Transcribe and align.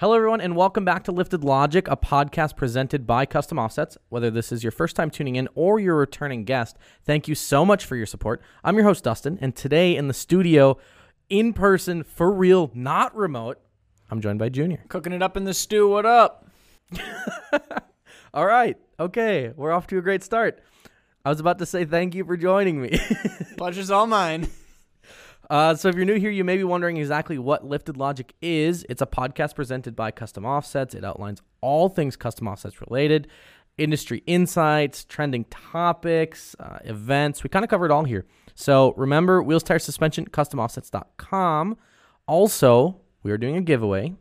Hello, 0.00 0.14
everyone, 0.14 0.40
and 0.40 0.56
welcome 0.56 0.84
back 0.84 1.04
to 1.04 1.12
Lifted 1.12 1.44
Logic, 1.44 1.86
a 1.86 1.96
podcast 1.96 2.56
presented 2.56 3.06
by 3.06 3.24
Custom 3.24 3.60
Offsets. 3.60 3.96
Whether 4.08 4.28
this 4.28 4.50
is 4.50 4.64
your 4.64 4.72
first 4.72 4.96
time 4.96 5.08
tuning 5.08 5.36
in 5.36 5.48
or 5.54 5.78
you're 5.78 5.94
returning 5.94 6.42
guest, 6.42 6.76
thank 7.04 7.28
you 7.28 7.36
so 7.36 7.64
much 7.64 7.84
for 7.84 7.94
your 7.94 8.04
support. 8.04 8.42
I'm 8.64 8.74
your 8.74 8.86
host, 8.86 9.04
Dustin, 9.04 9.38
and 9.40 9.54
today 9.54 9.94
in 9.94 10.08
the 10.08 10.12
studio, 10.12 10.78
in 11.30 11.52
person, 11.52 12.02
for 12.02 12.32
real, 12.32 12.72
not 12.74 13.14
remote, 13.14 13.60
I'm 14.10 14.20
joined 14.20 14.40
by 14.40 14.48
Junior. 14.48 14.84
Cooking 14.88 15.12
it 15.12 15.22
up 15.22 15.36
in 15.36 15.44
the 15.44 15.54
stew. 15.54 15.88
What 15.88 16.06
up? 16.06 16.50
All 18.34 18.46
right, 18.46 18.76
okay, 18.98 19.52
we're 19.54 19.70
off 19.70 19.86
to 19.86 19.98
a 19.98 20.02
great 20.02 20.24
start. 20.24 20.60
I 21.24 21.28
was 21.28 21.38
about 21.38 21.60
to 21.60 21.66
say 21.66 21.84
thank 21.84 22.16
you 22.16 22.24
for 22.24 22.36
joining 22.36 22.82
me. 22.82 22.98
Pleasure's 23.56 23.92
all 23.92 24.08
mine. 24.08 24.48
Uh, 25.50 25.74
so 25.74 25.88
if 25.88 25.94
you're 25.94 26.04
new 26.04 26.18
here, 26.18 26.30
you 26.30 26.44
may 26.44 26.56
be 26.56 26.64
wondering 26.64 26.96
exactly 26.96 27.38
what 27.38 27.66
Lifted 27.66 27.96
Logic 27.96 28.32
is. 28.40 28.84
It's 28.88 29.02
a 29.02 29.06
podcast 29.06 29.54
presented 29.54 29.94
by 29.94 30.10
Custom 30.10 30.44
Offsets. 30.44 30.94
It 30.94 31.04
outlines 31.04 31.42
all 31.60 31.88
things 31.88 32.16
custom 32.16 32.48
offsets 32.48 32.80
related, 32.80 33.28
industry 33.76 34.22
insights, 34.26 35.04
trending 35.04 35.44
topics, 35.46 36.56
uh, 36.58 36.78
events. 36.84 37.42
We 37.42 37.50
kind 37.50 37.64
of 37.64 37.70
cover 37.70 37.84
it 37.84 37.90
all 37.90 38.04
here. 38.04 38.26
So 38.54 38.94
remember, 38.96 39.42
wheels, 39.42 39.62
tire, 39.62 39.78
suspension, 39.78 40.26
customoffsets.com. 40.26 41.76
Also, 42.26 43.00
we 43.22 43.30
are 43.30 43.38
doing 43.38 43.56
a 43.56 43.60
giveaway. 43.60 44.14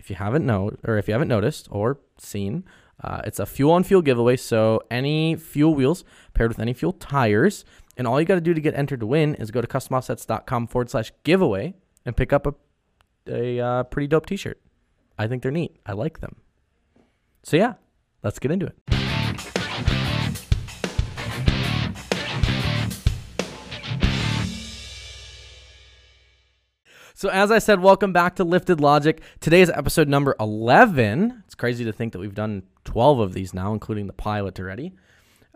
If 0.00 0.10
you 0.10 0.16
haven't 0.16 0.46
know, 0.46 0.72
or 0.84 0.98
if 0.98 1.08
you 1.08 1.12
haven't 1.12 1.28
noticed 1.28 1.68
or 1.70 2.00
seen, 2.18 2.64
uh, 3.02 3.20
it's 3.24 3.38
a 3.38 3.46
fuel 3.46 3.72
on 3.72 3.84
fuel 3.84 4.02
giveaway. 4.02 4.36
So 4.36 4.80
any 4.90 5.36
fuel 5.36 5.74
wheels 5.74 6.04
paired 6.34 6.48
with 6.48 6.58
any 6.58 6.72
fuel 6.72 6.92
tires 6.92 7.64
and 7.96 8.06
all 8.06 8.20
you 8.20 8.26
got 8.26 8.34
to 8.34 8.40
do 8.40 8.52
to 8.52 8.60
get 8.60 8.74
entered 8.74 9.00
to 9.00 9.06
win 9.06 9.34
is 9.36 9.50
go 9.50 9.60
to 9.60 9.66
customoffsets.com 9.66 10.66
forward 10.66 10.90
slash 10.90 11.12
giveaway 11.24 11.74
and 12.04 12.16
pick 12.16 12.32
up 12.32 12.46
a, 12.46 12.54
a 13.26 13.60
uh, 13.60 13.82
pretty 13.84 14.06
dope 14.06 14.26
t 14.26 14.36
shirt. 14.36 14.60
I 15.18 15.26
think 15.26 15.42
they're 15.42 15.50
neat. 15.50 15.76
I 15.86 15.92
like 15.92 16.20
them. 16.20 16.36
So, 17.42 17.56
yeah, 17.56 17.74
let's 18.22 18.38
get 18.38 18.50
into 18.50 18.66
it. 18.66 18.76
So, 27.14 27.30
as 27.30 27.50
I 27.50 27.60
said, 27.60 27.80
welcome 27.80 28.12
back 28.12 28.36
to 28.36 28.44
Lifted 28.44 28.78
Logic. 28.78 29.22
Today 29.40 29.62
is 29.62 29.70
episode 29.70 30.06
number 30.06 30.36
11. 30.38 31.44
It's 31.46 31.54
crazy 31.54 31.82
to 31.86 31.92
think 31.92 32.12
that 32.12 32.18
we've 32.18 32.34
done 32.34 32.64
12 32.84 33.20
of 33.20 33.32
these 33.32 33.54
now, 33.54 33.72
including 33.72 34.06
the 34.06 34.12
pilot 34.12 34.60
already. 34.60 34.92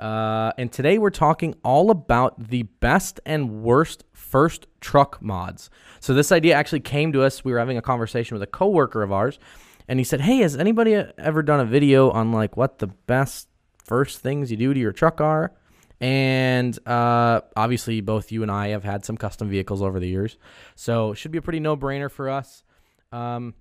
Uh, 0.00 0.50
and 0.56 0.72
today 0.72 0.96
we're 0.96 1.10
talking 1.10 1.54
all 1.62 1.90
about 1.90 2.48
the 2.48 2.62
best 2.62 3.20
and 3.26 3.62
worst 3.62 4.04
first 4.12 4.66
truck 4.80 5.20
mods. 5.20 5.68
So 6.00 6.14
this 6.14 6.32
idea 6.32 6.54
actually 6.54 6.80
came 6.80 7.12
to 7.12 7.22
us. 7.22 7.44
We 7.44 7.52
were 7.52 7.58
having 7.58 7.76
a 7.76 7.82
conversation 7.82 8.34
with 8.34 8.42
a 8.42 8.46
coworker 8.46 9.02
of 9.02 9.12
ours, 9.12 9.38
and 9.86 10.00
he 10.00 10.04
said, 10.04 10.22
"Hey, 10.22 10.38
has 10.38 10.56
anybody 10.56 10.94
ever 10.94 11.42
done 11.42 11.60
a 11.60 11.66
video 11.66 12.10
on 12.10 12.32
like 12.32 12.56
what 12.56 12.78
the 12.78 12.86
best 12.86 13.48
first 13.84 14.20
things 14.20 14.50
you 14.50 14.56
do 14.56 14.72
to 14.72 14.80
your 14.80 14.92
truck 14.92 15.20
are?" 15.20 15.52
And 16.00 16.78
uh, 16.88 17.42
obviously, 17.54 18.00
both 18.00 18.32
you 18.32 18.42
and 18.42 18.50
I 18.50 18.68
have 18.68 18.84
had 18.84 19.04
some 19.04 19.18
custom 19.18 19.50
vehicles 19.50 19.82
over 19.82 20.00
the 20.00 20.08
years, 20.08 20.38
so 20.76 21.12
it 21.12 21.16
should 21.16 21.30
be 21.30 21.38
a 21.38 21.42
pretty 21.42 21.60
no-brainer 21.60 22.10
for 22.10 22.30
us. 22.30 22.64
Um, 23.12 23.52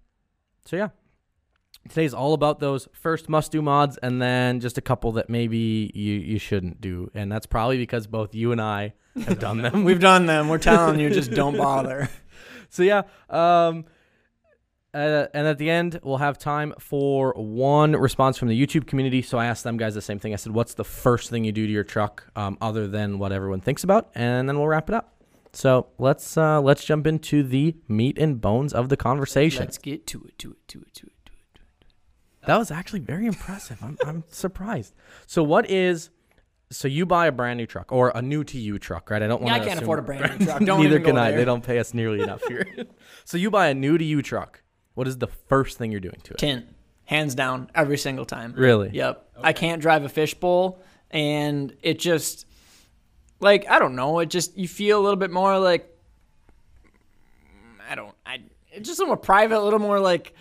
so 0.64 0.78
yeah, 0.78 0.90
Today's 1.90 2.14
all 2.14 2.34
about 2.34 2.59
those 2.59 2.88
first 2.94 3.28
must 3.30 3.52
do 3.52 3.62
mods 3.62 3.98
and 3.98 4.22
then 4.22 4.59
just 4.59 4.78
a 4.78 4.82
couple 4.82 5.14
that 5.14 5.30
maybe 5.30 5.92
you, 5.94 6.14
you 6.14 6.40
shouldn't 6.40 6.80
do. 6.80 7.09
And 7.14 7.32
that's 7.32 7.45
probably 7.45 7.78
because 7.78 8.08
both 8.08 8.34
you 8.36 8.52
and 8.52 8.62
I 8.62 8.94
have 9.26 9.40
done 9.40 9.62
them. 9.62 9.84
We've 9.86 10.00
done 10.00 10.26
them. 10.26 10.48
We're 10.48 10.60
telling 10.60 11.00
you, 11.00 11.10
just 11.10 11.32
don't 11.32 11.58
bother. 11.58 12.10
So, 12.72 12.84
yeah. 12.84 13.02
Um, 13.32 13.86
uh, 14.94 15.26
and 15.34 15.48
at 15.48 15.58
the 15.58 15.70
end, 15.70 16.00
we'll 16.04 16.17
have 16.17 16.38
time 16.38 16.73
for 16.80 17.34
one 17.34 17.94
response 17.94 18.38
from 18.38 18.48
the 18.48 18.60
YouTube 18.60 18.88
community. 18.88 19.22
So 19.22 19.38
I 19.38 19.45
asked 19.48 19.64
them 19.64 19.78
guys 19.78 19.94
the 19.94 20.02
same 20.02 20.20
thing. 20.20 20.34
I 20.34 20.36
said, 20.36 20.54
"What's 20.54 20.73
the 20.73 20.84
first 20.84 21.30
thing 21.30 21.44
you 21.44 21.52
do 21.52 21.66
to 21.66 21.72
your 21.72 21.84
truck, 21.84 22.26
um, 22.36 22.58
other 22.62 22.88
than 22.88 23.20
what 23.20 23.32
everyone 23.32 23.62
thinks 23.62 23.84
about?" 23.84 24.10
And 24.16 24.49
then 24.49 24.58
we'll 24.58 24.67
wrap 24.67 24.89
it 24.89 24.95
up. 24.95 25.16
So 25.54 25.88
let's 25.98 26.38
uh, 26.38 26.61
let's 26.61 26.83
jump 26.83 27.05
into 27.05 27.44
the 27.44 27.76
meat 27.88 28.17
and 28.17 28.42
bones 28.42 28.73
of 28.73 28.89
the 28.89 28.98
conversation. 28.98 29.61
Let's 29.61 29.78
get 29.78 30.08
to 30.08 30.23
it, 30.23 30.38
to 30.39 30.52
it, 30.52 30.67
to 30.70 30.82
it, 30.82 30.94
to 30.95 31.05
it. 31.08 31.14
That 32.45 32.58
was 32.58 32.72
actually 32.72 33.00
very 33.02 33.26
impressive. 33.26 33.77
I'm, 33.82 33.98
I'm 34.05 34.23
surprised. 34.30 34.94
So 35.27 35.44
what 35.44 35.70
is 35.70 36.10
so 36.72 36.88
you 36.88 37.05
buy 37.05 37.27
a 37.27 37.32
brand 37.32 37.58
new 37.58 37.66
truck 37.66 37.92
or 37.92 38.11
a 38.14 38.22
new 38.22 38.44
to 38.44 38.58
you 38.58 38.77
truck, 38.77 39.10
right? 39.10 39.22
I 39.22 39.27
don't 39.27 39.42
want. 39.42 39.55
Yeah, 39.55 39.61
I 39.61 39.66
can't 39.66 39.82
afford 39.82 40.00
a 40.00 40.02
brand 40.04 40.39
new 40.39 40.45
truck. 40.45 40.64
Don't 40.64 40.82
Neither 40.82 40.99
can 40.99 41.17
I. 41.17 41.30
there. 41.32 41.39
They 41.39 41.45
don't 41.45 41.64
pay 41.64 41.80
us 41.80 41.94
nearly 41.94 42.22
enough 42.22 42.44
here. 42.48 42.66
so 43.26 43.38
you 43.38 43.49
buy 43.49 43.67
a 43.67 43.73
new 43.73 43.98
to 43.98 44.04
you 44.04 44.22
truck. 44.22 44.61
What 44.94 45.08
is 45.08 45.17
the 45.17 45.28
first 45.28 45.78
thing 45.78 45.92
you're 45.92 46.02
doing 46.02 46.20
to 46.23 46.33
it? 46.33 46.38
Tint, 46.38 46.66
hands 47.05 47.33
down, 47.33 47.72
every 47.73 47.98
single 47.98 48.26
time. 48.26 48.54
Really? 48.55 48.89
Yep. 48.92 49.30
I 49.42 49.54
can't 49.54 49.82
drive 49.82 50.04
a 50.04 50.10
fishbowl, 50.10 50.80
and 51.10 51.76
it 51.82 51.99
just 51.99 52.45
like 53.39 53.67
I 53.70 53.80
don't 53.80 53.95
know. 53.95 54.20
It 54.20 54.30
just 54.30 54.58
you 54.58 54.67
feel 54.67 54.99
a 54.99 55.04
little 55.04 55.17
bit 55.20 55.32
more 55.32 55.58
like 55.58 55.89
I 57.89 57.95
don't. 57.95 58.16
I 58.26 58.42
it's 58.72 58.88
just 58.88 58.99
a 58.99 59.02
little 59.02 59.16
more 59.16 59.17
private, 59.17 59.58
a 59.58 59.64
little 59.64 59.80
more 59.80 59.99
like 59.99 60.36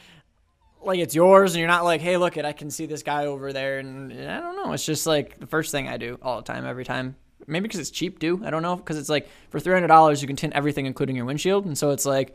like 0.83 0.99
it's 0.99 1.15
yours, 1.15 1.55
and 1.55 1.59
you're 1.61 1.69
not 1.69 1.85
like, 1.85 2.01
hey, 2.01 2.17
look 2.17 2.37
it, 2.37 2.45
I 2.45 2.53
can 2.53 2.71
see 2.71 2.87
this 2.87 3.03
guy 3.03 3.27
over 3.27 3.53
there, 3.53 3.79
and 3.79 4.13
I 4.13 4.41
don't 4.41 4.57
know. 4.57 4.73
It's 4.73 4.85
just 4.85 5.07
like 5.07 5.39
the 5.39 5.47
first 5.47 5.71
thing 5.73 5.89
I 5.89 5.97
do 5.97 6.19
all 6.23 6.37
the 6.37 6.43
time, 6.43 6.65
every 6.67 6.85
time. 6.85 7.17
Maybe 7.47 7.63
because 7.65 7.81
it's 7.81 7.91
cheap, 7.91 8.19
too. 8.19 8.43
I 8.45 8.51
don't 8.51 8.63
know 8.63 8.77
because 8.77 8.99
it's 8.99 9.09
like 9.09 9.29
for 9.51 9.59
three 9.61 9.73
hundred 9.75 9.87
dollars 9.89 10.21
you 10.21 10.27
can 10.29 10.37
tint 10.37 10.53
everything, 10.55 10.87
including 10.87 11.17
your 11.17 11.25
windshield, 11.25 11.67
and 11.67 11.77
so 11.79 11.91
it's 11.91 12.05
like 12.07 12.35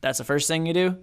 that's 0.00 0.18
the 0.18 0.24
first 0.24 0.48
thing 0.48 0.66
you 0.66 0.74
do. 0.74 0.96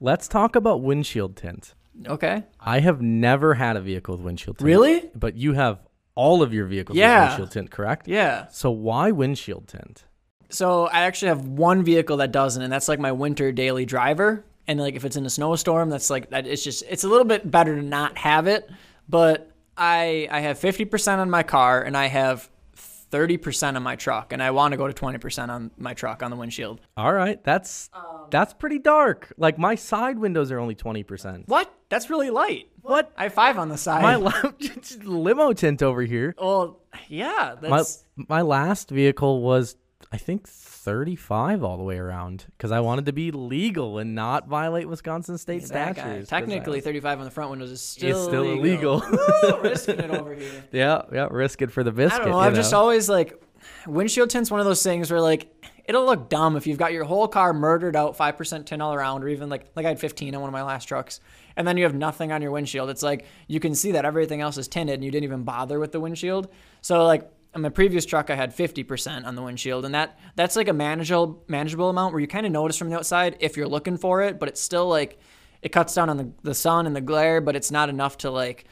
Let's 0.00 0.28
talk 0.28 0.56
about 0.56 0.82
windshield 0.82 1.36
tint. 1.36 1.74
Okay. 2.06 2.44
I 2.60 2.80
have 2.80 3.00
never 3.00 3.54
had 3.54 3.76
a 3.76 3.80
vehicle 3.80 4.16
with 4.16 4.24
windshield 4.24 4.58
tint. 4.58 4.66
Really? 4.66 5.10
But 5.14 5.36
you 5.36 5.54
have 5.54 5.78
all 6.14 6.42
of 6.42 6.52
your 6.52 6.66
vehicles 6.66 6.96
Yeah. 6.98 7.20
with 7.22 7.28
windshield 7.30 7.50
tint, 7.52 7.70
correct? 7.70 8.06
Yeah. 8.08 8.48
So 8.48 8.70
why 8.70 9.10
windshield 9.12 9.68
tint? 9.68 10.04
So 10.50 10.86
I 10.86 11.00
actually 11.02 11.28
have 11.28 11.46
one 11.46 11.82
vehicle 11.82 12.18
that 12.18 12.32
doesn't, 12.32 12.62
and 12.62 12.70
that's 12.72 12.88
like 12.88 12.98
my 13.00 13.12
winter 13.12 13.50
daily 13.52 13.84
driver. 13.86 14.44
And 14.68 14.80
like 14.80 14.94
if 14.94 15.04
it's 15.04 15.16
in 15.16 15.24
a 15.26 15.30
snowstorm, 15.30 15.90
that's 15.90 16.10
like 16.10 16.30
that. 16.30 16.46
It's 16.46 16.64
just 16.64 16.82
it's 16.88 17.04
a 17.04 17.08
little 17.08 17.24
bit 17.24 17.50
better 17.50 17.74
to 17.76 17.82
not 17.82 18.18
have 18.18 18.46
it. 18.46 18.68
But 19.08 19.50
I 19.76 20.28
I 20.30 20.40
have 20.40 20.58
fifty 20.58 20.84
percent 20.84 21.20
on 21.20 21.30
my 21.30 21.42
car, 21.42 21.82
and 21.82 21.96
I 21.96 22.06
have 22.06 22.50
thirty 22.74 23.36
percent 23.36 23.76
on 23.76 23.82
my 23.84 23.94
truck, 23.94 24.32
and 24.32 24.42
I 24.42 24.50
want 24.50 24.72
to 24.72 24.76
go 24.76 24.88
to 24.88 24.92
twenty 24.92 25.18
percent 25.18 25.50
on 25.50 25.70
my 25.78 25.94
truck 25.94 26.22
on 26.22 26.30
the 26.32 26.36
windshield. 26.36 26.80
All 26.96 27.12
right, 27.12 27.42
that's 27.44 27.90
um, 27.92 28.26
that's 28.30 28.54
pretty 28.54 28.78
dark. 28.80 29.32
Like 29.36 29.56
my 29.58 29.76
side 29.76 30.18
windows 30.18 30.50
are 30.50 30.58
only 30.58 30.74
twenty 30.74 31.04
percent. 31.04 31.46
What? 31.46 31.72
That's 31.88 32.10
really 32.10 32.30
light. 32.30 32.68
What? 32.82 33.12
I 33.16 33.24
have 33.24 33.34
five 33.34 33.58
on 33.58 33.68
the 33.68 33.78
side. 33.78 34.02
My 34.02 34.16
la- 34.16 34.32
limo 35.04 35.52
tint 35.52 35.82
over 35.84 36.02
here. 36.02 36.34
well, 36.36 36.80
yeah. 37.08 37.54
My 37.62 37.84
my 38.28 38.42
last 38.42 38.90
vehicle 38.90 39.42
was 39.42 39.76
I 40.10 40.16
think 40.16 40.48
35 40.86 41.64
all 41.64 41.76
the 41.76 41.82
way 41.82 41.98
around 41.98 42.46
because 42.56 42.70
I 42.70 42.78
wanted 42.78 43.06
to 43.06 43.12
be 43.12 43.32
legal 43.32 43.98
and 43.98 44.14
not 44.14 44.46
violate 44.46 44.88
Wisconsin 44.88 45.36
state 45.36 45.64
that 45.64 45.96
guy. 45.96 46.22
Technically, 46.22 46.78
I- 46.78 46.80
thirty-five 46.80 47.18
on 47.18 47.24
the 47.24 47.30
front 47.32 47.50
windows 47.50 47.72
is 47.72 47.80
still 47.80 48.28
still 48.28 48.44
illegal. 48.44 49.02
illegal. 49.02 49.60
Risking 49.62 49.98
it 49.98 50.10
over 50.10 50.32
here. 50.32 50.64
yeah, 50.72 51.02
yeah, 51.12 51.26
risk 51.28 51.60
it 51.60 51.72
for 51.72 51.82
the 51.82 51.90
biscuit. 51.90 52.20
I 52.20 52.24
don't 52.24 52.32
know. 52.32 52.38
I've 52.38 52.54
just 52.54 52.72
always 52.72 53.08
like 53.08 53.42
windshield 53.88 54.30
tint's 54.30 54.48
one 54.48 54.60
of 54.60 54.66
those 54.66 54.82
things 54.84 55.10
where 55.10 55.20
like 55.20 55.52
it'll 55.86 56.06
look 56.06 56.28
dumb 56.28 56.56
if 56.56 56.68
you've 56.68 56.78
got 56.78 56.92
your 56.92 57.04
whole 57.04 57.26
car 57.26 57.52
murdered 57.52 57.96
out 57.96 58.16
five 58.16 58.36
percent 58.36 58.66
tint 58.66 58.80
all 58.80 58.94
around, 58.94 59.24
or 59.24 59.28
even 59.28 59.48
like 59.48 59.66
like 59.74 59.86
I 59.86 59.88
had 59.88 59.98
15 59.98 60.36
on 60.36 60.40
one 60.40 60.48
of 60.48 60.52
my 60.52 60.62
last 60.62 60.84
trucks, 60.84 61.18
and 61.56 61.66
then 61.66 61.76
you 61.76 61.82
have 61.82 61.96
nothing 61.96 62.30
on 62.30 62.42
your 62.42 62.52
windshield. 62.52 62.90
It's 62.90 63.02
like 63.02 63.26
you 63.48 63.58
can 63.58 63.74
see 63.74 63.90
that 63.90 64.04
everything 64.04 64.40
else 64.40 64.56
is 64.56 64.68
tinted, 64.68 64.94
and 64.94 65.04
you 65.04 65.10
didn't 65.10 65.24
even 65.24 65.42
bother 65.42 65.80
with 65.80 65.90
the 65.90 65.98
windshield. 66.00 66.48
So 66.80 67.04
like. 67.04 67.28
On 67.56 67.62
my 67.62 67.70
previous 67.70 68.04
truck, 68.04 68.28
I 68.28 68.34
had 68.34 68.54
50% 68.54 69.24
on 69.24 69.34
the 69.34 69.40
windshield, 69.40 69.86
and 69.86 69.94
that 69.94 70.18
that's 70.34 70.56
like 70.56 70.68
a 70.68 70.74
manageable 70.74 71.42
manageable 71.48 71.88
amount 71.88 72.12
where 72.12 72.20
you 72.20 72.26
kind 72.26 72.44
of 72.44 72.52
notice 72.52 72.76
from 72.76 72.90
the 72.90 72.96
outside 72.96 73.38
if 73.40 73.56
you're 73.56 73.66
looking 73.66 73.96
for 73.96 74.20
it, 74.20 74.38
but 74.38 74.50
it's 74.50 74.60
still 74.60 74.86
like 74.88 75.18
it 75.62 75.70
cuts 75.70 75.94
down 75.94 76.10
on 76.10 76.18
the, 76.18 76.30
the 76.42 76.54
sun 76.54 76.86
and 76.86 76.94
the 76.94 77.00
glare, 77.00 77.40
but 77.40 77.56
it's 77.56 77.70
not 77.70 77.88
enough 77.88 78.18
to 78.18 78.30
like 78.30 78.66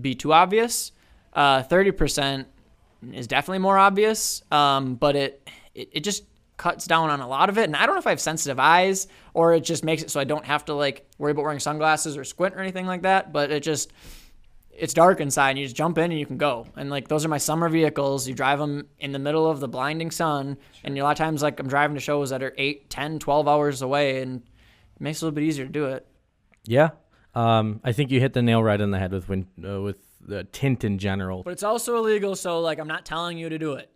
be 0.00 0.14
too 0.14 0.32
obvious. 0.32 0.92
Uh, 1.34 1.62
30% 1.62 2.46
is 3.12 3.26
definitely 3.26 3.58
more 3.58 3.76
obvious, 3.76 4.42
um, 4.50 4.94
but 4.94 5.16
it, 5.16 5.46
it 5.74 5.90
it 5.92 6.00
just 6.00 6.24
cuts 6.56 6.86
down 6.86 7.10
on 7.10 7.20
a 7.20 7.28
lot 7.28 7.50
of 7.50 7.58
it. 7.58 7.64
And 7.64 7.76
I 7.76 7.84
don't 7.84 7.94
know 7.94 8.00
if 8.00 8.06
I 8.06 8.10
have 8.10 8.22
sensitive 8.22 8.58
eyes 8.58 9.06
or 9.34 9.52
it 9.52 9.64
just 9.64 9.84
makes 9.84 10.02
it 10.02 10.10
so 10.10 10.18
I 10.18 10.24
don't 10.24 10.46
have 10.46 10.64
to 10.64 10.72
like 10.72 11.06
worry 11.18 11.32
about 11.32 11.42
wearing 11.42 11.60
sunglasses 11.60 12.16
or 12.16 12.24
squint 12.24 12.54
or 12.54 12.60
anything 12.60 12.86
like 12.86 13.02
that. 13.02 13.34
But 13.34 13.50
it 13.50 13.62
just 13.62 13.92
it's 14.80 14.94
dark 14.94 15.20
inside 15.20 15.50
and 15.50 15.58
you 15.58 15.66
just 15.66 15.76
jump 15.76 15.98
in 15.98 16.10
and 16.10 16.18
you 16.18 16.26
can 16.26 16.38
go. 16.38 16.66
And 16.76 16.90
like 16.90 17.08
those 17.08 17.24
are 17.24 17.28
my 17.28 17.38
summer 17.38 17.68
vehicles. 17.68 18.26
You 18.26 18.34
drive 18.34 18.58
them 18.58 18.88
in 18.98 19.12
the 19.12 19.18
middle 19.18 19.48
of 19.48 19.60
the 19.60 19.68
blinding 19.68 20.10
sun, 20.10 20.56
and 20.82 20.98
a 20.98 21.02
lot 21.02 21.12
of 21.12 21.18
times 21.18 21.42
like 21.42 21.60
I'm 21.60 21.68
driving 21.68 21.94
to 21.94 22.00
shows 22.00 22.30
that 22.30 22.42
are 22.42 22.54
8, 22.56 22.88
10, 22.88 23.18
12 23.18 23.46
hours 23.46 23.82
away, 23.82 24.22
and 24.22 24.38
it 24.38 25.00
makes 25.00 25.18
it 25.18 25.22
a 25.22 25.26
little 25.26 25.34
bit 25.36 25.44
easier 25.44 25.66
to 25.66 25.72
do 25.72 25.84
it. 25.86 26.06
Yeah, 26.64 26.90
um, 27.34 27.80
I 27.84 27.92
think 27.92 28.10
you 28.10 28.20
hit 28.20 28.32
the 28.32 28.42
nail 28.42 28.62
right 28.62 28.80
on 28.80 28.90
the 28.90 28.98
head 28.98 29.12
with 29.12 29.28
win- 29.28 29.46
uh, 29.64 29.80
with 29.80 29.98
the 30.20 30.44
tint 30.44 30.84
in 30.84 30.98
general. 30.98 31.42
But 31.42 31.52
it's 31.52 31.62
also 31.62 31.96
illegal, 31.96 32.34
so 32.34 32.60
like 32.60 32.78
I'm 32.78 32.88
not 32.88 33.04
telling 33.04 33.38
you 33.38 33.48
to 33.48 33.58
do 33.58 33.74
it. 33.74 33.90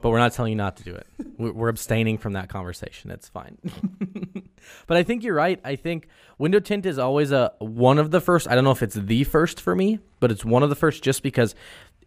But 0.00 0.10
we're 0.10 0.18
not 0.18 0.32
telling 0.32 0.50
you 0.50 0.56
not 0.56 0.76
to 0.78 0.82
do 0.82 0.94
it. 0.94 1.06
We're 1.38 1.68
abstaining 1.68 2.18
from 2.18 2.34
that 2.34 2.48
conversation. 2.48 3.10
It's 3.10 3.28
fine. 3.28 3.58
but 4.86 4.96
I 4.96 5.02
think 5.02 5.24
you're 5.24 5.34
right. 5.34 5.60
I 5.64 5.76
think 5.76 6.08
window 6.38 6.60
tint 6.60 6.86
is 6.86 6.98
always 6.98 7.32
a 7.32 7.52
one 7.58 7.98
of 7.98 8.10
the 8.10 8.20
first. 8.20 8.48
I 8.48 8.54
don't 8.54 8.64
know 8.64 8.70
if 8.70 8.82
it's 8.82 8.94
the 8.94 9.24
first 9.24 9.60
for 9.60 9.74
me, 9.74 9.98
but 10.20 10.30
it's 10.30 10.44
one 10.44 10.62
of 10.62 10.68
the 10.68 10.76
first 10.76 11.02
just 11.02 11.22
because 11.22 11.54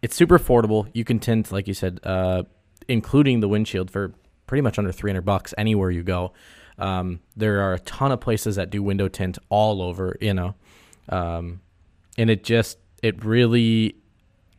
it's 0.02 0.14
super 0.14 0.38
affordable. 0.38 0.88
You 0.92 1.04
can 1.04 1.18
tint, 1.18 1.50
like 1.50 1.66
you 1.66 1.74
said, 1.74 2.00
uh, 2.04 2.44
including 2.88 3.40
the 3.40 3.48
windshield 3.48 3.90
for 3.90 4.12
pretty 4.46 4.62
much 4.62 4.78
under 4.78 4.92
300 4.92 5.22
bucks 5.22 5.54
anywhere 5.56 5.90
you 5.90 6.02
go. 6.02 6.32
Um, 6.78 7.20
there 7.36 7.60
are 7.62 7.74
a 7.74 7.78
ton 7.80 8.12
of 8.12 8.20
places 8.20 8.56
that 8.56 8.70
do 8.70 8.82
window 8.82 9.08
tint 9.08 9.38
all 9.48 9.80
over, 9.80 10.16
you 10.20 10.34
know, 10.34 10.54
um, 11.08 11.60
and 12.18 12.30
it 12.30 12.44
just 12.44 12.78
it 13.02 13.24
really 13.24 13.96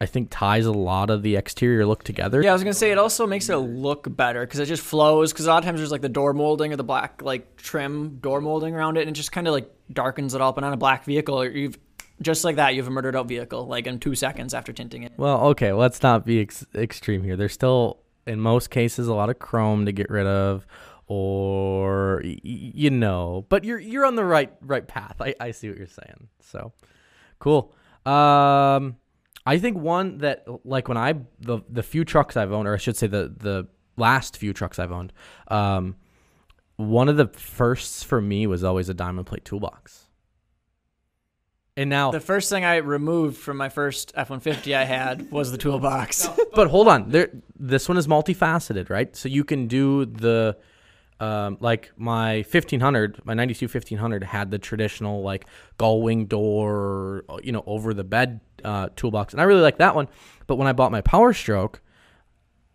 I 0.02 0.06
think 0.06 0.28
ties 0.30 0.66
a 0.66 0.72
lot 0.74 1.10
of 1.10 1.24
the 1.24 1.38
exterior 1.38 1.86
look 1.86 2.04
together. 2.04 2.42
Yeah, 2.42 2.50
I 2.50 2.54
was 2.54 2.64
gonna 2.64 2.74
say 2.74 2.92
it 2.92 2.98
also 2.98 3.26
makes 3.26 3.48
it 3.50 3.56
look 3.56 4.14
better 4.16 4.42
because 4.46 4.60
it 4.60 4.66
just 4.66 4.84
flows. 4.84 5.32
Because 5.32 5.46
a 5.46 5.50
lot 5.50 5.60
of 5.60 5.64
times 5.66 5.80
there's 5.80 5.92
like 5.92 6.02
the 6.02 6.10
door 6.10 6.34
molding 6.34 6.74
or 6.74 6.76
the 6.76 6.84
black 6.84 7.22
like 7.22 7.56
trim 7.56 8.18
door 8.18 8.42
molding 8.42 8.76
around 8.76 8.98
it, 8.98 9.02
and 9.02 9.10
it 9.10 9.14
just 9.14 9.32
kind 9.32 9.48
of 9.48 9.54
like 9.54 9.72
darkens 9.94 10.36
it 10.36 10.42
up. 10.42 10.58
And 10.58 10.66
on 10.66 10.74
a 10.74 10.78
black 10.78 11.06
vehicle, 11.06 11.46
you've 11.46 11.78
just 12.22 12.44
like 12.44 12.58
that, 12.58 12.76
you 12.76 12.82
have 12.82 12.88
a 12.88 12.92
murdered 12.92 13.16
out 13.16 13.28
vehicle 13.28 13.68
like 13.68 13.88
in 13.88 14.00
two 14.00 14.16
seconds 14.16 14.54
after 14.54 14.74
tinting 14.74 15.04
it. 15.04 15.14
Well, 15.18 15.48
okay, 15.48 15.72
let's 15.72 16.04
not 16.04 16.26
be 16.26 16.42
ex- 16.42 16.66
extreme 16.76 17.24
here. 17.24 17.36
There's 17.38 17.54
still, 17.54 18.00
in 18.28 18.40
most 18.42 18.70
cases, 18.70 19.08
a 19.08 19.14
lot 19.14 19.30
of 19.30 19.40
chrome 19.40 19.86
to 19.86 19.92
get 19.94 20.10
rid 20.10 20.26
of, 20.28 20.66
or 21.08 22.22
y- 22.24 22.40
you 22.44 22.90
know. 22.90 23.46
But 23.50 23.64
you're 23.64 23.80
you're 23.80 24.06
on 24.06 24.16
the 24.16 24.26
right 24.26 24.52
right 24.62 24.86
path. 24.88 25.22
I, 25.22 25.36
I 25.40 25.52
see 25.52 25.70
what 25.70 25.78
you're 25.78 25.88
saying. 25.88 26.28
So, 26.42 26.74
cool. 27.40 27.74
Um, 28.06 28.98
I 29.46 29.60
think 29.60 29.78
one 29.78 30.20
that 30.20 30.46
like 30.64 30.88
when 30.88 30.98
I 30.98 31.14
the 31.40 31.60
the 31.70 31.84
few 31.84 32.04
trucks 32.04 32.36
I've 32.36 32.52
owned, 32.52 32.68
or 32.68 32.74
I 32.74 32.78
should 32.78 32.98
say 32.98 33.08
the 33.08 33.34
the 33.36 33.68
last 33.98 34.38
few 34.38 34.54
trucks 34.54 34.80
I've 34.80 34.92
owned, 34.92 35.14
um, 35.50 35.96
one 36.78 37.10
of 37.10 37.18
the 37.18 37.28
firsts 37.28 38.04
for 38.04 38.20
me 38.22 38.48
was 38.48 38.64
always 38.64 38.90
a 38.90 38.94
diamond 38.94 39.28
plate 39.28 39.46
toolbox. 39.46 40.02
And 41.78 41.90
now, 41.90 42.12
The 42.12 42.22
first 42.22 42.50
thing 42.50 42.64
I 42.64 42.78
removed 42.78 43.38
from 43.38 43.58
my 43.58 43.68
first 43.68 44.14
F 44.16 44.30
one 44.30 44.40
fifty 44.40 44.74
I 44.74 44.86
had 44.86 45.30
was 45.30 45.52
the 45.52 45.58
toolbox. 45.58 46.30
but 46.54 46.70
hold 46.70 46.88
on, 46.88 47.10
there. 47.10 47.30
This 47.60 47.90
one 47.90 47.98
is 47.98 48.08
multifaceted, 48.08 48.90
right? 48.90 49.14
So 49.14 49.28
you 49.28 49.44
can 49.44 49.68
do 49.68 50.06
the, 50.06 50.58
um, 51.20 51.58
like 51.60 51.92
my 51.98 52.44
fifteen 52.44 52.80
hundred, 52.80 53.20
my 53.26 53.34
ninety 53.34 53.54
two 53.54 53.68
fifteen 53.68 53.98
hundred 53.98 54.24
had 54.24 54.52
the 54.52 54.58
traditional 54.58 55.22
like 55.22 55.48
gull 55.78 56.02
wing 56.02 56.28
door, 56.28 57.26
you 57.44 57.52
know, 57.52 57.64
over 57.68 57.94
the 57.94 58.06
bed 58.06 58.40
uh, 58.66 58.90
toolbox, 58.96 59.34
and 59.34 59.42
I 59.42 59.46
really 59.46 59.62
like 59.62 59.78
that 59.78 59.96
one. 59.96 60.08
But 60.48 60.56
when 60.56 60.68
I 60.68 60.74
bought 60.74 60.92
my 60.92 61.02
Power 61.02 61.34
Stroke, 61.34 61.82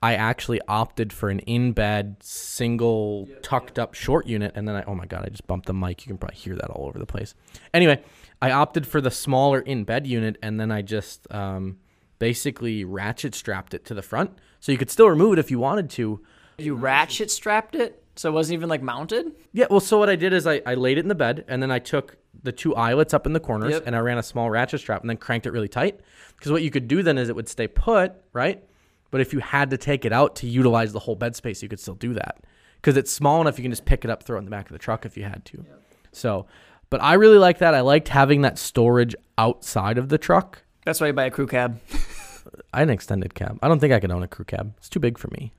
I 0.03 0.15
actually 0.15 0.61
opted 0.67 1.13
for 1.13 1.29
an 1.29 1.41
in 1.41 1.73
bed 1.73 2.17
single 2.21 3.29
tucked 3.43 3.79
up 3.79 3.93
short 3.95 4.27
unit, 4.27 4.53
and 4.55 4.67
then 4.67 4.75
I 4.75 4.85
oh 4.85 4.95
my 4.95 5.07
god, 5.07 5.25
I 5.27 5.29
just 5.29 5.47
bumped 5.47 5.67
the 5.67 5.75
mic. 5.75 6.07
You 6.07 6.11
can 6.11 6.19
probably 6.19 6.39
hear 6.39 6.57
that 6.57 6.71
all 6.71 6.87
over 6.87 6.99
the 6.99 7.07
place. 7.07 7.35
Anyway, 7.75 8.03
I 8.41 8.51
opted 8.51 8.87
for 8.87 9.01
the 9.01 9.11
smaller 9.11 9.61
in 9.61 9.85
bed 9.85 10.07
unit, 10.07 10.39
and 10.43 10.59
then 10.59 10.73
I 10.73 10.81
just 10.81 11.31
um, 11.33 11.79
basically 12.19 12.85
ratchet 12.85 13.35
strapped 13.35 13.75
it 13.75 13.85
to 13.87 13.95
the 13.95 14.03
front, 14.03 14.39
so 14.59 14.73
you 14.73 14.79
could 14.79 14.91
still 14.91 15.11
remove 15.11 15.35
it 15.35 15.39
if 15.39 15.51
you 15.51 15.59
wanted 15.59 15.91
to. 15.91 16.23
you 16.57 16.75
ratchet 16.75 17.31
strapped 17.31 17.75
it, 17.75 18.00
so 18.21 18.29
it 18.29 18.33
wasn't 18.33 18.53
even 18.59 18.69
like 18.69 18.83
mounted. 18.83 19.33
Yeah, 19.55 19.65
well, 19.71 19.81
so 19.81 19.97
what 19.99 20.11
I 20.11 20.15
did 20.17 20.35
is 20.35 20.47
I, 20.47 20.61
I 20.67 20.75
laid 20.75 20.99
it 20.99 21.01
in 21.01 21.09
the 21.09 21.15
bed, 21.15 21.43
and 21.49 21.63
then 21.63 21.71
I 21.71 21.79
took 21.79 22.19
the 22.43 22.53
two 22.53 22.75
eyelets 22.77 23.15
up 23.15 23.25
in 23.25 23.33
the 23.33 23.41
corners, 23.41 23.73
Yep. 23.73 23.85
and 23.87 23.97
I 23.97 24.01
ran 24.01 24.19
a 24.19 24.23
small 24.23 24.51
ratchet 24.51 24.81
strap, 24.81 25.01
and 25.01 25.09
then 25.09 25.17
cranked 25.17 25.47
it 25.47 25.53
really 25.53 25.69
tight. 25.69 26.01
Because 26.37 26.53
what 26.53 26.63
you 26.63 26.71
could 26.71 26.87
do 26.87 27.03
then 27.03 27.17
is 27.17 27.31
it 27.31 27.35
would 27.35 27.49
stay 27.49 27.67
put, 27.67 28.13
right? 28.35 28.63
But 29.11 29.23
if 29.23 29.33
you 29.33 29.39
had 29.39 29.71
to 29.71 29.79
take 29.79 30.05
it 30.05 30.13
out 30.13 30.37
to 30.37 30.47
utilize 30.47 30.93
the 30.93 30.99
whole 30.99 31.15
bed 31.17 31.35
space, 31.35 31.63
you 31.63 31.69
could 31.71 31.81
still 31.81 31.95
do 31.95 32.13
that. 32.13 32.45
Because 32.77 32.99
it's 32.99 33.11
small 33.11 33.41
enough, 33.41 33.59
you 33.59 33.63
can 33.63 33.73
just 33.73 33.87
pick 33.87 34.05
it 34.05 34.11
up, 34.11 34.23
throw 34.23 34.37
it 34.37 34.41
in 34.41 34.45
the 34.45 34.51
back 34.51 34.67
of 34.67 34.73
the 34.73 34.79
truck 34.79 35.07
if 35.07 35.17
you 35.17 35.25
had 35.25 35.43
to. 35.47 35.65
So, 36.13 36.45
but 36.91 37.03
I 37.03 37.15
really 37.15 37.39
like 37.39 37.57
that. 37.61 37.73
I 37.73 37.81
liked 37.81 38.09
having 38.09 38.43
that 38.43 38.59
storage 38.59 39.15
outside 39.39 39.97
of 39.97 40.11
the 40.11 40.19
truck. 40.19 40.63
That's 40.85 41.01
why 41.01 41.07
you 41.07 41.13
buy 41.15 41.25
a 41.25 41.31
crew 41.31 41.47
cab. 41.47 41.81
I 42.75 42.81
had 42.81 42.89
an 42.89 42.95
extended 42.95 43.35
cab. 43.35 43.59
I 43.63 43.69
don't 43.69 43.81
think 43.81 43.95
I 43.95 44.01
could 44.01 44.11
own 44.11 44.23
a 44.23 44.29
crew 44.29 44.45
cab. 44.45 44.75
It's 44.77 44.91
too 44.91 45.01
big 45.01 45.17
for 45.17 45.29
me. 45.29 45.53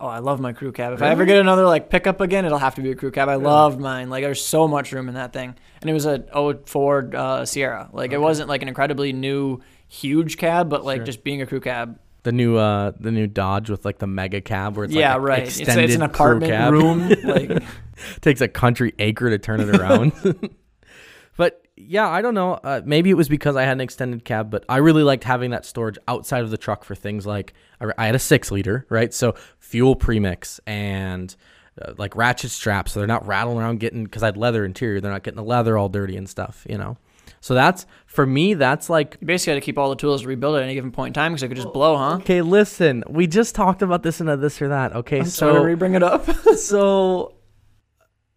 Oh, 0.00 0.06
I 0.06 0.20
love 0.20 0.40
my 0.40 0.54
crew 0.54 0.72
cab. 0.72 0.94
If 0.94 1.02
I 1.02 1.10
ever 1.10 1.26
get 1.26 1.36
another 1.36 1.64
like 1.66 1.90
pickup 1.90 2.22
again, 2.22 2.46
it'll 2.46 2.56
have 2.58 2.76
to 2.76 2.80
be 2.80 2.90
a 2.90 2.94
crew 2.94 3.10
cab. 3.10 3.28
I 3.28 3.34
loved 3.34 3.78
mine. 3.78 4.08
Like 4.08 4.24
there's 4.24 4.42
so 4.42 4.66
much 4.66 4.92
room 4.92 5.08
in 5.08 5.14
that 5.14 5.34
thing, 5.34 5.54
and 5.82 5.90
it 5.90 5.92
was 5.92 6.06
a 6.06 6.24
04 6.66 7.10
uh, 7.14 7.44
Sierra. 7.44 7.90
Like 7.92 8.12
it 8.12 8.18
wasn't 8.18 8.48
like 8.48 8.62
an 8.62 8.68
incredibly 8.68 9.12
new, 9.12 9.60
huge 9.88 10.38
cab, 10.38 10.70
but 10.70 10.84
like 10.86 11.00
Sure. 11.00 11.04
just 11.06 11.22
being 11.22 11.42
a 11.42 11.46
crew 11.46 11.60
cab. 11.60 11.98
The 12.22 12.32
new 12.32 12.56
uh 12.56 12.92
the 12.98 13.10
new 13.10 13.26
Dodge 13.26 13.68
with 13.70 13.84
like 13.84 13.98
the 13.98 14.06
mega 14.06 14.40
cab 14.40 14.76
where 14.76 14.84
it's 14.84 14.94
yeah, 14.94 15.14
like 15.14 15.22
right. 15.22 15.42
It's, 15.44 15.58
extended 15.58 15.84
it's 15.84 15.94
an 15.96 16.02
apartment 16.02 16.72
room. 16.72 17.08
like 17.24 17.62
takes 18.20 18.40
a 18.40 18.48
country 18.48 18.94
acre 18.98 19.28
to 19.30 19.38
turn 19.38 19.60
it 19.60 19.74
around. 19.74 20.12
but 21.36 21.64
yeah, 21.76 22.08
I 22.08 22.22
don't 22.22 22.34
know. 22.34 22.54
Uh, 22.54 22.82
maybe 22.84 23.10
it 23.10 23.14
was 23.14 23.28
because 23.28 23.56
I 23.56 23.62
had 23.62 23.72
an 23.72 23.80
extended 23.80 24.24
cab, 24.24 24.50
but 24.50 24.64
I 24.68 24.78
really 24.78 25.02
liked 25.02 25.24
having 25.24 25.50
that 25.50 25.64
storage 25.64 25.98
outside 26.08 26.42
of 26.42 26.50
the 26.50 26.58
truck 26.58 26.84
for 26.84 26.94
things 26.94 27.26
like 27.26 27.54
I 27.80 27.90
I 27.96 28.06
had 28.06 28.14
a 28.14 28.18
six 28.18 28.50
liter, 28.50 28.86
right? 28.90 29.12
So 29.12 29.34
fuel 29.58 29.96
premix 29.96 30.60
and 30.66 31.34
uh, 31.80 31.94
like 31.96 32.16
ratchet 32.16 32.50
straps, 32.50 32.92
so 32.92 33.00
they're 33.00 33.06
not 33.06 33.26
rattling 33.26 33.58
around 33.58 33.80
getting 33.80 34.04
because 34.04 34.22
I 34.22 34.26
had 34.26 34.36
leather 34.36 34.64
interior. 34.64 35.00
They're 35.00 35.12
not 35.12 35.22
getting 35.22 35.36
the 35.36 35.44
leather 35.44 35.78
all 35.78 35.88
dirty 35.88 36.16
and 36.16 36.28
stuff, 36.28 36.66
you 36.68 36.76
know. 36.76 36.98
So 37.40 37.54
that's 37.54 37.86
for 38.06 38.26
me. 38.26 38.54
That's 38.54 38.90
like 38.90 39.16
you 39.20 39.26
basically 39.26 39.54
had 39.54 39.62
to 39.62 39.64
keep 39.64 39.78
all 39.78 39.88
the 39.88 39.96
tools 39.96 40.22
to 40.22 40.28
rebuild 40.28 40.56
at 40.56 40.62
any 40.62 40.74
given 40.74 40.92
point 40.92 41.10
in 41.10 41.14
time 41.14 41.32
because 41.32 41.42
it 41.42 41.48
could 41.48 41.56
just 41.56 41.72
blow, 41.72 41.96
huh? 41.96 42.16
okay. 42.16 42.42
Listen, 42.42 43.02
we 43.08 43.26
just 43.26 43.54
talked 43.54 43.80
about 43.80 44.02
this 44.02 44.20
and 44.20 44.28
a 44.28 44.36
this 44.36 44.60
or 44.60 44.68
that. 44.68 44.94
Okay, 44.94 45.20
I'm 45.20 45.24
so 45.24 45.54
sorry 45.54 45.72
to 45.72 45.76
bring 45.76 45.94
it 45.94 46.02
up. 46.02 46.30
so 46.56 47.34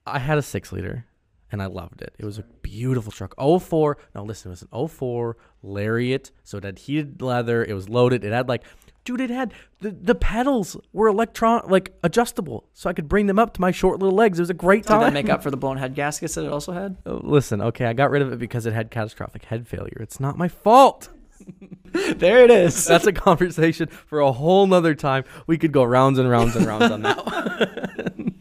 I 0.06 0.20
had 0.20 0.38
a 0.38 0.42
six 0.42 0.72
liter 0.72 1.06
and 1.54 1.62
I 1.62 1.68
loved 1.68 2.02
it. 2.02 2.16
It 2.18 2.26
was 2.26 2.40
a 2.40 2.44
beautiful 2.64 3.12
truck. 3.12 3.36
04. 3.38 3.98
No, 4.16 4.24
listen, 4.24 4.50
it 4.50 4.54
was 4.54 4.64
an 4.64 4.88
04 4.88 5.38
Lariat. 5.62 6.32
So 6.44 6.58
it 6.58 6.64
had 6.64 6.80
heated 6.80 7.22
leather. 7.22 7.64
It 7.64 7.74
was 7.74 7.88
loaded. 7.88 8.26
It 8.26 8.34
had 8.34 8.50
like, 8.50 8.64
dude, 9.06 9.22
it 9.22 9.30
had 9.30 9.54
the, 9.80 9.92
the 9.92 10.16
pedals 10.16 10.76
were 10.94 11.08
electron 11.08 11.62
like 11.70 11.94
adjustable. 12.02 12.66
So 12.74 12.90
I 12.90 12.94
could 12.94 13.08
bring 13.08 13.28
them 13.28 13.38
up 13.38 13.54
to 13.54 13.62
my 13.62 13.70
short 13.70 14.00
little 14.00 14.16
legs. 14.18 14.40
It 14.40 14.42
was 14.42 14.50
a 14.50 14.56
great 14.56 14.82
Did 14.82 14.90
time. 14.90 15.02
that 15.02 15.14
make 15.14 15.30
up 15.30 15.44
for 15.44 15.52
the 15.52 15.58
blown 15.58 15.78
head 15.78 15.94
gaskets 15.94 16.34
that 16.34 16.44
it 16.44 16.52
also 16.52 16.74
had? 16.74 16.98
Oh, 17.06 17.22
listen, 17.24 17.62
okay, 17.62 17.86
I 17.86 17.94
got 17.94 18.10
rid 18.10 18.24
of 18.24 18.34
it 18.34 18.40
because 18.40 18.66
it 18.66 18.74
had 18.74 18.90
catastrophic 18.90 19.46
head 19.46 19.68
failure. 19.68 19.98
It's 20.00 20.20
not 20.20 20.38
my 20.38 20.48
fault. 20.48 21.10
There 21.94 22.44
it 22.44 22.50
is. 22.50 22.86
That's 22.88 23.06
a 23.06 23.12
conversation 23.14 23.88
for 23.88 24.20
a 24.20 24.32
whole 24.32 24.66
nother 24.66 24.96
time. 24.96 25.26
We 25.46 25.60
could 25.60 25.72
go 25.72 25.84
rounds 25.84 26.18
and 26.18 26.28
rounds 26.28 26.56
and 26.56 26.66
rounds 26.66 26.90
on 26.90 27.04
that 27.04 27.24
one. 27.24 28.33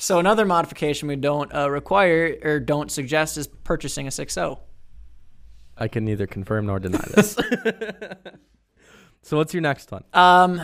So 0.00 0.18
another 0.18 0.46
modification 0.46 1.08
we 1.08 1.16
don't 1.16 1.54
uh, 1.54 1.68
require 1.70 2.38
or 2.42 2.58
don't 2.58 2.90
suggest 2.90 3.36
is 3.36 3.46
purchasing 3.46 4.06
a 4.06 4.08
oh. 4.08 4.10
6.0. 4.10 4.58
I 5.76 5.88
can 5.88 6.06
neither 6.06 6.26
confirm 6.26 6.64
nor 6.66 6.78
deny 6.78 7.04
this. 7.14 7.34
so 9.22 9.36
what's 9.36 9.52
your 9.52 9.60
next 9.60 9.92
one? 9.92 10.02
Um, 10.14 10.62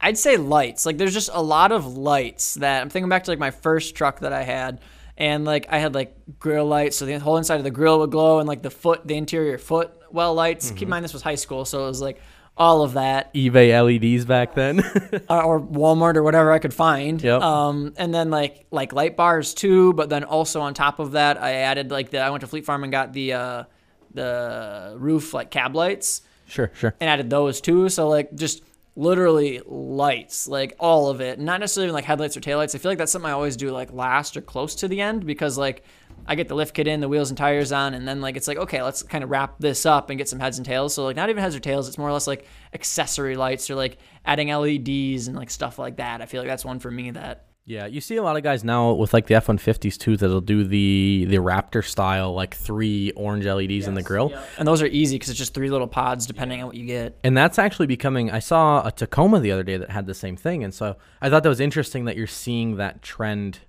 I'd 0.00 0.18
say 0.18 0.36
lights. 0.36 0.86
Like, 0.86 0.98
there's 0.98 1.14
just 1.14 1.30
a 1.32 1.40
lot 1.40 1.70
of 1.70 1.96
lights 1.96 2.54
that 2.54 2.82
I'm 2.82 2.90
thinking 2.90 3.08
back 3.08 3.24
to 3.24 3.30
like 3.30 3.38
my 3.38 3.52
first 3.52 3.94
truck 3.94 4.20
that 4.20 4.32
I 4.32 4.42
had, 4.42 4.80
and 5.16 5.44
like 5.44 5.66
I 5.70 5.78
had 5.78 5.94
like 5.94 6.16
grill 6.40 6.66
lights, 6.66 6.96
so 6.96 7.06
the 7.06 7.16
whole 7.18 7.36
inside 7.36 7.56
of 7.56 7.64
the 7.64 7.70
grill 7.70 8.00
would 8.00 8.10
glow, 8.10 8.40
and 8.40 8.48
like 8.48 8.62
the 8.62 8.70
foot, 8.70 9.06
the 9.06 9.16
interior 9.16 9.58
foot 9.58 9.92
well 10.10 10.34
lights. 10.34 10.72
Keep 10.72 10.82
in 10.82 10.88
mind 10.88 11.04
this 11.04 11.12
was 11.12 11.22
high 11.22 11.36
school, 11.36 11.64
so 11.64 11.84
it 11.84 11.88
was 11.88 12.00
like 12.00 12.20
all 12.58 12.82
of 12.82 12.94
that, 12.94 13.32
eBay 13.34 13.72
LEDs 13.72 14.24
back 14.24 14.54
then. 14.54 14.80
or, 15.30 15.42
or 15.42 15.60
Walmart 15.60 16.16
or 16.16 16.22
whatever 16.22 16.52
I 16.52 16.58
could 16.58 16.74
find. 16.74 17.22
Yep. 17.22 17.40
Um, 17.40 17.94
and 17.96 18.12
then 18.12 18.30
like 18.30 18.66
like 18.70 18.92
light 18.92 19.16
bars 19.16 19.54
too, 19.54 19.92
but 19.94 20.08
then 20.08 20.24
also 20.24 20.60
on 20.60 20.74
top 20.74 20.98
of 20.98 21.12
that, 21.12 21.40
I 21.40 21.54
added 21.54 21.90
like 21.90 22.10
the 22.10 22.20
I 22.20 22.30
went 22.30 22.40
to 22.42 22.46
Fleet 22.46 22.64
Farm 22.64 22.82
and 22.82 22.92
got 22.92 23.12
the 23.12 23.32
uh 23.32 23.64
the 24.12 24.94
roof 24.98 25.34
like 25.34 25.50
cab 25.50 25.74
lights. 25.74 26.22
sure, 26.46 26.70
sure. 26.74 26.94
and 27.00 27.08
added 27.08 27.30
those 27.30 27.60
too. 27.60 27.88
So 27.88 28.08
like 28.08 28.34
just 28.34 28.62
literally 28.96 29.62
lights, 29.64 30.48
like 30.48 30.74
all 30.80 31.08
of 31.08 31.20
it. 31.20 31.38
Not 31.38 31.60
necessarily 31.60 31.92
like 31.92 32.04
headlights 32.04 32.36
or 32.36 32.40
taillights. 32.40 32.74
I 32.74 32.78
feel 32.78 32.90
like 32.90 32.98
that's 32.98 33.12
something 33.12 33.30
I 33.30 33.32
always 33.32 33.56
do 33.56 33.70
like 33.70 33.92
last 33.92 34.36
or 34.36 34.40
close 34.40 34.74
to 34.76 34.88
the 34.88 35.00
end 35.00 35.24
because 35.24 35.56
like 35.56 35.84
I 36.28 36.34
get 36.34 36.46
the 36.48 36.54
lift 36.54 36.74
kit 36.74 36.86
in, 36.86 37.00
the 37.00 37.08
wheels 37.08 37.30
and 37.30 37.38
tires 37.38 37.72
on, 37.72 37.94
and 37.94 38.06
then 38.06 38.20
like 38.20 38.36
it's 38.36 38.46
like 38.46 38.58
okay, 38.58 38.82
let's 38.82 39.02
kind 39.02 39.24
of 39.24 39.30
wrap 39.30 39.58
this 39.58 39.86
up 39.86 40.10
and 40.10 40.18
get 40.18 40.28
some 40.28 40.38
heads 40.38 40.58
and 40.58 40.66
tails. 40.66 40.94
So 40.94 41.04
like 41.04 41.16
not 41.16 41.30
even 41.30 41.42
heads 41.42 41.56
or 41.56 41.60
tails, 41.60 41.88
it's 41.88 41.98
more 41.98 42.08
or 42.08 42.12
less 42.12 42.26
like 42.26 42.46
accessory 42.74 43.34
lights 43.34 43.70
or 43.70 43.74
like 43.74 43.98
adding 44.24 44.48
LEDs 44.48 45.26
and 45.26 45.36
like 45.36 45.50
stuff 45.50 45.78
like 45.78 45.96
that. 45.96 46.20
I 46.20 46.26
feel 46.26 46.40
like 46.40 46.48
that's 46.48 46.64
one 46.64 46.78
for 46.78 46.90
me 46.90 47.10
that 47.12 47.46
Yeah, 47.64 47.86
you 47.86 48.00
see 48.00 48.16
a 48.16 48.22
lot 48.22 48.36
of 48.36 48.42
guys 48.42 48.62
now 48.64 48.92
with 48.92 49.12
like 49.12 49.26
the 49.26 49.34
F 49.34 49.48
one 49.48 49.58
fifties 49.58 49.96
too 49.98 50.16
that'll 50.16 50.40
do 50.40 50.64
the 50.64 51.26
the 51.28 51.36
Raptor 51.36 51.84
style 51.84 52.32
like 52.34 52.54
three 52.54 53.10
orange 53.12 53.44
LEDs 53.46 53.86
in 53.86 53.94
the 53.94 54.02
grill. 54.02 54.32
and 54.58 54.68
those 54.68 54.82
are 54.82 54.86
easy 54.86 55.16
because 55.16 55.30
it's 55.30 55.38
just 55.38 55.54
three 55.54 55.70
little 55.70 55.86
pods 55.88 56.26
depending 56.26 56.60
on 56.60 56.66
what 56.66 56.76
you 56.76 56.86
get. 56.86 57.18
And 57.24 57.36
that's 57.36 57.58
actually 57.58 57.86
becoming. 57.86 58.30
I 58.30 58.38
saw 58.40 58.86
a 58.86 58.92
Tacoma 58.92 59.40
the 59.40 59.52
other 59.52 59.62
day 59.64 59.76
that 59.78 59.90
had 59.90 60.06
the 60.06 60.14
same 60.14 60.36
thing, 60.36 60.62
and 60.64 60.72
so 60.74 60.96
I 61.22 61.30
thought 61.30 61.42
that 61.42 61.48
was 61.48 61.60
interesting 61.60 62.04
that 62.06 62.16
you're 62.16 62.26
seeing 62.26 62.76
that 62.76 63.02
trend 63.02 63.60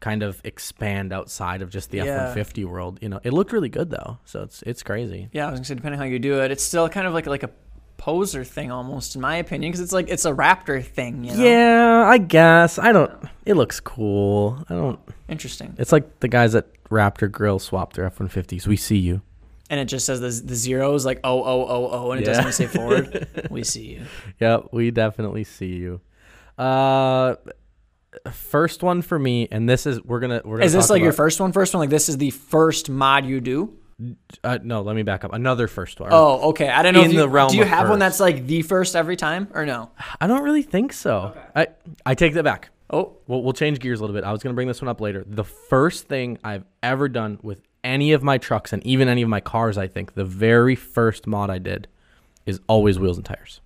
kind 0.00 0.22
of 0.22 0.40
expand 0.44 1.12
outside 1.12 1.62
of 1.62 1.70
just 1.70 1.90
the 1.90 1.98
Yeah. 1.98 2.04
F 2.04 2.26
one 2.26 2.34
fifty 2.34 2.64
world. 2.64 2.98
You 3.02 3.08
know, 3.10 3.20
it 3.22 3.32
looked 3.32 3.52
really 3.52 3.68
good 3.68 3.90
though, 3.90 4.18
so 4.24 4.42
it's 4.42 4.62
it's 4.62 4.82
crazy. 4.82 5.28
Yeah, 5.32 5.46
I 5.46 5.50
was 5.50 5.60
gonna 5.60 5.66
say 5.66 5.74
depending 5.74 5.98
how 5.98 6.06
you 6.06 6.18
do 6.18 6.40
it, 6.42 6.50
it's 6.50 6.62
still 6.64 6.88
kind 6.88 7.06
of 7.06 7.14
like 7.14 7.26
like 7.26 7.42
a 7.42 7.50
poser 7.98 8.44
thing 8.44 8.70
almost, 8.70 9.14
in 9.14 9.20
my 9.20 9.36
opinion, 9.36 9.70
because 9.70 9.80
it's 9.82 9.92
like 9.92 10.08
it's 10.08 10.24
a 10.24 10.32
Raptor 10.32 10.82
thing. 10.82 11.22
You 11.24 11.36
know? 11.36 11.44
Yeah, 11.44 12.04
I 12.08 12.16
guess. 12.18 12.78
I 12.78 12.92
don't. 12.92 13.12
It 13.44 13.54
looks 13.54 13.78
cool. 13.78 14.64
I 14.70 14.74
don't. 14.74 14.98
Interesting. 15.28 15.74
It's 15.78 15.92
like 15.92 16.20
the 16.20 16.28
guys 16.28 16.54
at 16.54 16.66
Raptor 16.84 17.30
Grill 17.30 17.58
swapped 17.58 17.96
their 17.96 18.06
F 18.06 18.18
one 18.18 18.28
fifties. 18.28 18.66
We 18.66 18.76
see 18.76 18.96
you. 18.98 19.20
And 19.68 19.78
it 19.78 19.84
just 19.84 20.04
says 20.06 20.20
the 20.20 20.30
the 20.46 20.56
zeros 20.56 21.06
like 21.06 21.20
oh 21.22 21.42
oh 21.44 21.66
oh 21.68 21.88
oh, 21.92 22.10
and 22.12 22.22
it 22.22 22.24
doesn't 22.24 22.52
say 22.52 22.66
forward. 22.66 23.28
we 23.50 23.62
see 23.62 23.84
you. 23.84 24.06
Yep, 24.40 24.70
we 24.72 24.90
definitely 24.90 25.44
see 25.44 25.74
you. 25.76 26.00
Uh, 26.58 27.36
first 28.32 28.82
one 28.82 29.02
for 29.02 29.18
me, 29.18 29.48
and 29.50 29.68
this 29.68 29.86
is 29.86 30.02
we're 30.02 30.20
gonna 30.20 30.42
we're 30.44 30.56
gonna. 30.56 30.66
Is 30.66 30.72
this 30.72 30.90
like 30.90 31.02
your 31.02 31.12
first 31.12 31.40
one? 31.40 31.52
First 31.52 31.74
one? 31.74 31.80
Like 31.80 31.90
this 31.90 32.08
is 32.08 32.18
the 32.18 32.30
first 32.30 32.90
mod 32.90 33.24
you 33.24 33.40
do? 33.40 33.76
Uh, 34.42 34.58
no, 34.62 34.80
let 34.80 34.96
me 34.96 35.02
back 35.02 35.24
up. 35.24 35.32
Another 35.34 35.68
first 35.68 36.00
one. 36.00 36.08
Oh, 36.10 36.50
okay. 36.50 36.68
I 36.70 36.82
don't 36.82 36.94
know. 36.94 37.02
In 37.02 37.10
you, 37.10 37.18
the 37.18 37.28
realm 37.28 37.50
do 37.50 37.58
you 37.58 37.64
have 37.64 37.88
one 37.88 37.98
that's 37.98 38.18
like 38.18 38.46
the 38.46 38.62
first 38.62 38.96
every 38.96 39.16
time 39.16 39.48
or 39.52 39.66
no? 39.66 39.90
I 40.20 40.26
don't 40.26 40.42
really 40.42 40.62
think 40.62 40.92
so. 40.92 41.36
I 41.54 41.68
I 42.06 42.14
take 42.14 42.32
that 42.34 42.44
back. 42.44 42.70
Oh, 42.92 43.18
We'll, 43.28 43.42
we'll 43.42 43.52
change 43.52 43.78
gears 43.78 44.00
a 44.00 44.02
little 44.02 44.14
bit. 44.14 44.24
I 44.24 44.32
was 44.32 44.40
to 44.40 44.52
bring 44.52 44.66
this 44.66 44.82
one 44.82 44.88
up 44.88 45.00
later. 45.00 45.24
The 45.26 45.44
first 45.44 46.08
thing 46.08 46.38
I've 46.42 46.64
ever 46.82 47.08
done 47.08 47.38
with 47.42 47.60
any 47.84 48.12
of 48.12 48.22
my 48.24 48.36
trucks 48.38 48.72
and 48.72 48.84
even 48.84 49.06
any 49.06 49.22
of 49.22 49.28
my 49.28 49.38
cars, 49.40 49.78
I 49.78 49.86
think, 49.86 50.14
the 50.14 50.24
very 50.24 50.74
first 50.74 51.26
mod 51.28 51.50
I 51.50 51.58
did 51.58 51.86
is 52.46 52.58
always 52.66 52.98
wheels 52.98 53.16
and 53.16 53.24
tires. 53.24 53.60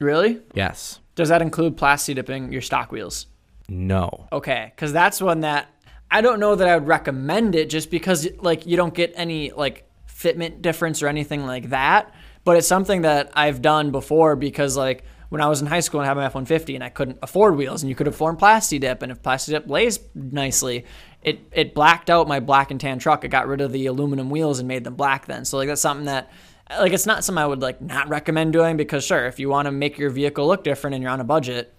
really? 0.00 0.40
Yes. 0.54 1.00
Does 1.14 1.28
that 1.30 1.40
include 1.40 1.76
plasti 1.76 2.14
dipping 2.14 2.52
your 2.52 2.60
stock 2.62 2.92
wheels? 2.92 3.26
No. 3.72 4.28
Okay, 4.30 4.70
because 4.74 4.92
that's 4.92 5.20
one 5.22 5.40
that 5.40 5.68
I 6.10 6.20
don't 6.20 6.40
know 6.40 6.54
that 6.54 6.68
I 6.68 6.76
would 6.76 6.86
recommend 6.86 7.54
it 7.54 7.70
just 7.70 7.90
because 7.90 8.28
like 8.40 8.66
you 8.66 8.76
don't 8.76 8.92
get 8.92 9.14
any 9.16 9.50
like 9.50 9.88
fitment 10.06 10.60
difference 10.60 11.02
or 11.02 11.08
anything 11.08 11.46
like 11.46 11.70
that. 11.70 12.12
But 12.44 12.58
it's 12.58 12.66
something 12.66 13.02
that 13.02 13.30
I've 13.32 13.62
done 13.62 13.90
before 13.90 14.36
because 14.36 14.76
like 14.76 15.04
when 15.30 15.40
I 15.40 15.48
was 15.48 15.62
in 15.62 15.66
high 15.66 15.80
school 15.80 16.00
and 16.00 16.04
I 16.04 16.08
had 16.08 16.16
my 16.18 16.26
F-150 16.26 16.74
and 16.74 16.84
I 16.84 16.90
couldn't 16.90 17.18
afford 17.22 17.56
wheels 17.56 17.82
and 17.82 17.88
you 17.88 17.94
could 17.94 18.08
afford 18.08 18.38
Plasti 18.38 18.78
Dip 18.78 19.00
and 19.00 19.10
if 19.10 19.22
Plasti 19.22 19.50
Dip 19.50 19.66
lays 19.70 20.00
nicely, 20.14 20.84
it 21.22 21.40
it 21.50 21.74
blacked 21.74 22.10
out 22.10 22.28
my 22.28 22.40
black 22.40 22.70
and 22.70 22.78
tan 22.78 22.98
truck. 22.98 23.24
It 23.24 23.28
got 23.28 23.48
rid 23.48 23.62
of 23.62 23.72
the 23.72 23.86
aluminum 23.86 24.28
wheels 24.28 24.58
and 24.58 24.68
made 24.68 24.84
them 24.84 24.96
black 24.96 25.24
then. 25.24 25.46
So 25.46 25.56
like 25.56 25.68
that's 25.68 25.80
something 25.80 26.04
that 26.06 26.30
like 26.78 26.92
it's 26.92 27.06
not 27.06 27.24
something 27.24 27.42
I 27.42 27.46
would 27.46 27.62
like 27.62 27.80
not 27.80 28.10
recommend 28.10 28.52
doing 28.52 28.76
because 28.76 29.02
sure 29.02 29.26
if 29.26 29.40
you 29.40 29.48
want 29.48 29.64
to 29.64 29.72
make 29.72 29.96
your 29.96 30.10
vehicle 30.10 30.46
look 30.46 30.62
different 30.62 30.92
and 30.92 31.02
you're 31.02 31.10
on 31.10 31.20
a 31.20 31.24
budget 31.24 31.72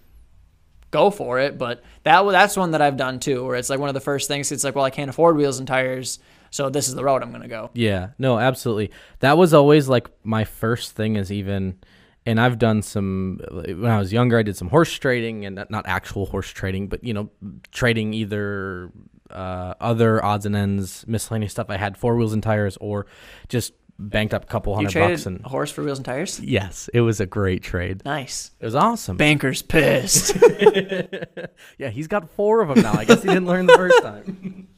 go 0.94 1.10
for 1.10 1.38
it. 1.40 1.58
But 1.58 1.82
that 2.04 2.22
that's 2.30 2.56
one 2.56 2.70
that 2.70 2.80
I've 2.80 2.96
done 2.96 3.20
too, 3.20 3.44
where 3.44 3.56
it's 3.56 3.68
like 3.68 3.80
one 3.80 3.90
of 3.90 3.94
the 3.94 4.00
first 4.00 4.28
things. 4.28 4.50
It's 4.52 4.64
like, 4.64 4.74
well, 4.74 4.84
I 4.84 4.90
can't 4.90 5.10
afford 5.10 5.36
wheels 5.36 5.58
and 5.58 5.68
tires, 5.68 6.18
so 6.50 6.70
this 6.70 6.88
is 6.88 6.94
the 6.94 7.04
road 7.04 7.22
I'm 7.22 7.32
gonna 7.32 7.48
go. 7.48 7.70
Yeah, 7.74 8.10
no, 8.18 8.38
absolutely. 8.38 8.90
That 9.18 9.36
was 9.36 9.52
always 9.52 9.88
like 9.88 10.08
my 10.22 10.44
first 10.44 10.92
thing 10.92 11.16
is 11.16 11.30
even, 11.30 11.78
and 12.24 12.40
I've 12.40 12.58
done 12.58 12.80
some 12.82 13.40
when 13.50 13.90
I 13.90 13.98
was 13.98 14.12
younger. 14.12 14.38
I 14.38 14.42
did 14.42 14.56
some 14.56 14.68
horse 14.68 14.92
trading 14.92 15.44
and 15.44 15.66
not- 15.68 15.86
actual 15.86 16.26
horse 16.26 16.50
trading, 16.50 16.88
but 16.88 17.02
you 17.04 17.12
know, 17.12 17.30
trading 17.72 18.14
either 18.14 18.90
uh, 19.30 19.74
other 19.80 20.24
odds 20.24 20.46
and 20.46 20.54
ends, 20.54 21.04
miscellaneous 21.08 21.52
stuff. 21.52 21.70
I 21.70 21.76
had 21.76 21.96
four 21.96 22.14
wheels 22.16 22.32
and 22.32 22.42
tires, 22.42 22.78
or 22.80 23.06
just 23.48 23.72
banked 23.98 24.34
up 24.34 24.44
a 24.44 24.46
couple 24.46 24.74
hundred 24.74 24.94
bucks. 24.94 25.26
And 25.26 25.40
a 25.44 25.48
horse 25.48 25.70
for 25.70 25.82
wheels 25.84 25.98
and 25.98 26.04
tires. 26.04 26.40
yes, 26.40 26.88
it 26.92 27.00
was 27.00 27.20
a 27.20 27.26
great 27.26 27.62
trade. 27.62 28.04
Nice. 28.04 28.50
It 28.60 28.64
was 28.64 28.74
awesome. 28.74 29.16
Banker's 29.16 29.62
pissed. 29.62 30.36
Yeah, 31.78 31.88
he's 31.90 32.06
got 32.08 32.30
four 32.30 32.60
of 32.62 32.68
them 32.68 32.82
now. 32.82 32.92
I 32.92 33.04
guess 33.04 33.22
he 33.22 33.28
didn't 33.28 33.46
learn 33.46 33.66
the 33.66 33.76
first 33.76 34.02
time. 34.02 34.68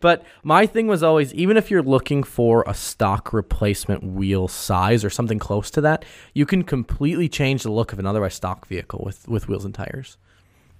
But 0.00 0.24
my 0.42 0.66
thing 0.66 0.88
was 0.88 1.02
always, 1.04 1.32
even 1.34 1.56
if 1.56 1.70
you're 1.70 1.82
looking 1.82 2.24
for 2.24 2.64
a 2.66 2.74
stock 2.74 3.32
replacement 3.32 4.02
wheel 4.02 4.48
size 4.48 5.04
or 5.04 5.10
something 5.10 5.38
close 5.38 5.70
to 5.70 5.80
that, 5.82 6.04
you 6.34 6.44
can 6.44 6.64
completely 6.64 7.28
change 7.28 7.62
the 7.62 7.70
look 7.70 7.92
of 7.92 8.00
an 8.00 8.06
otherwise 8.06 8.34
stock 8.34 8.66
vehicle 8.66 9.02
with, 9.04 9.28
with 9.28 9.46
wheels 9.48 9.64
and 9.64 9.74
tires. 9.74 10.16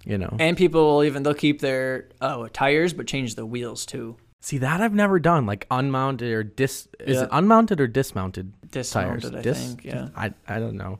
You 0.05 0.19
know, 0.19 0.37
and 0.41 0.57
people 0.57 0.85
will 0.85 1.05
even 1.05 1.23
they'll 1.23 1.35
keep 1.35 1.61
their 1.61 2.09
oh 2.21 2.49
tires, 2.49 2.93
but 2.93 3.07
change 3.07 3.37
the 3.37 3.47
wheels 3.47 3.87
too. 3.87 4.17
See 4.43 4.59
that 4.59 4.81
I've 4.83 4.93
never 4.93 5.19
done, 5.19 5.47
like 5.47 5.67
unmounted 5.71 6.31
or 6.31 6.43
dis. 6.43 6.89
Is 7.01 7.17
Yeah. 7.17 7.23
it 7.25 7.29
unmounted 7.33 7.81
or 7.81 7.87
dismounted? 7.87 8.53
Dismounted, 8.71 9.23
tires? 9.23 9.35
I 9.35 9.41
Dis- 9.43 9.67
think. 9.69 9.85
Yeah. 9.85 10.09
I 10.15 10.35
I 10.47 10.59
don't 10.59 10.77
know, 10.77 10.99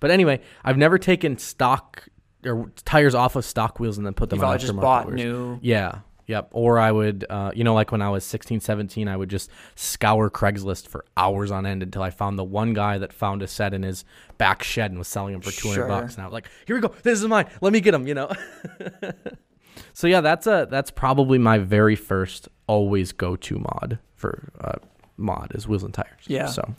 but 0.00 0.10
anyway, 0.10 0.40
I've 0.64 0.76
never 0.78 0.98
taken 0.98 1.38
stock 1.38 2.08
or 2.44 2.72
tires 2.84 3.14
off 3.14 3.36
of 3.36 3.44
stock 3.44 3.78
wheels 3.78 3.98
and 3.98 4.06
then 4.06 4.14
put 4.14 4.30
them 4.30 4.38
You've 4.40 4.48
on 4.48 4.58
just 4.58 4.74
bought 4.76 5.06
wheels. 5.06 5.16
new. 5.16 5.58
Yeah. 5.62 6.00
Yep. 6.26 6.50
Or 6.52 6.78
I 6.78 6.92
would, 6.92 7.26
uh, 7.28 7.50
you 7.56 7.64
know, 7.64 7.74
like 7.74 7.90
when 7.90 8.00
I 8.00 8.08
was 8.08 8.22
16, 8.24 8.60
17, 8.60 9.08
I 9.08 9.16
would 9.16 9.28
just 9.28 9.50
scour 9.74 10.30
Craigslist 10.30 10.86
for 10.86 11.04
hours 11.16 11.50
on 11.50 11.66
end 11.66 11.82
until 11.82 12.02
I 12.02 12.10
found 12.10 12.38
the 12.38 12.44
one 12.44 12.72
guy 12.72 12.98
that 12.98 13.12
found 13.12 13.42
a 13.42 13.48
set 13.48 13.74
in 13.74 13.82
his 13.82 14.04
back 14.38 14.62
shed 14.62 14.92
and 14.92 14.98
was 14.98 15.08
selling 15.08 15.32
them 15.32 15.42
for 15.42 15.50
200 15.50 15.74
Sure. 15.74 15.88
bucks. 15.88 16.14
And 16.14 16.22
I 16.22 16.26
was 16.26 16.32
like, 16.32 16.48
here 16.66 16.76
we 16.76 16.82
go. 16.82 16.94
This 17.02 17.20
is 17.20 17.26
mine. 17.26 17.46
Let 17.60 17.72
me 17.72 17.80
get 17.80 17.90
them, 17.90 18.06
you 18.06 18.14
know? 18.14 18.30
so 19.92 20.06
yeah, 20.06 20.20
that's 20.20 20.46
a, 20.46 20.66
that's 20.70 20.90
probably 20.90 21.38
my 21.38 21.58
very 21.58 21.96
first 21.96 22.48
always 22.66 23.12
go 23.12 23.36
to 23.36 23.58
mod 23.58 23.98
for, 24.16 24.50
uh, 24.60 24.76
mod 25.16 25.52
is 25.54 25.66
wheels 25.68 25.82
and 25.82 25.92
tires. 25.94 26.22
Yeah. 26.26 26.46
So 26.46 26.74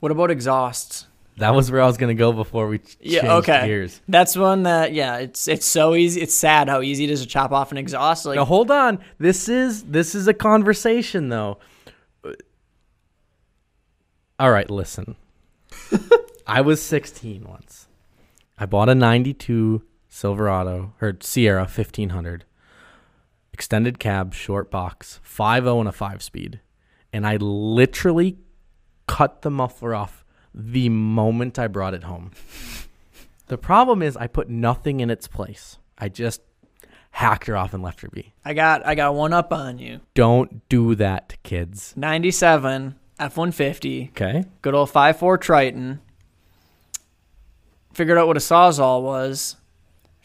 What 0.00 0.12
about 0.12 0.30
exhausts? 0.30 1.06
that 1.38 1.54
was 1.54 1.70
where 1.70 1.82
I 1.82 1.86
was 1.86 1.98
going 1.98 2.16
to 2.16 2.18
go 2.18 2.32
before 2.32 2.66
we 2.66 2.78
ch- 2.78 2.96
Yeah, 3.00 3.34
okay. 3.36 3.66
gears. 3.66 4.00
That's 4.08 4.36
one 4.36 4.62
that 4.62 4.94
yeah, 4.94 5.18
it's 5.18 5.48
it's 5.48 5.66
so 5.66 5.94
easy. 5.94 6.22
It's 6.22 6.34
sad 6.34 6.68
how 6.70 6.80
easy 6.80 7.04
it 7.04 7.10
is 7.10 7.20
to 7.20 7.26
chop 7.26 7.52
off 7.52 7.72
an 7.72 7.78
exhaust. 7.78 8.24
Like 8.24 8.36
Now 8.36 8.46
hold 8.46 8.70
on. 8.70 8.98
This 9.18 9.46
is 9.48 9.82
this 9.84 10.14
is 10.14 10.28
a 10.28 10.32
conversation 10.34 11.28
though. 11.28 11.58
All 14.38 14.50
right, 14.50 14.70
listen. 14.70 15.16
I 16.46 16.60
was 16.60 16.80
16 16.82 17.44
once. 17.44 17.86
I 18.58 18.66
bought 18.66 18.88
a 18.88 18.94
92 18.94 19.82
Silverado 20.16 20.94
or 21.02 21.16
Sierra 21.20 21.62
1500 21.64 22.44
extended 23.52 23.98
cab 23.98 24.32
short 24.32 24.70
box 24.70 25.20
5.0 25.22 25.80
and 25.80 25.88
a 25.88 25.92
5 25.92 26.22
speed 26.22 26.60
and 27.12 27.26
I 27.26 27.36
literally 27.36 28.38
cut 29.06 29.42
the 29.42 29.50
muffler 29.50 29.94
off 29.94 30.24
the 30.54 30.88
moment 30.88 31.58
I 31.58 31.66
brought 31.68 31.94
it 31.94 32.04
home. 32.04 32.30
The 33.48 33.56
problem 33.58 34.02
is 34.02 34.16
I 34.16 34.26
put 34.26 34.48
nothing 34.48 34.98
in 34.98 35.08
its 35.08 35.28
place. 35.28 35.78
I 35.96 36.08
just 36.08 36.40
hacked 37.12 37.46
her 37.46 37.56
off 37.56 37.74
and 37.74 37.80
left 37.80 38.00
her 38.00 38.08
be. 38.08 38.34
I 38.44 38.54
got 38.54 38.84
I 38.84 38.96
got 38.96 39.14
one 39.14 39.32
up 39.32 39.52
on 39.52 39.78
you. 39.78 40.00
Don't 40.14 40.68
do 40.68 40.96
that, 40.96 41.36
kids. 41.44 41.94
97 41.96 42.96
F150 43.20 44.10
Okay. 44.10 44.46
good 44.62 44.74
old 44.74 44.90
5.4 44.90 45.40
Triton. 45.40 46.00
Figured 47.94 48.18
out 48.18 48.26
what 48.26 48.36
a 48.36 48.40
sawzall 48.40 49.02
was. 49.04 49.54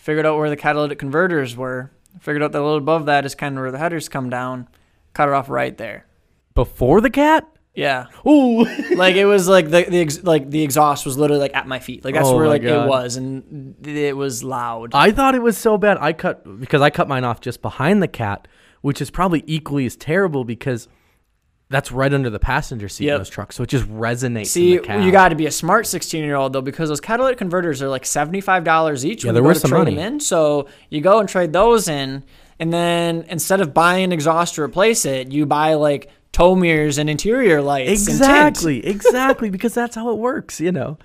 Figured 0.01 0.25
out 0.25 0.35
where 0.37 0.49
the 0.49 0.57
catalytic 0.57 0.97
converters 0.97 1.55
were. 1.55 1.91
Figured 2.21 2.41
out 2.41 2.51
that 2.53 2.59
a 2.59 2.63
little 2.63 2.79
above 2.79 3.05
that 3.05 3.23
is 3.23 3.35
kind 3.35 3.55
of 3.55 3.61
where 3.61 3.69
the 3.71 3.77
headers 3.77 4.09
come 4.09 4.31
down. 4.31 4.67
Cut 5.13 5.29
it 5.29 5.33
off 5.35 5.47
right 5.47 5.77
there. 5.77 6.07
Before 6.55 7.01
the 7.01 7.11
cat? 7.11 7.47
Yeah, 7.75 8.07
Ooh. 8.27 8.65
like 8.95 9.13
it 9.15 9.25
was 9.25 9.47
like 9.47 9.65
the 9.69 9.83
the 9.83 10.01
ex- 10.01 10.23
like 10.23 10.49
the 10.49 10.63
exhaust 10.63 11.05
was 11.05 11.19
literally 11.19 11.39
like 11.43 11.55
at 11.55 11.67
my 11.67 11.77
feet. 11.77 12.03
Like 12.03 12.15
that's 12.15 12.27
Oh 12.29 12.35
where 12.35 12.47
like 12.47 12.63
God. 12.63 12.85
it 12.85 12.89
was, 12.89 13.15
and 13.15 13.75
it 13.87 14.17
was 14.17 14.43
loud. 14.43 14.89
I 14.95 15.11
thought 15.11 15.35
it 15.35 15.41
was 15.43 15.55
so 15.55 15.77
bad. 15.77 15.99
I 16.01 16.13
cut 16.13 16.59
because 16.59 16.81
I 16.81 16.89
cut 16.89 17.07
mine 17.07 17.23
off 17.23 17.39
just 17.39 17.61
behind 17.61 18.01
the 18.01 18.07
cat, 18.07 18.47
which 18.81 19.01
is 19.03 19.11
probably 19.11 19.43
equally 19.45 19.85
as 19.85 19.95
terrible 19.95 20.43
because 20.45 20.87
that's 21.71 21.91
right 21.91 22.13
under 22.13 22.29
the 22.29 22.37
passenger 22.39 22.87
seat 22.89 23.05
Yep. 23.05 23.13
in 23.15 23.19
those 23.21 23.29
trucks. 23.29 23.55
So 23.55 23.63
it 23.63 23.69
just 23.69 23.85
resonates 23.87 24.47
See, 24.47 24.73
in 24.75 24.81
the 24.81 24.87
cab. 24.87 25.03
you 25.03 25.11
got 25.11 25.29
to 25.29 25.35
be 25.35 25.45
a 25.47 25.51
smart 25.51 25.87
16 25.87 26.23
year 26.23 26.35
old 26.35 26.53
though, 26.53 26.61
because 26.61 26.89
those 26.89 27.01
catalytic 27.01 27.37
converters 27.39 27.81
are 27.81 27.87
like 27.89 28.03
$75 28.03 29.03
each. 29.05 29.23
Yeah, 29.23 29.29
when 29.29 29.35
they're 29.35 29.43
worth 29.43 29.57
some 29.59 29.71
money. 29.71 29.97
in. 29.97 30.19
So 30.19 30.67
you 30.89 31.01
go 31.01 31.19
and 31.19 31.27
trade 31.27 31.53
those 31.53 31.87
in, 31.87 32.23
and 32.59 32.71
then 32.71 33.25
instead 33.29 33.61
of 33.61 33.73
buying 33.73 34.03
an 34.05 34.11
exhaust 34.11 34.55
to 34.55 34.61
replace 34.61 35.05
it, 35.05 35.31
you 35.31 35.45
buy 35.45 35.73
like 35.75 36.11
tow 36.31 36.55
mirrors 36.55 36.97
and 36.97 37.09
interior 37.09 37.61
lights. 37.61 37.89
Exactly, 38.07 38.85
exactly, 38.85 39.49
because 39.49 39.73
that's 39.73 39.95
how 39.95 40.09
it 40.11 40.17
works, 40.17 40.59
you 40.61 40.71
know. 40.71 40.97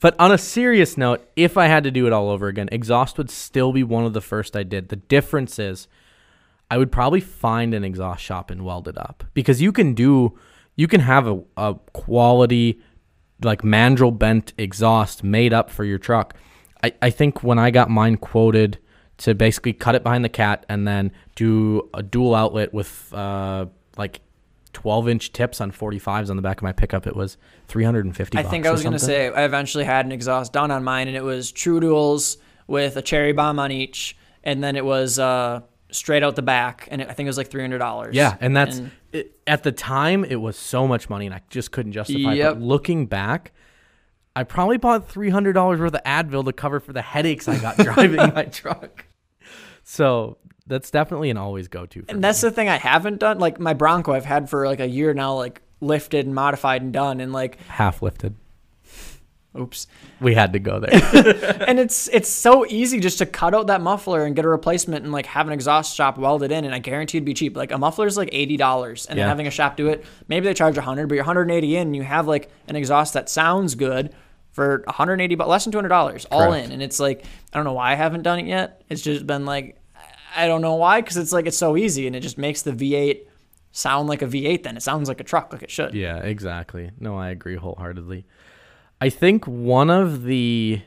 But 0.00 0.14
on 0.18 0.32
a 0.32 0.38
serious 0.38 0.98
note, 0.98 1.26
if 1.36 1.56
I 1.56 1.66
had 1.66 1.84
to 1.84 1.90
do 1.90 2.06
it 2.06 2.12
all 2.12 2.28
over 2.28 2.48
again, 2.48 2.68
exhaust 2.72 3.16
would 3.16 3.30
still 3.30 3.72
be 3.72 3.82
one 3.82 4.04
of 4.04 4.12
the 4.12 4.20
first 4.20 4.56
I 4.56 4.62
did. 4.62 4.88
The 4.88 4.96
difference 4.96 5.58
is 5.58 5.88
I 6.74 6.76
would 6.76 6.90
probably 6.90 7.20
find 7.20 7.72
an 7.72 7.84
exhaust 7.84 8.24
shop 8.24 8.50
and 8.50 8.64
weld 8.64 8.88
it 8.88 8.98
up 8.98 9.22
because 9.32 9.62
you 9.62 9.70
can 9.70 9.94
do, 9.94 10.36
you 10.74 10.88
can 10.88 10.98
have 11.02 11.28
a, 11.28 11.40
a 11.56 11.76
quality, 11.92 12.80
like 13.44 13.62
mandrel 13.62 14.18
bent 14.18 14.52
exhaust 14.58 15.22
made 15.22 15.52
up 15.52 15.70
for 15.70 15.84
your 15.84 15.98
truck. 15.98 16.34
I, 16.82 16.92
I 17.00 17.10
think 17.10 17.44
when 17.44 17.60
I 17.60 17.70
got 17.70 17.90
mine 17.90 18.16
quoted 18.16 18.78
to 19.18 19.36
basically 19.36 19.72
cut 19.72 19.94
it 19.94 20.02
behind 20.02 20.24
the 20.24 20.28
cat 20.28 20.66
and 20.68 20.84
then 20.84 21.12
do 21.36 21.88
a 21.94 22.02
dual 22.02 22.34
outlet 22.34 22.74
with 22.74 23.14
uh, 23.14 23.66
like 23.96 24.22
12 24.72 25.08
inch 25.08 25.32
tips 25.32 25.60
on 25.60 25.70
45s 25.70 26.28
on 26.28 26.34
the 26.34 26.42
back 26.42 26.56
of 26.56 26.64
my 26.64 26.72
pickup, 26.72 27.06
it 27.06 27.14
was 27.14 27.36
350 27.68 28.36
I 28.36 28.42
think 28.42 28.66
I 28.66 28.72
was 28.72 28.82
going 28.82 28.94
to 28.94 28.98
say, 28.98 29.28
I 29.28 29.44
eventually 29.44 29.84
had 29.84 30.06
an 30.06 30.10
exhaust 30.10 30.52
done 30.52 30.72
on 30.72 30.82
mine, 30.82 31.06
and 31.06 31.16
it 31.16 31.22
was 31.22 31.52
True 31.52 31.78
Duals 31.78 32.38
with 32.66 32.96
a 32.96 33.02
cherry 33.02 33.32
bomb 33.32 33.60
on 33.60 33.70
each, 33.70 34.16
and 34.42 34.60
then 34.60 34.74
it 34.74 34.84
was 34.84 35.20
uh, 35.20 35.60
straight 35.94 36.22
out 36.22 36.36
the 36.36 36.42
back, 36.42 36.88
and 36.90 37.00
it, 37.00 37.08
I 37.08 37.12
think 37.12 37.26
it 37.26 37.30
was 37.30 37.36
like 37.38 37.50
$300. 37.50 38.10
Yeah, 38.12 38.36
and 38.40 38.56
that's 38.56 38.78
And- 38.78 38.90
it, 39.12 39.38
at 39.46 39.62
the 39.62 39.72
time 39.72 40.24
it 40.24 40.36
was 40.40 40.56
so 40.56 40.86
much 40.88 41.08
money, 41.08 41.26
and 41.26 41.34
I 41.34 41.40
just 41.50 41.70
couldn't 41.72 41.92
justify. 41.92 42.34
it. 42.34 42.42
But 42.42 42.60
looking 42.60 43.06
back, 43.06 43.52
I 44.36 44.42
probably 44.42 44.76
bought 44.78 45.08
three 45.08 45.30
hundred 45.30 45.52
dollars 45.52 45.78
worth 45.78 45.94
of 45.94 46.02
Advil 46.02 46.44
to 46.46 46.52
cover 46.52 46.80
for 46.80 46.92
the 46.92 47.02
headaches 47.02 47.46
I 47.48 47.58
got 47.58 47.76
driving 47.78 48.16
my 48.34 48.44
truck. 48.46 49.04
So 49.84 50.38
that's 50.66 50.90
definitely 50.90 51.30
an 51.30 51.36
always 51.36 51.68
go 51.68 51.86
to. 51.86 52.04
And 52.08 52.24
that's 52.24 52.40
the 52.40 52.50
thing 52.50 52.68
I 52.68 52.78
haven't 52.78 53.20
done. 53.20 53.38
Like 53.38 53.60
my 53.60 53.74
Bronco, 53.74 54.12
I've 54.12 54.24
had 54.24 54.50
for 54.50 54.66
like 54.66 54.80
a 54.80 54.88
year 54.88 55.14
now, 55.14 55.34
like 55.36 55.62
lifted 55.80 56.26
and 56.26 56.34
modified 56.34 56.82
and 56.82 56.92
done, 56.92 57.20
and 57.20 57.32
like 57.32 57.60
half 57.68 58.02
lifted. 58.02 58.34
Oops. 59.58 59.86
We 60.20 60.34
had 60.34 60.52
to 60.54 60.58
go 60.58 60.80
there. 60.80 60.92
and 61.66 61.78
it's 61.78 62.08
it's 62.08 62.28
so 62.28 62.66
easy 62.66 63.00
just 63.00 63.18
to 63.18 63.26
cut 63.26 63.54
out 63.54 63.68
that 63.68 63.80
muffler 63.80 64.24
and 64.24 64.34
get 64.34 64.44
a 64.44 64.48
replacement 64.48 65.04
and 65.04 65.12
like 65.12 65.26
have 65.26 65.46
an 65.46 65.52
exhaust 65.52 65.94
shop 65.96 66.18
welded 66.18 66.50
in, 66.52 66.64
and 66.64 66.74
I 66.74 66.78
guarantee 66.78 67.18
it'd 67.18 67.24
be 67.24 67.34
cheap. 67.34 67.56
Like 67.56 67.72
a 67.72 67.78
muffler 67.78 68.06
is 68.06 68.16
like 68.16 68.28
eighty 68.32 68.56
dollars, 68.56 69.06
and 69.06 69.16
Yeah. 69.18 69.24
then 69.24 69.28
having 69.30 69.46
a 69.46 69.50
shop 69.50 69.76
do 69.76 69.88
it, 69.88 70.04
maybe 70.28 70.44
they 70.44 70.54
charge 70.54 70.76
a 70.78 70.82
hundred, 70.82 71.08
but 71.08 71.14
you're 71.14 71.24
180 71.24 71.76
in, 71.76 71.82
and 71.88 71.96
you 71.96 72.02
have 72.02 72.26
like 72.26 72.50
an 72.68 72.76
exhaust 72.76 73.14
that 73.14 73.28
sounds 73.28 73.74
good 73.74 74.14
for 74.52 74.82
180, 74.86 75.34
but 75.34 75.48
less 75.48 75.64
than 75.64 75.72
200 75.72 75.88
dollars 75.88 76.26
all 76.30 76.46
Correct. 76.48 76.66
in. 76.66 76.72
And 76.72 76.82
it's 76.82 77.00
like 77.00 77.24
I 77.52 77.56
don't 77.58 77.64
know 77.64 77.72
why 77.74 77.92
I 77.92 77.94
haven't 77.94 78.22
done 78.22 78.38
it 78.38 78.46
yet. 78.46 78.82
It's 78.88 79.02
just 79.02 79.26
been 79.26 79.44
like 79.46 79.80
I 80.36 80.46
don't 80.48 80.62
know 80.62 80.74
why, 80.74 81.00
because 81.00 81.16
it's 81.16 81.32
like 81.32 81.46
it's 81.46 81.56
so 81.58 81.76
easy, 81.76 82.06
and 82.06 82.16
it 82.16 82.20
just 82.20 82.38
makes 82.38 82.62
the 82.62 82.72
V8 82.72 83.26
sound 83.72 84.08
like 84.08 84.22
a 84.22 84.26
V8. 84.26 84.62
Then 84.64 84.76
it 84.76 84.82
sounds 84.82 85.08
like 85.08 85.20
a 85.20 85.24
truck, 85.24 85.52
like 85.52 85.62
it 85.62 85.70
should. 85.70 85.94
Yeah, 85.94 86.18
exactly. 86.18 86.90
No, 86.98 87.16
I 87.16 87.30
agree 87.30 87.56
wholeheartedly. 87.56 88.24
I 89.04 89.10
think 89.10 89.46
one 89.46 89.90
of 89.90 90.24
the 90.24 90.80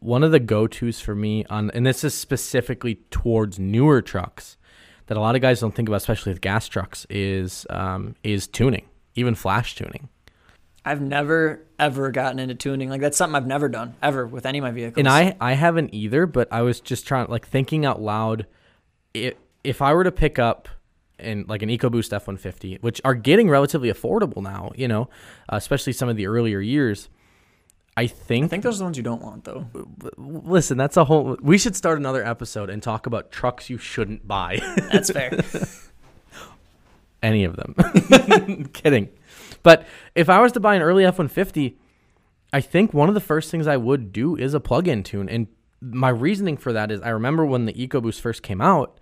one 0.00 0.22
of 0.22 0.30
the 0.30 0.38
go-tos 0.38 1.00
for 1.00 1.14
me 1.14 1.46
on 1.46 1.70
and 1.70 1.86
this 1.86 2.04
is 2.04 2.12
specifically 2.12 2.96
towards 3.10 3.58
newer 3.58 4.02
trucks 4.02 4.58
that 5.06 5.16
a 5.16 5.20
lot 5.20 5.36
of 5.36 5.40
guys 5.40 5.60
don't 5.60 5.74
think 5.74 5.88
about 5.88 5.96
especially 5.96 6.32
with 6.32 6.42
gas 6.42 6.68
trucks 6.68 7.06
is 7.08 7.66
um, 7.70 8.14
is 8.22 8.46
tuning, 8.46 8.84
even 9.14 9.34
flash 9.34 9.74
tuning. 9.74 10.10
I've 10.84 11.00
never 11.00 11.64
ever 11.78 12.10
gotten 12.10 12.40
into 12.40 12.54
tuning. 12.54 12.90
Like 12.90 13.00
that's 13.00 13.16
something 13.16 13.34
I've 13.34 13.46
never 13.46 13.70
done 13.70 13.94
ever 14.02 14.26
with 14.26 14.44
any 14.44 14.58
of 14.58 14.62
my 14.62 14.70
vehicles. 14.70 14.98
And 14.98 15.08
I 15.08 15.34
I 15.40 15.54
haven't 15.54 15.94
either, 15.94 16.26
but 16.26 16.48
I 16.52 16.60
was 16.60 16.78
just 16.80 17.06
trying 17.06 17.28
like 17.28 17.48
thinking 17.48 17.86
out 17.86 18.02
loud 18.02 18.44
if 19.14 19.32
if 19.64 19.80
I 19.80 19.94
were 19.94 20.04
to 20.04 20.12
pick 20.12 20.38
up 20.38 20.68
and 21.18 21.48
like 21.48 21.62
an 21.62 21.70
EcoBoost 21.70 22.12
F150, 22.12 22.82
which 22.82 23.00
are 23.02 23.14
getting 23.14 23.48
relatively 23.48 23.90
affordable 23.90 24.42
now, 24.42 24.72
you 24.76 24.88
know, 24.88 25.08
uh, 25.50 25.56
especially 25.56 25.94
some 25.94 26.10
of 26.10 26.18
the 26.18 26.26
earlier 26.26 26.60
years. 26.60 27.08
I 27.96 28.06
think 28.06 28.44
I 28.44 28.48
think 28.48 28.62
those 28.62 28.76
are 28.76 28.78
the 28.78 28.84
ones 28.84 28.96
you 28.98 29.02
don't 29.02 29.22
want 29.22 29.44
though. 29.44 29.66
listen, 30.18 30.76
that's 30.76 30.98
a 30.98 31.04
whole. 31.04 31.38
We 31.40 31.56
should 31.56 31.74
start 31.74 31.98
another 31.98 32.24
episode 32.24 32.68
and 32.68 32.82
talk 32.82 33.06
about 33.06 33.32
trucks 33.32 33.70
you 33.70 33.78
shouldn't 33.78 34.28
buy. 34.28 34.60
That's 34.92 35.10
fair. 35.10 35.42
Any 37.22 37.44
of 37.44 37.56
them. 37.56 38.68
Kidding. 38.74 39.08
But 39.62 39.86
if 40.14 40.28
I 40.28 40.40
was 40.40 40.52
to 40.52 40.60
buy 40.60 40.74
an 40.74 40.82
early 40.82 41.04
F 41.06 41.14
150, 41.14 41.78
I 42.52 42.60
think 42.60 42.92
one 42.92 43.08
of 43.08 43.14
the 43.14 43.20
first 43.20 43.50
things 43.50 43.66
I 43.66 43.78
would 43.78 44.12
do 44.12 44.36
is 44.36 44.52
a 44.52 44.60
plug 44.60 44.86
in 44.86 45.02
tune. 45.02 45.28
And 45.28 45.46
my 45.80 46.10
reasoning 46.10 46.58
for 46.58 46.74
that 46.74 46.90
is 46.90 47.00
I 47.00 47.08
remember 47.08 47.46
when 47.46 47.64
the 47.64 47.72
EcoBoost 47.72 48.20
first 48.20 48.42
came 48.42 48.60
out, 48.60 49.00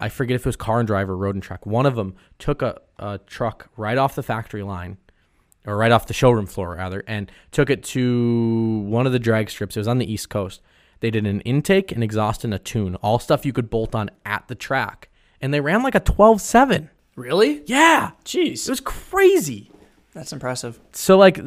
I 0.00 0.08
forget 0.08 0.34
if 0.34 0.42
it 0.42 0.46
was 0.46 0.56
Car 0.56 0.80
and 0.80 0.86
Driver, 0.86 1.12
or 1.12 1.16
Road 1.16 1.36
and 1.36 1.42
Truck. 1.42 1.64
One 1.64 1.86
of 1.86 1.94
them 1.94 2.16
took 2.38 2.60
a, 2.62 2.80
a 2.98 3.18
truck 3.26 3.70
right 3.76 3.96
off 3.96 4.14
the 4.14 4.22
factory 4.22 4.62
line, 4.62 4.98
or 5.66 5.76
right 5.76 5.92
off 5.92 6.06
the 6.06 6.14
showroom 6.14 6.46
floor, 6.46 6.74
rather, 6.76 7.04
and 7.06 7.30
took 7.50 7.70
it 7.70 7.82
to 7.84 8.78
one 8.86 9.06
of 9.06 9.12
the 9.12 9.18
drag 9.18 9.50
strips. 9.50 9.76
It 9.76 9.80
was 9.80 9.88
on 9.88 9.98
the 9.98 10.10
East 10.10 10.30
Coast. 10.30 10.62
They 11.00 11.10
did 11.10 11.26
an 11.26 11.40
intake, 11.42 11.92
an 11.92 12.02
exhaust, 12.02 12.44
and 12.44 12.52
a 12.52 12.58
tune, 12.58 12.94
all 12.96 13.18
stuff 13.18 13.46
you 13.46 13.52
could 13.52 13.70
bolt 13.70 13.94
on 13.94 14.10
at 14.24 14.48
the 14.48 14.54
track. 14.54 15.08
And 15.40 15.52
they 15.54 15.60
ran 15.60 15.82
like 15.82 15.94
a 15.94 16.00
12 16.00 16.40
7. 16.40 16.90
really? 17.16 17.62
Yeah. 17.66 18.10
Jeez. 18.24 18.66
It 18.66 18.70
was 18.70 18.80
crazy. 18.80 19.70
That's 20.12 20.32
impressive. 20.32 20.80
So 20.92 21.16
like 21.16 21.40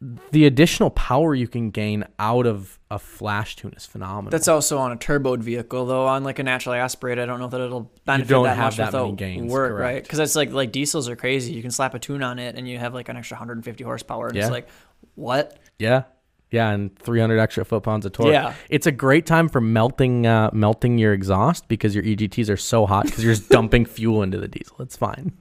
the 0.00 0.46
additional 0.46 0.90
power 0.90 1.34
you 1.34 1.48
can 1.48 1.70
gain 1.70 2.04
out 2.20 2.46
of 2.46 2.78
a 2.88 2.98
flash 3.00 3.56
tune 3.56 3.72
is 3.76 3.84
phenomenal. 3.84 4.30
That's 4.30 4.46
also 4.46 4.78
on 4.78 4.92
a 4.92 4.96
turboed 4.96 5.40
vehicle 5.40 5.86
though. 5.86 6.06
On 6.06 6.22
like 6.22 6.38
a 6.38 6.44
naturally 6.44 6.78
aspirated, 6.78 7.24
I 7.24 7.26
don't 7.26 7.40
know 7.40 7.48
that 7.48 7.60
it'll 7.60 7.90
benefit 8.04 8.28
you 8.30 8.36
don't 8.36 8.44
that 8.44 8.56
have 8.56 8.78
much 8.78 8.92
that 8.92 8.92
many 8.92 9.12
gains, 9.16 9.50
work, 9.50 9.72
correct. 9.72 9.82
right? 9.82 10.02
Because 10.02 10.20
it's 10.20 10.36
like 10.36 10.52
like 10.52 10.70
diesels 10.70 11.08
are 11.08 11.16
crazy. 11.16 11.52
You 11.52 11.62
can 11.62 11.72
slap 11.72 11.94
a 11.94 11.98
tune 11.98 12.22
on 12.22 12.38
it 12.38 12.54
and 12.54 12.68
you 12.68 12.78
have 12.78 12.94
like 12.94 13.08
an 13.08 13.16
extra 13.16 13.34
150 13.36 13.82
horsepower. 13.82 14.28
And 14.28 14.36
Yeah. 14.36 14.42
It's 14.44 14.52
like 14.52 14.68
what? 15.16 15.58
yeah. 15.78 16.04
Yeah, 16.50 16.70
and 16.70 16.98
300 17.00 17.38
extra 17.38 17.62
foot 17.62 17.82
pounds 17.82 18.06
of 18.06 18.12
torque. 18.12 18.32
Yeah. 18.32 18.54
It's 18.70 18.86
a 18.86 18.92
great 18.92 19.26
time 19.26 19.50
for 19.50 19.60
melting 19.60 20.26
uh, 20.26 20.48
melting 20.54 20.96
your 20.96 21.12
exhaust 21.12 21.68
because 21.68 21.94
your 21.94 22.04
EGTs 22.04 22.48
are 22.48 22.56
so 22.56 22.86
hot 22.86 23.04
because 23.04 23.22
you're 23.22 23.34
just 23.34 23.50
dumping 23.50 23.84
fuel 23.96 24.22
into 24.22 24.38
the 24.38 24.48
diesel. 24.48 24.76
It's 24.80 24.96
fine. 24.96 25.32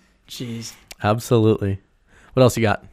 Jeez. 0.28 0.72
Absolutely. 1.02 1.80
What 2.32 2.42
else 2.42 2.56
you 2.56 2.62
got? 2.62 2.86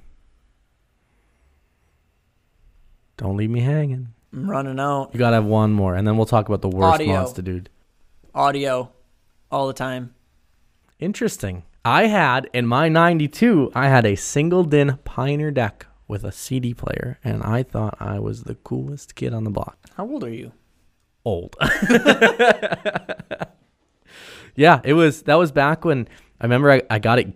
Don't 3.17 3.37
leave 3.37 3.49
me 3.49 3.61
hanging. 3.61 4.13
I'm 4.31 4.49
running 4.49 4.79
out. 4.79 5.11
You 5.13 5.19
got 5.19 5.29
to 5.31 5.35
have 5.35 5.45
one 5.45 5.71
more 5.71 5.95
and 5.95 6.07
then 6.07 6.17
we'll 6.17 6.25
talk 6.25 6.47
about 6.47 6.61
the 6.61 6.69
worst 6.69 6.95
Audio. 7.01 7.31
to 7.31 7.41
do. 7.41 7.63
Audio, 8.33 8.91
all 9.51 9.67
the 9.67 9.73
time. 9.73 10.15
Interesting. 10.99 11.63
I 11.85 12.07
had 12.07 12.49
in 12.53 12.65
my 12.65 12.87
92, 12.89 13.71
I 13.75 13.89
had 13.89 14.05
a 14.05 14.15
single 14.15 14.63
din 14.63 14.99
Pioneer 15.03 15.51
deck 15.51 15.85
with 16.07 16.23
a 16.23 16.31
CD 16.31 16.73
player, 16.73 17.19
and 17.23 17.43
I 17.43 17.63
thought 17.63 17.97
I 17.99 18.19
was 18.19 18.43
the 18.43 18.55
coolest 18.55 19.15
kid 19.15 19.33
on 19.33 19.43
the 19.43 19.49
block. 19.49 19.77
How 19.95 20.07
old 20.07 20.23
are 20.23 20.29
you? 20.29 20.53
Old. 21.25 21.55
yeah, 24.55 24.81
it 24.83 24.93
was 24.93 25.23
that 25.23 25.35
was 25.35 25.51
back 25.51 25.83
when 25.85 26.07
I 26.39 26.45
remember 26.45 26.71
I, 26.71 26.81
I 26.89 26.99
got 26.99 27.19
it 27.19 27.33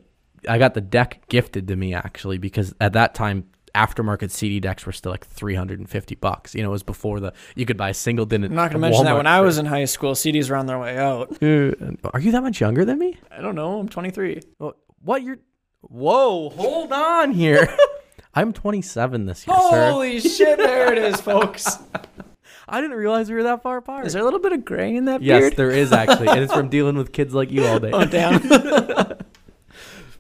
I 0.48 0.58
got 0.58 0.74
the 0.74 0.82
deck 0.82 1.24
gifted 1.30 1.68
to 1.68 1.76
me 1.76 1.94
actually 1.94 2.38
because 2.38 2.74
at 2.80 2.94
that 2.94 3.14
time 3.16 3.48
aftermarket 3.78 4.32
CD 4.32 4.60
decks 4.60 4.86
were 4.86 4.92
still 4.92 5.12
like 5.12 5.26
350 5.26 6.16
bucks. 6.16 6.56
You 6.56 6.64
know, 6.64 6.70
it 6.70 6.72
was 6.72 6.84
before 6.84 7.20
the 7.20 7.34
you 7.56 7.66
could 7.66 7.78
buy 7.78 7.90
a 7.90 7.94
single 7.94 8.26
din 8.26 8.44
I'm 8.44 8.56
not 8.56 8.72
gonna 8.72 8.80
mention 8.80 9.06
that 9.06 9.16
when 9.16 9.28
I 9.28 9.42
was 9.42 9.58
in 9.58 9.66
high 9.66 9.86
school, 9.86 10.14
CDs 10.14 10.50
were 10.50 10.56
on 10.56 10.66
their 10.66 10.80
way 10.80 10.98
out. 10.98 11.32
Uh, 11.42 11.72
Are 12.14 12.20
you 12.20 12.32
that 12.32 12.42
much 12.42 12.60
younger 12.60 12.84
than 12.86 12.98
me? 13.00 13.18
I 13.32 13.42
don't 13.42 13.56
know. 13.56 13.80
I'm 13.80 13.88
23. 13.90 14.42
Wha- 14.60 14.74
What 15.04 15.22
you're? 15.24 15.40
Whoa, 15.82 16.50
hold 16.50 16.92
on 16.92 17.32
here. 17.32 17.70
I'm 18.34 18.52
27 18.54 19.26
this 19.26 19.48
year, 19.48 19.56
sir. 19.70 19.92
Holy 19.92 20.20
shit! 20.20 20.58
There 20.58 20.92
it 20.92 20.98
is, 21.00 21.20
folks. 21.22 21.78
I 22.70 22.82
didn't 22.82 22.98
realize 22.98 23.30
we 23.30 23.36
were 23.36 23.44
that 23.44 23.64
far 23.64 23.78
apart. 23.78 24.06
Is 24.06 24.14
there 24.14 24.22
a 24.22 24.26
little 24.26 24.42
bit 24.42 24.52
of 24.52 24.66
gray 24.66 24.96
in 24.96 25.06
that 25.06 25.22
yes, 25.22 25.40
beard? 25.40 25.56
there 25.56 25.72
is 25.72 25.94
actually, 25.94 26.28
and 26.28 26.40
it's 26.40 26.54
from 26.54 26.68
dealing 26.70 26.98
with 26.98 27.14
kids 27.14 27.34
like 27.34 27.50
you 27.50 27.66
all 27.66 27.80
day. 27.80 27.92
Oh 27.92 28.06
damn. 28.06 28.42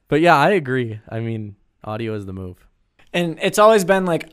But 0.08 0.22
yeah, 0.22 0.36
I 0.38 0.52
agree. 0.52 1.02
I 1.10 1.20
mean, 1.20 1.58
audio 1.84 2.15
is 2.15 2.26
the 2.26 2.34
move. 2.34 2.66
And 3.13 3.39
it's 3.41 3.60
always 3.60 3.84
been 3.84 4.06
like 4.06 4.32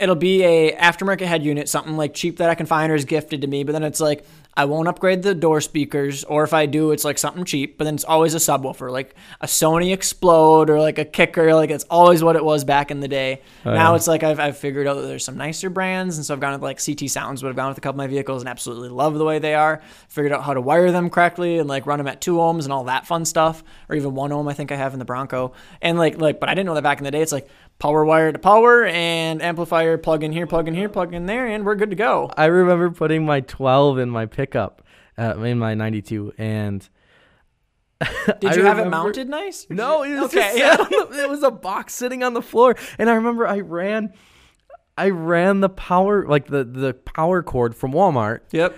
it'll 0.00 0.16
be 0.16 0.42
a 0.42 0.74
aftermarket 0.76 1.26
head 1.26 1.44
unit 1.44 1.68
something 1.68 1.96
like 1.96 2.14
cheap 2.14 2.38
that 2.38 2.50
i 2.50 2.54
can 2.54 2.66
find 2.66 2.90
or 2.90 2.94
is 2.94 3.04
gifted 3.04 3.42
to 3.42 3.46
me 3.46 3.62
but 3.62 3.72
then 3.72 3.84
it's 3.84 4.00
like 4.00 4.24
i 4.56 4.64
won't 4.64 4.88
upgrade 4.88 5.22
the 5.22 5.34
door 5.34 5.60
speakers 5.60 6.24
or 6.24 6.42
if 6.42 6.54
i 6.54 6.64
do 6.66 6.90
it's 6.90 7.04
like 7.04 7.18
something 7.18 7.44
cheap 7.44 7.76
but 7.76 7.84
then 7.84 7.94
it's 7.94 8.04
always 8.04 8.34
a 8.34 8.38
subwoofer 8.38 8.90
like 8.90 9.14
a 9.42 9.46
sony 9.46 9.92
Xplod 9.92 10.70
or 10.70 10.80
like 10.80 10.98
a 10.98 11.04
kicker 11.04 11.54
like 11.54 11.70
it's 11.70 11.84
always 11.84 12.24
what 12.24 12.34
it 12.34 12.44
was 12.44 12.64
back 12.64 12.90
in 12.90 13.00
the 13.00 13.08
day. 13.08 13.42
Oh, 13.64 13.74
now 13.74 13.90
yeah. 13.90 13.96
it's 13.96 14.06
like 14.06 14.22
I've, 14.22 14.40
I've 14.40 14.56
figured 14.56 14.86
out 14.86 14.94
that 14.94 15.02
there's 15.02 15.24
some 15.24 15.36
nicer 15.36 15.68
brands 15.70 16.16
and 16.16 16.24
so 16.24 16.34
i've 16.34 16.40
gone 16.40 16.52
with 16.52 16.62
like 16.62 16.78
ct 16.78 17.10
sounds 17.10 17.42
but 17.42 17.48
i've 17.48 17.56
gone 17.56 17.68
with 17.68 17.78
a 17.78 17.80
couple 17.80 18.00
of 18.00 18.04
my 18.04 18.06
vehicles 18.06 18.42
and 18.42 18.48
absolutely 18.48 18.88
love 18.88 19.14
the 19.14 19.24
way 19.24 19.38
they 19.38 19.54
are. 19.54 19.82
Figured 20.08 20.32
out 20.32 20.42
how 20.42 20.54
to 20.54 20.60
wire 20.60 20.90
them 20.90 21.10
correctly 21.10 21.58
and 21.58 21.68
like 21.68 21.86
run 21.86 21.98
them 21.98 22.06
at 22.06 22.20
two 22.20 22.36
ohms 22.36 22.64
and 22.64 22.72
all 22.72 22.84
that 22.84 23.06
fun 23.06 23.24
stuff 23.24 23.62
or 23.88 23.96
even 23.96 24.14
one 24.14 24.32
ohm 24.32 24.48
i 24.48 24.54
think 24.54 24.72
i 24.72 24.76
have 24.76 24.94
in 24.94 24.98
the 24.98 25.04
bronco. 25.04 25.52
And 25.82 25.98
like 25.98 26.18
like 26.18 26.40
but 26.40 26.48
i 26.48 26.54
didn't 26.54 26.66
know 26.66 26.74
that 26.74 26.82
back 26.82 26.98
in 26.98 27.04
the 27.04 27.10
day. 27.10 27.20
It's 27.20 27.32
like 27.32 27.48
power 27.80 28.04
wire 28.04 28.30
to 28.30 28.38
power 28.38 28.84
and 28.84 29.42
amplifier 29.42 29.98
plug 29.98 30.22
in 30.22 30.30
here 30.30 30.46
plug 30.46 30.68
in 30.68 30.74
here 30.74 30.88
plug 30.88 31.12
in 31.12 31.26
there 31.26 31.48
and 31.48 31.64
we're 31.66 31.74
good 31.74 31.90
to 31.90 31.96
go. 31.96 32.30
I 32.36 32.44
remember 32.44 32.90
putting 32.90 33.26
my 33.26 33.40
12 33.40 33.98
in 33.98 34.08
my 34.10 34.26
pickup, 34.26 34.82
uh, 35.18 35.36
in 35.40 35.58
my 35.58 35.74
92, 35.74 36.32
and 36.38 36.88
did 38.40 38.54
you 38.56 38.64
have 38.64 38.78
it 38.78 38.88
mounted 38.88 39.28
nice? 39.28 39.66
No, 39.68 40.02
it 40.04 40.14
was 40.14 40.34
Okay, 40.34 40.56
just 40.56 40.58
yeah. 40.58 40.76
the- 41.10 41.22
it 41.24 41.28
was 41.28 41.42
a 41.42 41.50
box 41.50 41.94
sitting 41.94 42.22
on 42.22 42.34
the 42.34 42.42
floor, 42.42 42.76
and 42.98 43.10
I 43.10 43.14
remember 43.14 43.46
I 43.46 43.60
ran, 43.60 44.12
I 44.96 45.10
ran 45.10 45.60
the 45.60 45.68
power 45.68 46.26
like 46.26 46.46
the 46.46 46.64
the 46.64 46.94
power 46.94 47.42
cord 47.42 47.74
from 47.74 47.92
Walmart 47.92 48.40
yep 48.52 48.74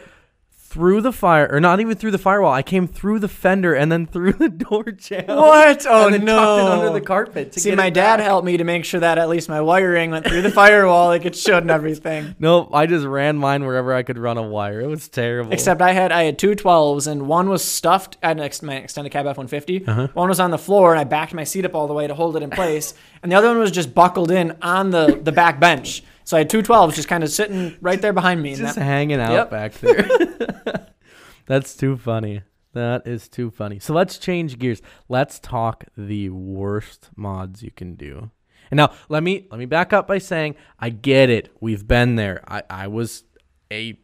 through 0.72 1.02
the 1.02 1.12
fire, 1.12 1.46
or 1.52 1.60
not 1.60 1.80
even 1.80 1.94
through 1.96 2.12
the 2.12 2.18
firewall. 2.18 2.52
I 2.52 2.62
came 2.62 2.88
through 2.88 3.18
the 3.18 3.28
fender 3.28 3.74
and 3.74 3.92
then 3.92 4.06
through 4.06 4.32
the 4.32 4.48
door 4.48 4.84
jam. 4.84 5.26
What? 5.26 5.86
Oh, 5.92 6.06
and 6.06 6.14
then 6.14 6.20
tucked 6.26 6.60
it 6.60 6.64
no. 6.64 6.72
under 6.80 6.92
the 6.98 7.04
carpet. 7.04 7.52
To 7.52 7.60
see 7.60 7.74
my 7.74 7.90
dad 7.90 8.16
back. 8.16 8.24
helped 8.26 8.46
me 8.46 8.56
to 8.56 8.64
make 8.64 8.84
sure 8.86 9.00
that 9.00 9.18
at 9.18 9.28
least 9.28 9.48
my 9.48 9.60
wiring 9.60 10.10
went 10.10 10.26
through 10.26 10.40
the 10.42 10.50
firewall 10.62 11.08
like 11.08 11.26
it 11.26 11.36
should 11.36 11.62
and 11.62 11.70
everything 11.70 12.34
No, 12.38 12.70
I 12.72 12.86
just 12.86 13.04
ran 13.04 13.36
mine 13.36 13.64
wherever 13.64 13.92
I 13.92 14.02
could 14.02 14.16
run 14.16 14.38
a 14.38 14.42
wire. 14.42 14.80
It 14.80 14.86
was 14.86 15.08
terrible. 15.08 15.52
Except 15.52 15.82
I 15.82 15.92
had 15.92 16.12
I 16.12 16.22
had 16.22 16.38
two 16.38 16.52
12s 16.52 17.06
and 17.06 17.28
one 17.28 17.48
was 17.50 17.62
stuffed. 17.62 18.16
I 18.22 18.28
had 18.28 18.38
an 18.38 18.44
ex- 18.44 18.62
my 18.62 18.76
extended 18.76 19.10
cab 19.10 19.26
F 19.26 19.36
one 19.36 19.48
fifty. 19.48 19.86
Uh-huh. 19.86 20.08
One 20.14 20.28
was 20.28 20.40
on 20.40 20.50
the 20.50 20.58
floor 20.58 20.92
and 20.92 21.00
I 21.00 21.04
backed 21.04 21.34
my 21.34 21.44
seat 21.44 21.64
up 21.66 21.74
all 21.74 21.86
the 21.86 21.94
way 21.94 22.06
to 22.06 22.14
hold 22.14 22.36
it 22.36 22.42
in 22.42 22.50
place, 22.50 22.94
and 23.22 23.30
the 23.30 23.36
other 23.36 23.48
one 23.48 23.58
was 23.58 23.70
just 23.70 23.94
buckled 23.94 24.30
in 24.30 24.56
on 24.62 24.90
the 24.90 25.20
the 25.22 25.32
back 25.32 25.60
bench. 25.60 26.02
So 26.24 26.36
I 26.36 26.40
had 26.40 26.50
two 26.50 26.62
12s 26.62 26.94
just 26.94 27.08
kind 27.08 27.24
of 27.24 27.30
sitting 27.30 27.76
right 27.80 28.00
there 28.00 28.12
behind 28.12 28.42
me. 28.42 28.54
Just 28.54 28.76
that, 28.76 28.82
hanging 28.82 29.20
out 29.20 29.32
Yep. 29.32 29.50
back 29.50 29.72
there. 29.74 30.88
That's 31.46 31.74
too 31.76 31.96
funny. 31.96 32.42
That 32.74 33.06
is 33.06 33.28
too 33.28 33.50
funny. 33.50 33.78
So 33.80 33.92
let's 33.92 34.16
change 34.18 34.58
gears. 34.58 34.80
Let's 35.08 35.38
talk 35.38 35.84
the 35.96 36.30
worst 36.30 37.10
mods 37.16 37.62
you 37.62 37.70
can 37.70 37.94
do. 37.96 38.30
And 38.70 38.78
now 38.78 38.92
let 39.10 39.22
me 39.22 39.46
let 39.50 39.58
me 39.58 39.66
back 39.66 39.92
up 39.92 40.06
by 40.06 40.16
saying 40.18 40.54
I 40.78 40.88
get 40.88 41.28
it. 41.28 41.50
We've 41.60 41.86
been 41.86 42.16
there. 42.16 42.42
I, 42.48 42.62
I 42.70 42.86
was 42.86 43.24
a 43.70 43.98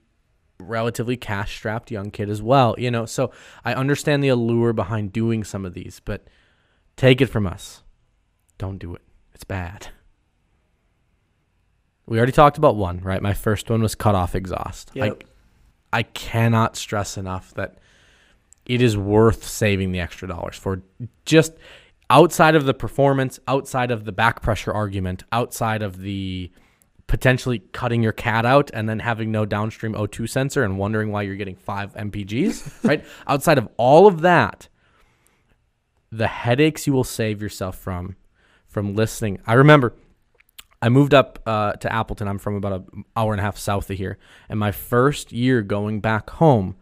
relatively 0.60 1.16
cash 1.16 1.56
strapped 1.56 1.90
young 1.90 2.10
kid 2.10 2.28
as 2.28 2.42
well, 2.42 2.74
you 2.76 2.90
know. 2.90 3.06
So 3.06 3.32
I 3.64 3.72
understand 3.72 4.22
the 4.22 4.28
allure 4.28 4.74
behind 4.74 5.12
doing 5.12 5.44
some 5.44 5.64
of 5.64 5.72
these, 5.72 6.00
but 6.04 6.26
take 6.96 7.22
it 7.22 7.26
from 7.26 7.46
us. 7.46 7.82
Don't 8.58 8.78
do 8.78 8.94
it. 8.94 9.02
It's 9.32 9.44
bad. 9.44 9.88
We 12.08 12.16
already 12.16 12.32
talked 12.32 12.56
about 12.56 12.76
one, 12.76 13.00
right? 13.00 13.20
My 13.20 13.34
first 13.34 13.68
one 13.68 13.82
was 13.82 13.94
cut 13.94 14.14
off 14.14 14.34
exhaust. 14.34 14.90
Yep. 14.94 15.24
I 15.92 15.98
I 15.98 16.02
cannot 16.02 16.76
stress 16.76 17.16
enough 17.16 17.54
that 17.54 17.78
it 18.64 18.82
is 18.82 18.96
worth 18.96 19.44
saving 19.44 19.92
the 19.92 20.00
extra 20.00 20.28
dollars 20.28 20.56
for 20.56 20.82
just 21.24 21.52
outside 22.10 22.54
of 22.54 22.64
the 22.64 22.74
performance, 22.74 23.38
outside 23.46 23.90
of 23.90 24.04
the 24.04 24.12
back 24.12 24.42
pressure 24.42 24.72
argument, 24.72 25.24
outside 25.32 25.82
of 25.82 26.00
the 26.00 26.50
potentially 27.06 27.60
cutting 27.72 28.02
your 28.02 28.12
cat 28.12 28.44
out 28.44 28.70
and 28.74 28.88
then 28.88 28.98
having 28.98 29.32
no 29.32 29.46
downstream 29.46 29.94
O2 29.94 30.28
sensor 30.28 30.62
and 30.62 30.78
wondering 30.78 31.10
why 31.10 31.22
you're 31.22 31.36
getting 31.36 31.56
five 31.56 31.94
MPGs, 31.94 32.84
right? 32.88 33.04
Outside 33.26 33.58
of 33.58 33.68
all 33.78 34.06
of 34.06 34.20
that, 34.20 34.68
the 36.12 36.26
headaches 36.26 36.86
you 36.86 36.92
will 36.92 37.04
save 37.04 37.42
yourself 37.42 37.76
from 37.78 38.16
from 38.66 38.94
listening. 38.94 39.40
I 39.46 39.54
remember 39.54 39.94
I 40.80 40.88
moved 40.88 41.12
up 41.14 41.40
uh, 41.46 41.72
to 41.72 41.92
Appleton. 41.92 42.28
I'm 42.28 42.38
from 42.38 42.54
about 42.54 42.72
an 42.94 43.04
hour 43.16 43.32
and 43.32 43.40
a 43.40 43.42
half 43.42 43.58
south 43.58 43.90
of 43.90 43.96
here. 43.96 44.18
And 44.48 44.58
my 44.60 44.70
first 44.72 45.32
year 45.32 45.62
going 45.62 46.00
back 46.00 46.30
home, 46.30 46.76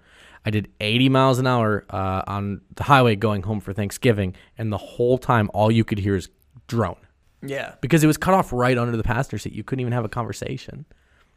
I 0.44 0.50
did 0.50 0.68
80 0.80 1.08
miles 1.08 1.38
an 1.38 1.46
hour 1.46 1.84
uh, 1.90 2.22
on 2.26 2.60
the 2.74 2.84
highway 2.84 3.16
going 3.16 3.42
home 3.42 3.60
for 3.60 3.72
Thanksgiving. 3.72 4.34
And 4.58 4.72
the 4.72 4.76
whole 4.78 5.18
time, 5.18 5.50
all 5.54 5.70
you 5.70 5.82
could 5.84 5.98
hear 5.98 6.14
is 6.14 6.28
drone 6.68 6.96
Yeah. 7.42 7.74
because 7.80 8.04
it 8.04 8.06
was 8.06 8.16
cut 8.18 8.34
off 8.34 8.52
right 8.52 8.76
under 8.76 8.96
the 8.96 9.02
passenger 9.02 9.38
seat. 9.38 9.54
You 9.54 9.64
couldn't 9.64 9.80
even 9.80 9.92
have 9.92 10.04
a 10.04 10.08
conversation. 10.10 10.84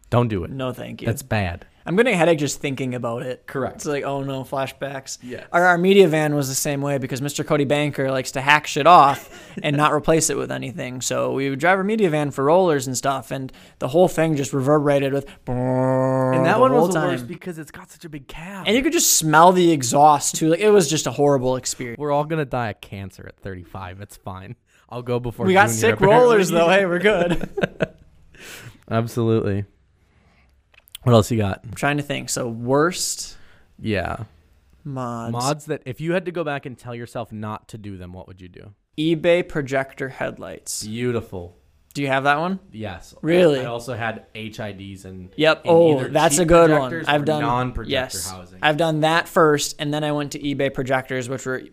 Don't 0.09 0.27
do 0.27 0.43
it. 0.43 0.51
No, 0.51 0.73
thank 0.73 1.01
you. 1.01 1.05
That's 1.05 1.21
bad. 1.23 1.65
I'm 1.89 1.95
getting 1.95 2.13
a 2.13 2.17
headache 2.17 2.37
just 2.37 2.61
thinking 2.61 2.93
about 2.93 3.23
it. 3.23 3.47
Correct. 3.47 3.77
It's 3.77 3.85
like, 3.87 4.03
oh 4.03 4.21
no, 4.23 4.43
flashbacks. 4.43 5.17
Yes. 5.23 5.47
Our, 5.51 5.65
our 5.65 5.77
media 5.79 6.07
van 6.07 6.35
was 6.35 6.47
the 6.47 6.53
same 6.53 6.83
way 6.83 6.99
because 6.99 7.19
Mr. 7.19 7.43
Cody 7.43 7.65
Banker 7.65 8.11
likes 8.11 8.29
to 8.33 8.41
hack 8.41 8.67
shit 8.67 8.85
off 8.85 9.51
and 9.63 9.75
not 9.75 9.91
replace 9.91 10.29
it 10.29 10.37
with 10.37 10.51
anything. 10.51 11.01
So 11.01 11.33
we 11.33 11.49
would 11.49 11.57
drive 11.57 11.79
our 11.79 11.83
media 11.83 12.11
van 12.11 12.29
for 12.29 12.43
rollers 12.43 12.85
and 12.85 12.95
stuff, 12.95 13.31
and 13.31 13.51
the 13.79 13.87
whole 13.87 14.07
thing 14.07 14.35
just 14.35 14.53
reverberated 14.53 15.13
with. 15.13 15.25
And 16.29 16.45
that 16.45 16.53
the 16.53 16.59
one 16.59 16.69
whole 16.69 16.85
was 16.85 16.93
the 16.93 16.99
time. 16.99 17.09
worst 17.09 17.27
because 17.27 17.57
it's 17.57 17.71
got 17.71 17.89
such 17.89 18.05
a 18.05 18.09
big 18.09 18.27
cab. 18.27 18.67
And 18.67 18.75
you 18.75 18.83
could 18.83 18.93
just 18.93 19.13
smell 19.13 19.51
the 19.51 19.71
exhaust 19.71 20.35
too. 20.35 20.49
Like 20.49 20.59
it 20.59 20.69
was 20.69 20.87
just 20.87 21.07
a 21.07 21.11
horrible 21.11 21.55
experience. 21.55 21.97
We're 21.97 22.11
all 22.11 22.23
gonna 22.23 22.45
die 22.45 22.69
of 22.69 22.81
cancer 22.81 23.25
at 23.27 23.39
35. 23.39 23.99
It's 23.99 24.15
fine. 24.15 24.55
I'll 24.89 25.01
go 25.01 25.19
before. 25.19 25.47
We 25.47 25.53
got 25.53 25.69
Junior, 25.69 25.79
sick 25.79 25.93
apparently. 25.95 26.19
rollers 26.21 26.49
though. 26.49 26.69
Hey, 26.69 26.85
we're 26.85 26.99
good. 26.99 27.49
Absolutely. 28.91 29.65
What 31.03 31.13
else 31.13 31.31
you 31.31 31.37
got? 31.37 31.61
I'm 31.63 31.73
trying 31.73 31.97
to 31.97 32.03
think. 32.03 32.29
So 32.29 32.47
worst 32.47 33.37
Yeah, 33.79 34.23
mods. 34.83 35.31
mods 35.31 35.65
that 35.65 35.81
if 35.85 36.01
you 36.01 36.13
had 36.13 36.25
to 36.25 36.31
go 36.31 36.43
back 36.43 36.65
and 36.65 36.77
tell 36.77 36.93
yourself 36.95 37.31
not 37.31 37.67
to 37.69 37.77
do 37.77 37.97
them, 37.97 38.13
what 38.13 38.27
would 38.27 38.41
you 38.41 38.49
do? 38.49 38.73
eBay 38.97 39.47
projector 39.47 40.09
headlights. 40.09 40.83
Beautiful. 40.85 41.55
Do 41.93 42.01
you 42.03 42.09
have 42.09 42.25
that 42.25 42.37
one? 42.39 42.59
Yes. 42.71 43.15
Really? 43.21 43.61
I 43.61 43.65
also 43.65 43.95
had 43.95 44.25
HIDs 44.35 45.05
and 45.05 45.29
Yep. 45.37 45.65
in 45.65 45.71
Oh, 45.71 45.97
either 45.99 46.09
that's 46.09 46.37
a 46.37 46.45
good 46.45 46.69
one. 46.69 46.81
projectors 46.81 47.07
I've 47.07 47.21
or 47.21 47.25
done 47.25 47.41
non-projector 47.41 47.91
yes. 47.91 48.29
housing. 48.29 48.59
I've 48.61 48.77
done 48.77 48.99
that 48.99 49.27
first, 49.27 49.75
and 49.79 49.93
then 49.93 50.03
I 50.03 50.11
went 50.11 50.33
to 50.33 50.39
eBay 50.39 50.71
projectors, 50.73 51.27
which 51.29 51.45
were 51.45 51.63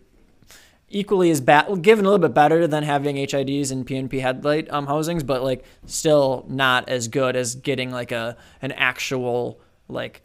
equally 0.89 1.29
as 1.31 1.41
bad, 1.41 1.81
given 1.81 2.05
a 2.05 2.09
little 2.09 2.25
bit 2.27 2.33
better 2.33 2.65
than 2.67 2.83
having 2.83 3.15
HIDs 3.17 3.71
and 3.71 3.85
PNP 3.85 4.21
headlight 4.21 4.69
um, 4.71 4.87
housings, 4.87 5.23
but 5.23 5.43
like 5.43 5.65
still 5.85 6.45
not 6.47 6.87
as 6.89 7.07
good 7.07 7.35
as 7.35 7.55
getting 7.55 7.91
like 7.91 8.11
a 8.11 8.37
an 8.61 8.71
actual 8.73 9.59
like 9.89 10.21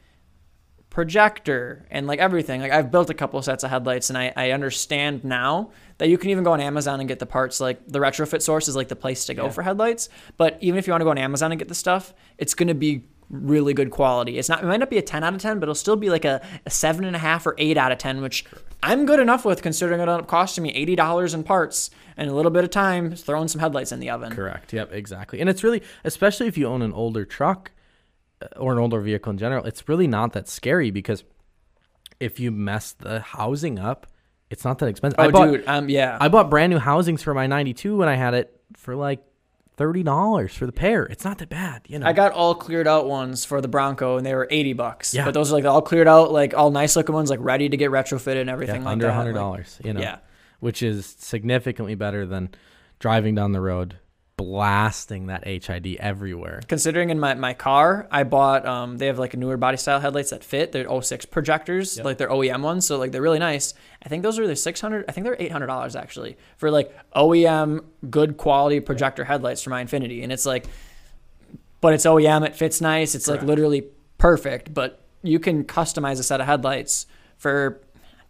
projector 0.91 1.87
and 1.91 2.07
like 2.07 2.19
everything. 2.19 2.61
Like 2.61 2.73
I've 2.73 2.91
built 2.91 3.11
a 3.11 3.15
couple 3.15 3.41
sets 3.43 3.65
of 3.65 3.71
headlights, 3.71 4.11
and 4.11 4.19
I, 4.19 4.33
I 4.37 4.51
understand 4.51 5.25
now 5.25 5.71
that 5.99 6.09
you 6.09 6.19
can 6.19 6.31
even 6.31 6.45
go 6.45 6.53
on 6.53 6.61
Amazon 6.61 7.01
and 7.01 7.09
get 7.09 7.19
the 7.19 7.27
parts. 7.27 7.61
Like 7.61 7.81
the 7.87 7.99
retrofit 7.99 8.43
source 8.43 8.69
is 8.69 8.77
like 8.77 8.89
the 8.89 8.97
place 8.97 9.27
to 9.27 9.35
go 9.35 9.45
Yeah. 9.45 9.51
for 9.51 9.63
headlights. 9.63 10.09
But 10.37 10.59
even 10.61 10.79
if 10.79 10.87
you 10.87 10.93
want 10.93 11.01
to 11.01 11.05
go 11.05 11.11
on 11.11 11.19
Amazon 11.19 11.53
and 11.53 11.59
get 11.59 11.69
the 11.69 11.75
stuff, 11.75 12.13
it's 12.39 12.55
going 12.55 12.69
to 12.69 12.75
be 12.75 13.05
really 13.31 13.73
good 13.73 13.91
quality. 13.91 14.39
It's 14.39 14.49
not. 14.49 14.63
It 14.63 14.67
might 14.67 14.81
not 14.81 14.91
be 14.91 14.99
a 14.99 15.03
ten 15.03 15.25
out 15.25 15.35
of 15.35 15.41
ten, 15.41 15.59
but 15.59 15.65
it'll 15.65 15.75
still 15.75 15.97
be 15.97 16.11
like 16.11 16.25
a, 16.25 16.45
a 16.67 16.71
seven 16.71 17.05
and 17.05 17.17
a 17.17 17.21
half 17.21 17.47
or 17.47 17.55
eight 17.59 17.77
out 17.79 17.91
of 17.91 17.99
ten, 17.99 18.21
which 18.21 18.45
I'm 18.83 19.07
good 19.07 19.21
enough 19.21 19.45
with 19.45 19.63
considering 19.63 20.01
it 20.01 20.03
ended 20.03 20.21
up 20.21 20.27
costing 20.27 20.65
me 20.65 20.71
eighty 20.71 20.97
dollars 20.97 21.35
in 21.35 21.45
parts 21.45 21.91
and 22.17 22.29
a 22.29 22.35
little 22.35 22.51
bit 22.51 22.65
of 22.65 22.71
time 22.71 23.15
throwing 23.15 23.49
some 23.49 23.61
headlights 23.61 23.93
in 23.93 24.01
the 24.01 24.11
oven. 24.11 24.33
Correct. 24.33 24.73
Yep. 24.73 24.93
Exactly. 24.93 25.41
And 25.41 25.49
it's 25.49 25.63
really, 25.63 25.83
especially 26.05 26.49
if 26.49 26.59
you 26.59 26.67
own 26.67 26.83
an 26.83 26.93
older 26.93 27.25
truck 27.25 27.71
uh, 28.43 28.47
or 28.57 28.73
an 28.73 28.79
older 28.79 29.01
vehicle 29.01 29.31
in 29.31 29.39
general, 29.39 29.65
it's 29.65 29.89
really 29.89 30.07
not 30.07 30.33
that 30.33 30.49
scary 30.49 30.91
because 30.91 31.25
if 32.21 32.39
you 32.39 32.51
mess 32.51 32.93
the 32.93 33.21
housing 33.21 33.79
up, 33.79 34.07
it's 34.51 34.65
not 34.65 34.79
that 34.81 34.87
expensive. 34.87 35.19
Oh, 35.19 35.25
I 35.25 35.31
bought, 35.31 35.51
dude, 35.51 35.65
um, 35.67 35.89
yeah. 35.89 36.19
I 36.21 36.29
bought 36.29 36.51
brand 36.51 36.71
new 36.71 36.79
housings 36.79 37.23
for 37.23 37.33
my 37.35 37.47
'92 37.47 37.97
when 37.97 38.09
I 38.09 38.17
had 38.17 38.35
it 38.35 38.61
for 38.77 38.95
like 38.95 39.21
thirty 39.77 40.03
dollars 40.03 40.55
for 40.55 40.67
the 40.67 40.73
pair. 40.73 41.05
It's 41.05 41.25
not 41.25 41.39
that 41.39 41.49
bad, 41.49 41.83
you 41.89 41.99
know. 41.99 42.07
I 42.07 42.13
got 42.13 42.33
all 42.33 42.55
cleared 42.55 42.87
out 42.87 43.07
ones 43.09 43.45
for 43.45 43.61
the 43.61 43.69
Bronco, 43.69 44.17
and 44.17 44.25
they 44.27 44.35
were 44.35 44.47
eighty 44.51 44.73
bucks. 44.73 45.15
Yeah. 45.15 45.25
But 45.25 45.35
those 45.35 45.51
are 45.51 45.55
like 45.55 45.65
all 45.65 45.83
cleared 45.83 46.09
out, 46.09 46.31
like 46.33 46.55
all 46.55 46.71
nice 46.71 46.97
looking 46.97 47.15
ones, 47.15 47.31
like 47.31 47.41
ready 47.43 47.69
to 47.69 47.77
get 47.77 47.91
retrofitted 47.91 48.41
and 48.41 48.49
Yeah, 48.49 48.53
everything 48.53 48.85
like 48.85 48.93
under 48.93 49.11
hundred 49.11 49.33
Like, 49.35 49.41
dollars, 49.41 49.79
you 49.85 49.93
know. 49.93 50.01
Yeah. 50.01 50.19
which 50.61 50.83
is 50.83 51.07
significantly 51.19 51.95
better 51.95 52.27
than 52.27 52.51
driving 52.99 53.35
down 53.35 53.53
the 53.53 53.61
road 53.61 53.97
blasting 54.45 55.27
that 55.27 55.47
HID 55.47 55.97
everywhere. 56.01 56.61
Considering 56.69 57.11
in 57.11 57.19
my, 57.21 57.35
my 57.35 57.55
car, 57.55 58.07
I 58.11 58.25
bought 58.25 58.67
um 58.67 58.99
they 58.99 59.07
have 59.07 59.19
like 59.19 59.35
a 59.35 59.37
newer 59.37 59.57
body 59.57 59.77
style 59.77 60.01
headlights 60.01 60.31
that 60.31 60.43
fit. 60.45 60.73
They're 60.73 60.89
06 61.03 61.27
projectors, 61.27 61.97
Yep. 61.97 62.05
like 62.05 62.19
they're 62.19 62.29
OEM 62.29 62.63
ones, 62.63 62.87
so 62.87 62.99
like 62.99 63.13
they're 63.13 63.23
really 63.23 63.39
nice. 63.39 63.75
I 64.05 64.09
think 64.09 64.23
those 64.23 64.39
are 64.39 64.47
the 64.47 64.57
600. 64.57 65.05
I 65.09 65.13
think 65.13 65.25
they're 65.25 65.37
800 65.39 65.67
dollars 65.67 65.95
actually 65.97 66.37
for 66.57 66.71
like 66.71 66.93
OEM 67.15 67.85
good 68.11 68.37
quality 68.37 68.81
projector 68.81 69.25
headlights 69.25 69.63
for 69.63 69.71
my 69.71 69.85
Infiniti, 69.85 70.23
and 70.23 70.33
it's 70.33 70.47
like, 70.47 70.67
but 71.81 71.95
it's 71.95 72.05
OEM. 72.05 72.45
It 72.47 72.55
fits 72.57 72.81
nice. 72.81 73.15
It's 73.15 73.29
like 73.29 73.43
literally 73.43 73.85
perfect. 74.19 74.73
But 74.75 75.01
you 75.23 75.39
can 75.39 75.65
customize 75.65 76.19
a 76.19 76.23
set 76.23 76.41
of 76.41 76.47
headlights 76.47 77.07
for 77.39 77.81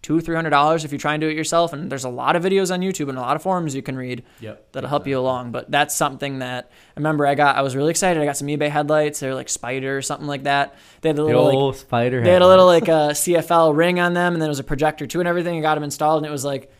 two 0.03 0.21
three 0.21 0.35
hundred 0.35 0.51
dollars 0.51 0.85
if 0.85 0.93
you 0.93 0.99
try 0.99 1.15
and 1.15 1.21
do 1.21 1.29
it 1.29 1.37
yourself. 1.37 1.73
And 1.73 1.88
there's 1.91 2.05
a 2.05 2.09
lot 2.09 2.35
of 2.37 2.43
videos 2.43 2.73
on 2.75 2.81
YouTube 2.81 3.09
and 3.09 3.17
a 3.17 3.21
lot 3.21 3.37
of 3.37 3.43
forums 3.43 3.75
you 3.75 3.83
can 3.83 3.97
read 3.97 4.25
Yep. 4.41 4.73
that'll 4.73 4.88
help 4.91 5.07
you 5.07 5.19
along. 5.19 5.53
But 5.53 5.71
that's 5.71 5.95
something 5.95 6.41
that 6.41 6.71
I 6.97 7.01
remember 7.01 7.27
I 7.27 7.35
got. 7.37 7.57
I 7.57 7.62
was 7.62 7.77
really 7.77 7.91
excited. 7.91 8.21
I 8.21 8.27
got 8.27 8.37
some 8.37 8.49
eBay 8.49 8.69
headlights. 8.69 9.21
They're 9.21 9.35
like 9.35 9.47
Spyder 9.47 9.97
or 9.97 10.03
something 10.03 10.27
like 10.27 10.43
that. 10.43 10.75
They 11.01 11.09
had 11.11 11.17
a 11.17 11.23
The 11.23 11.27
little 11.27 11.45
like 11.45 11.55
old 11.55 11.77
spider. 11.77 12.23
they 12.23 12.33
had 12.33 12.43
a 12.43 12.49
little 12.49 12.67
like 12.67 12.88
a 12.88 12.93
uh, 12.93 13.11
CFL 13.12 13.77
ring 13.77 14.01
on 14.01 14.12
them, 14.15 14.33
and 14.35 14.43
then 14.43 14.49
it 14.49 14.51
was 14.51 14.59
a 14.59 14.65
projector 14.65 15.07
too, 15.07 15.21
and 15.21 15.29
everything. 15.29 15.57
I 15.57 15.61
got 15.62 15.77
them 15.77 15.85
installed, 15.85 16.19
and 16.23 16.27
it 16.29 16.33
was 16.33 16.45
like. 16.45 16.71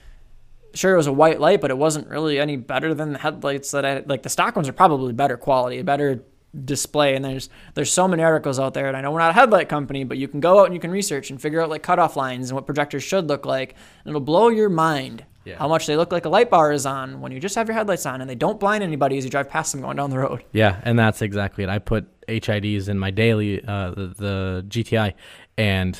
Sure, 0.75 0.95
it 0.95 0.97
was 0.97 1.07
a 1.07 1.13
white 1.13 1.39
light, 1.39 1.61
but 1.61 1.71
it 1.71 1.77
wasn't 1.77 2.09
really 2.09 2.41
any 2.41 2.57
better 2.57 2.95
than 2.95 3.13
the 3.13 3.19
headlights 3.19 3.73
that 3.73 3.85
I 3.85 4.03
like. 4.07 4.23
The 4.23 4.31
stock 4.31 4.57
ones 4.57 4.71
are 4.71 4.73
probably 4.73 5.13
better 5.13 5.37
quality, 5.37 5.83
better 5.83 6.25
display. 6.65 7.15
And 7.15 7.25
there's 7.25 7.49
there's 7.75 7.91
so 7.93 8.07
many 8.07 8.23
articles 8.23 8.59
out 8.61 8.75
there, 8.75 8.87
and 8.89 8.97
I 8.97 9.01
know 9.01 9.11
we're 9.11 9.19
not 9.21 9.31
a 9.31 9.35
headlight 9.35 9.69
company, 9.69 10.05
but 10.05 10.19
you 10.19 10.29
can 10.29 10.41
go 10.41 10.61
out 10.61 10.67
and 10.67 10.75
you 10.75 10.81
can 10.81 10.91
research 10.91 11.31
and 11.31 11.41
figure 11.41 11.61
out 11.61 11.71
like 11.71 11.83
cutoff 11.83 12.17
lines 12.17 12.51
and 12.51 12.55
what 12.57 12.67
projectors 12.67 13.03
should 13.03 13.29
look 13.29 13.47
like, 13.47 13.75
and 14.05 14.11
it'll 14.11 14.21
blow 14.21 14.49
your 14.49 14.69
mind 14.69 15.25
Yeah. 15.45 15.57
how 15.59 15.69
much 15.69 15.87
they 15.87 15.97
look 15.97 16.13
like 16.13 16.25
a 16.25 16.29
light 16.29 16.51
bar 16.51 16.73
is 16.73 16.87
on 16.87 17.21
when 17.21 17.33
you 17.33 17.41
just 17.41 17.55
have 17.55 17.69
your 17.69 17.75
headlights 17.77 18.07
on, 18.07 18.21
and 18.21 18.29
they 18.29 18.35
don't 18.35 18.61
blind 18.61 18.83
anybody 18.85 19.19
as 19.19 19.25
you 19.25 19.31
drive 19.31 19.49
past 19.49 19.73
them 19.73 19.81
going 19.81 19.97
down 19.97 20.11
the 20.11 20.19
road. 20.19 20.45
Yeah, 20.53 20.81
and 20.85 20.99
that's 20.99 21.23
exactly 21.23 21.65
it. 21.65 21.71
I 21.71 21.79
put 21.79 22.07
HIDs 22.29 22.89
in 22.89 22.99
my 22.99 23.11
daily, 23.11 23.65
uh, 23.65 23.91
the, 23.91 24.07
the 24.17 24.65
GTI, 24.69 25.15
and 25.59 25.99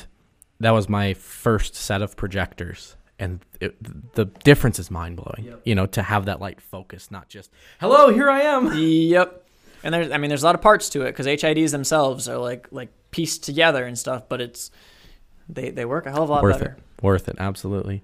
that 0.59 0.71
was 0.71 0.87
my 0.87 1.13
first 1.13 1.75
set 1.75 2.01
of 2.01 2.15
projectors. 2.15 2.95
And 3.19 3.39
it, 3.61 3.75
the 4.15 4.25
difference 4.25 4.79
is 4.79 4.89
mind 4.89 5.17
blowing. 5.17 5.45
Yep. 5.45 5.61
You 5.65 5.75
know, 5.75 5.85
to 5.87 6.01
have 6.01 6.25
that 6.25 6.41
light 6.41 6.59
focus, 6.59 7.11
not 7.11 7.29
just 7.29 7.51
"Hello, 7.79 8.11
here 8.11 8.29
I 8.29 8.41
am." 8.41 8.73
Yep. 8.75 9.42
And 9.83 9.93
there's, 9.93 10.11
I 10.11 10.17
mean, 10.17 10.29
there's 10.29 10.43
a 10.43 10.45
lot 10.45 10.55
of 10.55 10.61
parts 10.61 10.89
to 10.89 11.01
it 11.01 11.11
because 11.11 11.25
HIDs 11.25 11.71
themselves 11.71 12.27
are 12.29 12.37
like 12.37 12.67
like 12.71 12.89
pieced 13.11 13.43
together 13.43 13.85
and 13.85 13.97
stuff, 13.99 14.23
but 14.29 14.39
it's 14.41 14.71
they 15.49 15.69
they 15.71 15.85
work 15.85 16.05
a 16.05 16.11
hell 16.11 16.23
of 16.23 16.29
a 16.29 16.33
lot 16.33 16.43
Worth 16.43 16.59
better. 16.59 16.77
it. 16.77 17.03
Worth 17.03 17.27
it. 17.27 17.35
Absolutely. 17.39 18.01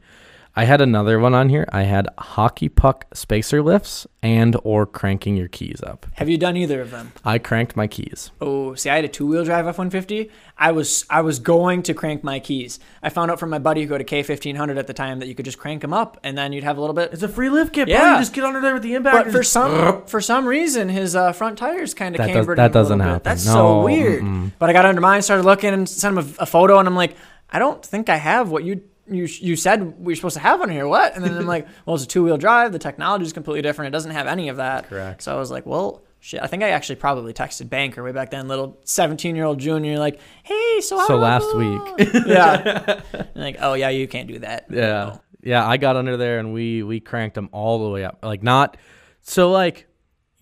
I 0.56 0.66
had 0.66 0.82
another 0.82 1.20
one 1.20 1.34
on 1.34 1.48
here. 1.50 1.68
I 1.72 1.84
had 1.84 2.08
hockey 2.18 2.68
puck 2.68 3.06
spacer 3.14 3.62
lifts 3.62 4.06
and 4.22 4.58
or 4.64 4.86
cranking 4.86 5.38
your 5.38 5.48
keys 5.48 5.80
up. 5.86 6.06
Have 6.16 6.28
you 6.28 6.38
done 6.38 6.58
either 6.58 6.82
of 6.82 6.92
them? 6.92 7.14
I 7.24 7.38
cranked 7.38 7.78
my 7.78 7.88
keys. 7.88 8.32
Oh, 8.42 8.76
see, 8.76 8.90
I 8.90 8.96
had 8.98 9.06
a 9.06 9.08
two-wheel 9.08 9.46
drive 9.46 9.68
F-150. 9.68 10.30
I 10.58 10.72
was 10.72 11.06
I 11.10 11.22
was 11.22 11.40
going 11.40 11.84
to 11.84 11.94
crank 11.94 12.24
my 12.24 12.40
keys. 12.40 12.80
I 13.02 13.10
found 13.10 13.32
out 13.32 13.40
from 13.40 13.50
my 13.52 13.60
buddy 13.60 13.86
who 13.86 13.94
had 13.94 14.02
a 14.02 14.06
K1500 14.06 14.78
at 14.78 14.88
the 14.88 14.94
time 14.94 15.20
that 15.20 15.28
you 15.28 15.36
could 15.36 15.46
just 15.46 15.60
crank 15.60 15.82
them 15.82 15.94
up, 15.94 16.20
and 16.24 16.38
then 16.38 16.52
you'd 16.52 16.66
have 16.66 16.78
a 16.78 16.82
little 16.82 16.96
bit. 16.96 17.14
It's 17.14 17.24
a 17.24 17.30
free 17.30 17.50
lift 17.50 17.72
kit. 17.74 17.88
bro. 17.88 17.96
Yeah. 17.96 18.14
You 18.16 18.20
just 18.22 18.34
get 18.34 18.44
under 18.44 18.60
there 18.60 18.74
with 18.74 18.84
the 18.84 18.96
impact. 18.96 19.26
But 19.28 19.32
for 19.32 19.40
just- 19.40 19.54
some 19.54 20.06
for 20.08 20.20
some 20.20 20.46
reason, 20.46 20.90
his 20.90 21.16
uh, 21.16 21.32
front 21.32 21.58
tires 21.58 21.94
kind 21.94 22.16
of 22.16 22.18
That 22.20 22.28
does- 22.28 22.34
cambered. 22.36 22.58
that 22.58 22.66
him 22.66 22.72
doesn't 22.74 22.98
bit. 22.98 23.06
happen. 23.08 23.24
That's 23.24 23.46
No, 23.46 23.54
so 23.54 23.84
weird. 23.84 24.24
mm-mm. 24.24 24.52
But 24.60 24.70
I 24.70 24.74
got 24.74 24.86
under 24.86 25.00
mine, 25.00 25.22
started 25.22 25.44
looking, 25.46 25.74
and 25.74 25.88
sent 25.88 26.18
him 26.18 26.26
a, 26.40 26.44
a 26.44 26.46
photo, 26.46 26.80
and 26.80 26.88
I'm 26.88 26.96
like, 26.96 27.16
I 27.50 27.60
don't 27.60 27.84
think 27.86 28.10
I 28.10 28.18
have 28.18 28.50
what 28.50 28.64
you 28.66 28.82
you 29.12 29.26
you 29.42 29.56
said 29.56 30.00
we 30.00 30.14
are 30.14 30.16
supposed 30.16 30.36
to 30.36 30.42
have 30.42 30.60
one 30.60 30.70
here. 30.70 30.88
What? 30.88 31.16
And 31.16 31.24
then 31.24 31.38
I'm 31.38 31.46
like, 31.56 31.68
well, 31.86 31.96
it's 31.96 32.06
a 32.06 32.08
two 32.08 32.24
wheel 32.24 32.38
drive. 32.38 32.72
The 32.72 32.80
technology 32.80 33.26
is 33.26 33.34
completely 33.34 33.62
different. 33.62 33.88
It 33.88 33.92
doesn't 33.92 34.12
have 34.12 34.28
any 34.28 34.50
of 34.50 34.58
that. 34.58 34.88
Correct. 34.90 35.24
So 35.24 35.36
I 35.36 35.40
was 35.40 35.52
like, 35.52 35.66
well, 35.66 36.02
shit. 36.20 36.42
I 36.42 36.48
think 36.48 36.64
I 36.64 36.70
actually 36.70 36.96
probably 36.98 37.34
texted 37.34 37.70
Banker 37.70 38.04
way 38.04 38.12
back 38.12 38.32
then, 38.32 38.48
little 38.48 38.80
17 38.86 39.36
year 39.36 39.46
old 39.46 39.60
junior, 39.60 39.98
like, 40.00 40.20
hey, 40.44 40.82
so 40.82 41.04
So 41.06 41.18
last 41.18 41.44
vote?" 41.52 41.96
week. 41.98 42.10
yeah. 42.26 43.02
Like, 43.36 43.58
oh 43.62 43.74
yeah, 43.74 43.90
you 43.90 44.08
can't 44.08 44.28
do 44.28 44.40
that. 44.40 44.66
Yeah. 44.70 45.18
Yeah, 45.42 45.66
I 45.66 45.78
got 45.78 45.96
under 45.96 46.18
there 46.18 46.40
and 46.40 46.54
we 46.54 46.84
we 46.84 47.00
cranked 47.00 47.36
them 47.36 47.48
all 47.54 47.84
the 47.84 47.90
way 47.90 48.04
up. 48.04 48.20
Like 48.24 48.44
not 48.44 48.76
so 49.22 49.50
like 49.52 49.88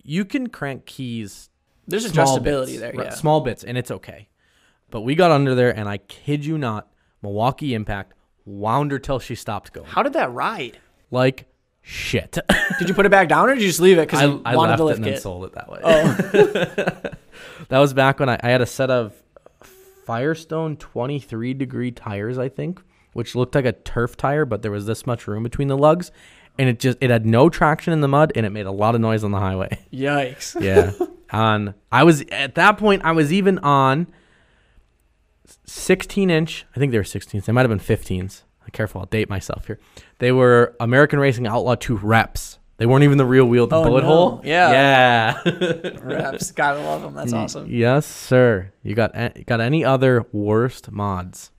you 0.02 0.24
can 0.24 0.48
crank 0.48 0.86
keys 0.86 1.50
There's 1.86 2.10
adjustability 2.10 2.66
bits, 2.66 2.80
there. 2.80 2.92
right, 2.94 3.06
Yeah. 3.06 3.14
Small 3.14 3.40
bits 3.40 3.62
and 3.62 3.78
it's 3.78 3.90
okay. 3.92 4.28
But 4.90 5.02
we 5.02 5.14
got 5.14 5.30
under 5.30 5.54
there 5.54 5.70
and 5.76 5.88
I 5.88 5.98
kid 5.98 6.44
you 6.44 6.58
not, 6.58 6.88
Milwaukee 7.22 7.74
Impact 7.74 8.14
wound 8.48 8.90
her 8.92 8.98
till 8.98 9.18
she 9.18 9.34
stopped 9.34 9.72
going. 9.72 9.86
How 9.86 10.02
did 10.02 10.14
that 10.14 10.32
ride? 10.32 10.78
Like 11.10 11.46
shit. 11.82 12.38
Did 12.78 12.88
you 12.88 12.94
put 12.94 13.06
it 13.06 13.10
back 13.10 13.28
down 13.28 13.48
or 13.48 13.54
did 13.54 13.62
you 13.62 13.68
just 13.68 13.80
leave 13.80 13.98
it 13.98 14.06
because 14.08 14.20
I, 14.20 14.26
you 14.26 14.42
I 14.44 14.56
wanted 14.56 14.72
left 14.72 14.78
to 14.78 14.82
it 14.82 14.86
lift 14.86 14.96
and 14.98 15.04
then 15.06 15.14
it? 15.14 15.22
sold 15.22 15.44
it 15.44 15.52
that 15.52 15.70
way. 15.70 15.80
Oh, 15.82 17.10
That 17.68 17.78
was 17.78 17.92
back 17.92 18.18
when 18.20 18.28
I, 18.28 18.38
I 18.42 18.48
had 18.50 18.60
a 18.60 18.66
set 18.66 18.90
of 18.90 19.12
Firestone 20.06 20.76
23 20.76 21.54
degree 21.54 21.90
tires, 21.90 22.38
I 22.38 22.48
think, 22.48 22.80
which 23.12 23.34
looked 23.34 23.54
like 23.54 23.64
a 23.66 23.72
turf 23.72 24.16
tire, 24.16 24.44
but 24.44 24.62
there 24.62 24.70
was 24.70 24.86
this 24.86 25.06
much 25.06 25.26
room 25.26 25.42
between 25.42 25.68
the 25.68 25.76
lugs, 25.76 26.10
and 26.58 26.68
it 26.68 26.78
just 26.80 26.98
it 27.00 27.10
had 27.10 27.26
no 27.26 27.48
traction 27.50 27.92
in 27.92 28.00
the 28.00 28.08
mud, 28.08 28.32
and 28.34 28.46
it 28.46 28.50
made 28.50 28.66
a 28.66 28.70
lot 28.72 28.94
of 28.94 29.00
noise 29.00 29.22
on 29.24 29.32
the 29.32 29.38
highway. 29.38 29.78
yikes. 29.92 30.58
Yeah, 30.60 30.92
on 31.30 31.74
I 31.92 32.04
was 32.04 32.22
at 32.32 32.54
that 32.54 32.78
point 32.78 33.02
I 33.04 33.12
was 33.12 33.32
even 33.32 33.58
on 33.58 34.06
16 35.64 36.30
inch. 36.30 36.66
I 36.74 36.78
think 36.78 36.92
they 36.92 36.98
were 36.98 37.04
16s. 37.04 37.44
They 37.44 37.52
might 37.52 37.62
have 37.62 37.70
been 37.70 37.78
15s. 37.80 38.42
Careful, 38.72 39.00
I'll 39.00 39.06
date 39.06 39.30
myself 39.30 39.66
here. 39.66 39.78
They 40.18 40.30
were 40.30 40.76
American 40.78 41.18
Racing 41.18 41.46
Outlaw 41.46 41.74
2 41.76 41.96
reps. 41.96 42.58
They 42.76 42.84
weren't 42.86 43.02
even 43.02 43.16
the 43.18 43.24
real 43.24 43.46
wheel, 43.46 43.66
the 43.66 43.76
Oh, 43.76 43.82
bullet 43.84 44.02
no. 44.02 44.06
hole. 44.06 44.40
Yeah. 44.44 45.40
Yeah. 45.46 45.90
Reps. 46.02 46.50
Gotta 46.52 46.80
love 46.80 47.00
them. 47.02 47.14
That's 47.14 47.32
awesome. 47.32 47.66
Yes, 47.68 48.04
sir. 48.06 48.70
You 48.82 48.94
got 48.94 49.12
a- 49.14 49.42
got 49.44 49.60
any 49.62 49.84
other 49.84 50.26
worst 50.32 50.92
mods? 50.92 51.50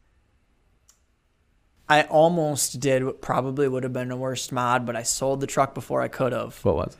I 1.89 2.03
almost 2.03 2.79
did 2.79 3.03
what 3.03 3.21
probably 3.21 3.67
would 3.67 3.83
have 3.83 3.91
been 3.93 4.11
a 4.11 4.15
worst 4.17 4.51
mod, 4.51 4.85
but 4.85 4.95
I 4.95 5.01
sold 5.03 5.39
the 5.41 5.47
truck 5.47 5.73
before 5.73 6.01
I 6.01 6.07
could 6.07 6.31
have. 6.31 6.63
What 6.63 6.75
was 6.75 6.93
it? 6.93 6.99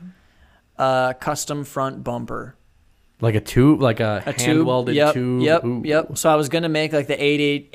Uh, 0.82 1.14
custom 1.14 1.64
front 1.64 2.04
bumper. 2.04 2.56
Like 3.22 3.36
a 3.36 3.42
tube, 3.42 3.82
like 3.82 4.00
a, 4.00 4.24
A 4.26 4.32
hand 4.32 4.66
welded 4.66 4.96
yep, 4.96 5.14
tube. 5.14 5.42
Yep. 5.42 5.66
Ooh. 5.66 5.82
Yep. 5.84 6.18
So 6.18 6.30
I 6.30 6.36
was 6.36 6.48
gonna 6.48 6.70
make 6.70 6.94
like 6.94 7.08
the 7.08 7.22
88 7.22 7.70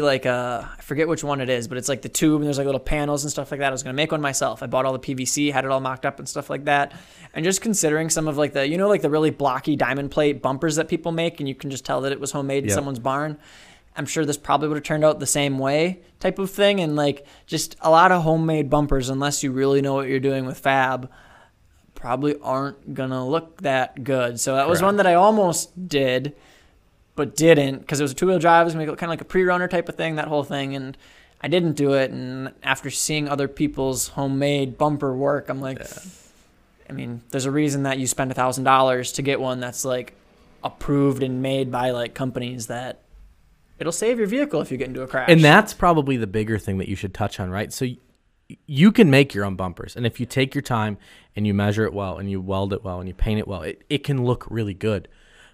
ADD, 0.00 0.04
like 0.04 0.26
uh, 0.26 0.62
I 0.64 0.80
forget 0.80 1.08
which 1.08 1.24
one 1.24 1.40
it 1.40 1.48
is, 1.48 1.66
but 1.66 1.76
it's 1.76 1.88
like 1.88 2.02
the 2.02 2.08
tube 2.08 2.40
and 2.40 2.46
there's 2.46 2.58
like 2.58 2.66
little 2.66 2.78
panels 2.78 3.24
and 3.24 3.30
stuff 3.32 3.50
like 3.50 3.58
that. 3.58 3.68
I 3.68 3.72
was 3.72 3.82
gonna 3.82 3.94
make 3.94 4.12
one 4.12 4.20
myself. 4.20 4.62
I 4.62 4.66
bought 4.66 4.84
all 4.86 4.96
the 4.96 5.00
PVC, 5.00 5.52
had 5.52 5.64
it 5.64 5.72
all 5.72 5.80
mocked 5.80 6.06
up 6.06 6.20
and 6.20 6.28
stuff 6.28 6.48
like 6.48 6.66
that. 6.66 6.92
And 7.34 7.44
just 7.44 7.62
considering 7.62 8.10
some 8.10 8.28
of 8.28 8.36
like 8.36 8.52
the, 8.52 8.66
you 8.66 8.78
know, 8.78 8.88
like 8.88 9.02
the 9.02 9.10
really 9.10 9.30
blocky 9.30 9.74
diamond 9.74 10.12
plate 10.12 10.40
bumpers 10.40 10.76
that 10.76 10.86
people 10.86 11.10
make, 11.10 11.40
and 11.40 11.48
you 11.48 11.56
can 11.56 11.70
just 11.70 11.84
tell 11.84 12.00
that 12.02 12.12
it 12.12 12.20
was 12.20 12.30
homemade 12.30 12.64
in 12.64 12.70
someone's 12.70 13.00
barn. 13.00 13.38
I'm 13.96 14.06
sure 14.06 14.24
this 14.24 14.36
probably 14.36 14.68
would 14.68 14.76
have 14.76 14.84
turned 14.84 15.04
out 15.04 15.18
the 15.20 15.26
same 15.26 15.58
way, 15.58 16.00
type 16.20 16.38
of 16.38 16.50
thing. 16.50 16.80
And 16.80 16.94
like 16.94 17.26
just 17.46 17.76
a 17.80 17.90
lot 17.90 18.12
of 18.12 18.22
homemade 18.22 18.70
bumpers, 18.70 19.08
unless 19.08 19.42
you 19.42 19.50
really 19.50 19.80
know 19.80 19.94
what 19.94 20.06
you're 20.06 20.20
doing 20.20 20.46
with 20.46 20.58
fab, 20.58 21.10
probably 22.06 22.38
aren't 22.40 22.94
gonna 22.94 23.26
look 23.26 23.62
that 23.62 24.04
good. 24.04 24.38
So 24.38 24.54
that 24.54 24.68
was 24.68 24.80
one 24.80 24.98
that 24.98 25.08
I 25.08 25.14
almost 25.14 25.88
did, 25.88 26.36
but 27.16 27.34
didn't 27.34 27.80
because 27.80 27.98
it 27.98 28.04
was 28.04 28.12
a 28.12 28.14
two 28.14 28.28
wheel 28.28 28.38
drive. 28.38 28.62
It 28.62 28.64
was 28.66 28.74
gonna 28.74 28.84
it 28.84 28.96
kind 28.96 29.08
of 29.08 29.08
like 29.08 29.22
a 29.22 29.24
pre 29.24 29.42
runner 29.42 29.66
type 29.66 29.88
of 29.88 29.96
thing, 29.96 30.14
that 30.14 30.28
whole 30.28 30.44
thing, 30.44 30.76
and 30.76 30.96
I 31.40 31.48
didn't 31.48 31.72
do 31.72 31.94
it. 31.94 32.12
And 32.12 32.52
after 32.62 32.90
seeing 32.90 33.28
other 33.28 33.48
people's 33.48 34.06
homemade 34.06 34.78
bumper 34.78 35.16
work, 35.16 35.48
I'm 35.48 35.60
like, 35.60 35.84
I 36.88 36.92
mean, 36.92 37.22
there's 37.30 37.44
a 37.44 37.50
reason 37.50 37.82
that 37.82 37.98
you 37.98 38.06
spend 38.06 38.30
a 38.30 38.34
thousand 38.34 38.62
dollars 38.62 39.10
to 39.14 39.22
get 39.22 39.40
one 39.40 39.58
that's 39.58 39.84
like 39.84 40.14
approved 40.62 41.24
and 41.24 41.42
made 41.42 41.72
by 41.72 41.90
like 41.90 42.14
companies 42.14 42.68
that 42.68 43.02
it'll 43.80 43.90
save 43.90 44.18
your 44.18 44.28
vehicle 44.28 44.60
if 44.60 44.70
you 44.70 44.76
get 44.76 44.86
into 44.86 45.02
a 45.02 45.08
crash. 45.08 45.28
And 45.28 45.42
that's 45.42 45.74
probably 45.74 46.16
the 46.16 46.28
bigger 46.28 46.56
thing 46.56 46.78
that 46.78 46.86
you 46.86 46.94
should 46.94 47.14
touch 47.14 47.40
on, 47.40 47.50
right? 47.50 47.72
So 47.72 47.84
you 48.66 48.92
can 48.92 49.10
make 49.10 49.34
your 49.34 49.44
own 49.44 49.56
bumpers, 49.56 49.96
and 49.96 50.06
if 50.06 50.20
you 50.20 50.26
take 50.26 50.54
your 50.54 50.62
time 50.62 50.98
and 51.34 51.46
you 51.46 51.54
measure 51.54 51.84
it 51.84 51.92
well, 51.92 52.16
and 52.18 52.30
you 52.30 52.40
weld 52.40 52.72
it 52.72 52.84
well, 52.84 53.00
and 53.00 53.08
you 53.08 53.14
paint 53.14 53.38
it 53.40 53.48
well, 53.48 53.62
it, 53.62 53.82
it 53.90 54.04
can 54.04 54.24
look 54.24 54.46
really 54.50 54.74
good. 54.74 55.08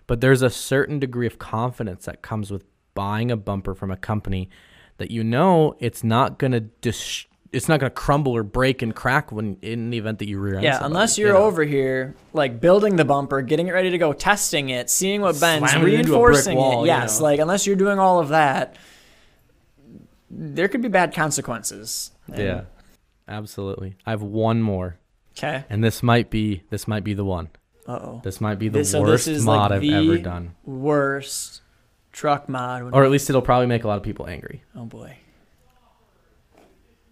But 0.07 0.21
there's 0.21 0.43
a 0.43 0.51
certain 0.51 0.99
degree 0.99 1.27
of 1.27 1.39
confidence 1.39 2.05
that 2.05 2.23
comes 2.23 2.51
with 2.51 2.65
buying 2.95 3.31
a 3.31 3.37
bumper 3.37 3.75
from 3.75 3.91
a 3.91 3.97
company 3.97 4.51
that 4.99 5.11
you 5.11 5.25
know 5.25 5.75
it's 5.79 6.05
not 6.05 6.39
gonna 6.39 6.61
dis- 6.61 7.25
it's 7.51 7.69
not 7.69 7.81
gonna 7.81 7.91
crumble 7.91 8.33
or 8.33 8.43
break 8.43 8.83
and 8.83 8.95
crack 8.95 9.33
when 9.33 9.57
in 9.63 9.89
the 9.91 9.97
event 9.99 10.19
that 10.19 10.29
you 10.29 10.39
rear 10.39 10.57
end. 10.57 10.65
Yeah, 10.65 10.73
somebody, 10.75 10.93
unless 10.93 11.19
you 11.19 11.27
you're 11.27 11.35
know? 11.35 11.45
over 11.45 11.65
here, 11.65 12.15
like 12.35 12.61
building 12.61 12.97
the 12.97 13.05
bumper, 13.07 13.41
getting 13.41 13.69
it 13.69 13.73
ready 13.73 13.91
to 13.91 13.99
go, 13.99 14.13
testing 14.13 14.69
it, 14.69 14.91
seeing 14.91 15.23
what 15.23 15.41
bends, 15.41 15.71
Slamming 15.71 15.95
it 15.95 16.01
into 16.01 16.15
a 16.15 16.19
brick 16.19 16.29
reinforcing 16.35 16.57
wall, 16.59 16.81
it. 16.85 16.87
you 16.89 16.93
Yes, 16.93 17.19
know. 17.19 17.25
like 17.25 17.41
unless 17.41 17.67
you're 17.67 17.77
doing 17.77 17.99
all 17.99 18.21
of 18.21 18.29
that, 18.29 18.77
there 20.31 20.69
could 20.69 20.83
be 20.83 20.89
bad 20.89 21.15
consequences. 21.15 22.11
Yeah, 22.35 22.63
absolutely. 23.33 23.97
I 24.07 24.11
have 24.11 24.23
one 24.23 24.63
more, 24.63 24.99
Okay. 25.37 25.65
and 25.71 25.83
this 25.83 26.03
might 26.03 26.31
be 26.31 26.63
this 26.71 26.87
might 26.87 27.03
be 27.05 27.15
the 27.15 27.25
one. 27.25 27.49
Uh 27.87 27.93
oh. 27.93 28.21
This 28.23 28.41
might 28.41 28.59
be 28.59 28.69
the 28.69 28.79
This- 28.81 28.91
so 28.93 29.01
this 29.01 29.09
worst 29.09 29.29
is, 29.29 29.45
mod 29.45 29.71
like, 29.71 29.77
I've 29.77 29.81
the- 29.83 29.95
ever 29.95 30.19
done. 30.19 30.55
Worst 30.65 31.63
truck 32.13 32.49
mod. 32.49 32.91
Or 32.95 33.05
at 33.05 33.11
least 33.11 33.29
it'll 33.31 33.43
probably 33.43 33.67
make 33.67 33.85
a 33.85 33.89
lot 33.89 33.97
of 33.97 34.03
people 34.05 34.29
angry. 34.29 34.63
oh 34.77 34.85
boy. 34.85 35.17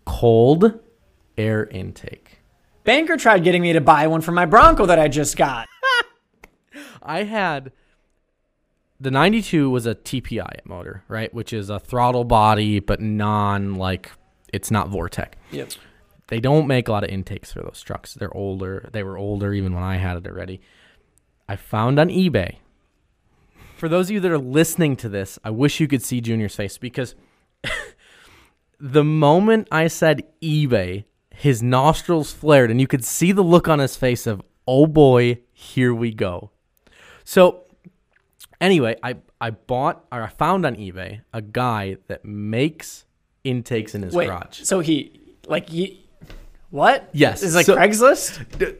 Cold 0.04 0.80
air 1.38 1.64
intake. 1.66 2.38
Banker 2.84 3.16
tried 3.16 3.44
getting 3.44 3.62
me 3.62 3.72
to 3.72 3.80
buy 3.80 4.06
one 4.06 4.20
for 4.20 4.32
my 4.32 4.46
Bronco 4.46 4.86
that 4.86 4.98
I 4.98 5.08
just 5.08 5.36
got. 5.36 5.68
I 7.02 7.24
had 7.24 7.72
the 8.98 9.10
92 9.10 9.70
was 9.70 9.86
a 9.86 9.94
TBI 9.94 10.60
motor, 10.64 11.02
right? 11.08 11.32
Which 11.32 11.52
is 11.52 11.70
a 11.70 11.78
throttle 11.78 12.24
body, 12.24 12.80
but 12.80 13.00
non 13.00 13.74
like 13.76 14.10
it's 14.52 14.70
not 14.70 14.88
Vortec. 14.90 15.32
Yep. 15.52 15.70
They 16.30 16.38
don't 16.38 16.68
make 16.68 16.86
a 16.86 16.92
lot 16.92 17.02
of 17.02 17.10
intakes 17.10 17.52
for 17.52 17.60
those 17.60 17.82
trucks. 17.82 18.14
They're 18.14 18.34
older. 18.34 18.88
They 18.92 19.02
were 19.02 19.18
older 19.18 19.52
even 19.52 19.74
when 19.74 19.82
I 19.82 19.96
had 19.96 20.16
it 20.16 20.26
already. 20.28 20.60
I 21.48 21.56
found 21.56 21.98
on 21.98 22.08
eBay. 22.08 22.58
For 23.76 23.88
those 23.88 24.06
of 24.06 24.12
you 24.12 24.20
that 24.20 24.30
are 24.30 24.38
listening 24.38 24.94
to 24.98 25.08
this, 25.08 25.40
I 25.42 25.50
wish 25.50 25.80
you 25.80 25.88
could 25.88 26.04
see 26.04 26.20
Junior's 26.20 26.54
face 26.54 26.78
because 26.78 27.16
the 28.80 29.02
moment 29.02 29.66
I 29.72 29.88
said 29.88 30.22
eBay, 30.40 31.04
his 31.34 31.64
nostrils 31.64 32.32
flared 32.32 32.70
and 32.70 32.80
you 32.80 32.86
could 32.86 33.04
see 33.04 33.32
the 33.32 33.42
look 33.42 33.66
on 33.66 33.80
his 33.80 33.96
face 33.96 34.28
of, 34.28 34.40
oh 34.68 34.86
boy, 34.86 35.40
here 35.52 35.92
we 35.92 36.12
go. 36.12 36.50
So 37.24 37.64
anyway, 38.60 38.94
I, 39.02 39.16
I 39.40 39.50
bought 39.50 40.04
or 40.12 40.22
I 40.22 40.28
found 40.28 40.64
on 40.64 40.76
eBay 40.76 41.22
a 41.32 41.42
guy 41.42 41.96
that 42.06 42.24
makes 42.24 43.04
intakes 43.42 43.96
in 43.96 44.02
his 44.02 44.14
Wait. 44.14 44.26
garage. 44.26 44.60
So 44.62 44.78
he 44.78 45.16
like 45.48 45.68
he 45.70 46.06
what? 46.70 47.08
Yes, 47.12 47.42
Is 47.42 47.54
it 47.54 47.56
like 47.58 47.66
so- 47.66 47.76
Craigslist? 47.76 48.78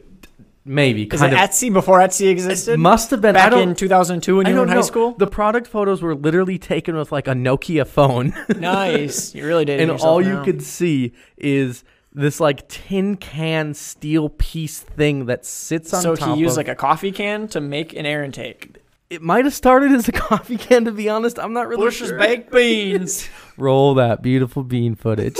Maybe 0.63 1.03
Is 1.05 1.19
kind 1.19 1.33
it 1.33 1.39
of. 1.41 1.49
Etsy 1.49 1.73
before 1.73 1.99
Etsy 1.99 2.29
existed? 2.29 2.79
must 2.79 3.09
have 3.09 3.19
been. 3.19 3.33
Back 3.33 3.51
in 3.53 3.73
2002 3.73 4.37
when 4.37 4.45
you 4.47 4.55
were 4.55 4.63
in 4.63 4.69
high 4.69 4.81
school? 4.81 5.13
The 5.13 5.25
product 5.25 5.65
photos 5.65 6.03
were 6.03 6.13
literally 6.13 6.59
taken 6.59 6.95
with 6.95 7.11
like 7.11 7.27
a 7.27 7.31
Nokia 7.33 7.87
phone, 7.87 8.35
nice. 8.59 9.33
You 9.33 9.47
really 9.47 9.65
did. 9.65 9.81
and 9.81 9.89
all 9.99 10.21
you 10.21 10.43
could 10.43 10.61
see 10.61 11.13
is 11.35 11.83
this 12.13 12.39
like 12.39 12.67
tin 12.67 13.15
can 13.17 13.73
steel 13.73 14.29
piece 14.29 14.79
thing 14.81 15.25
that 15.25 15.45
sits 15.45 15.93
on 15.95 16.01
So 16.03 16.15
top. 16.15 16.35
he 16.35 16.41
used 16.41 16.51
of, 16.53 16.57
like 16.57 16.67
a 16.67 16.75
coffee 16.75 17.11
can 17.11 17.47
to 17.49 17.59
make 17.61 17.95
an 17.95 18.05
air 18.05 18.23
intake. 18.23 18.75
It 19.09 19.21
might 19.23 19.45
have 19.45 19.55
started 19.55 19.91
as 19.93 20.07
a 20.07 20.11
coffee 20.29 20.57
can, 20.57 20.85
to 20.85 20.91
be 20.91 21.09
honest. 21.09 21.39
I'm 21.39 21.53
not 21.53 21.67
really 21.69 21.85
Bush's 21.85 22.09
sure. 22.09 22.19
baked 22.19 22.51
beans. 22.51 23.27
Roll 23.57 23.95
that 23.95 24.21
beautiful 24.21 24.63
bean 24.63 24.93
footage. 24.95 25.37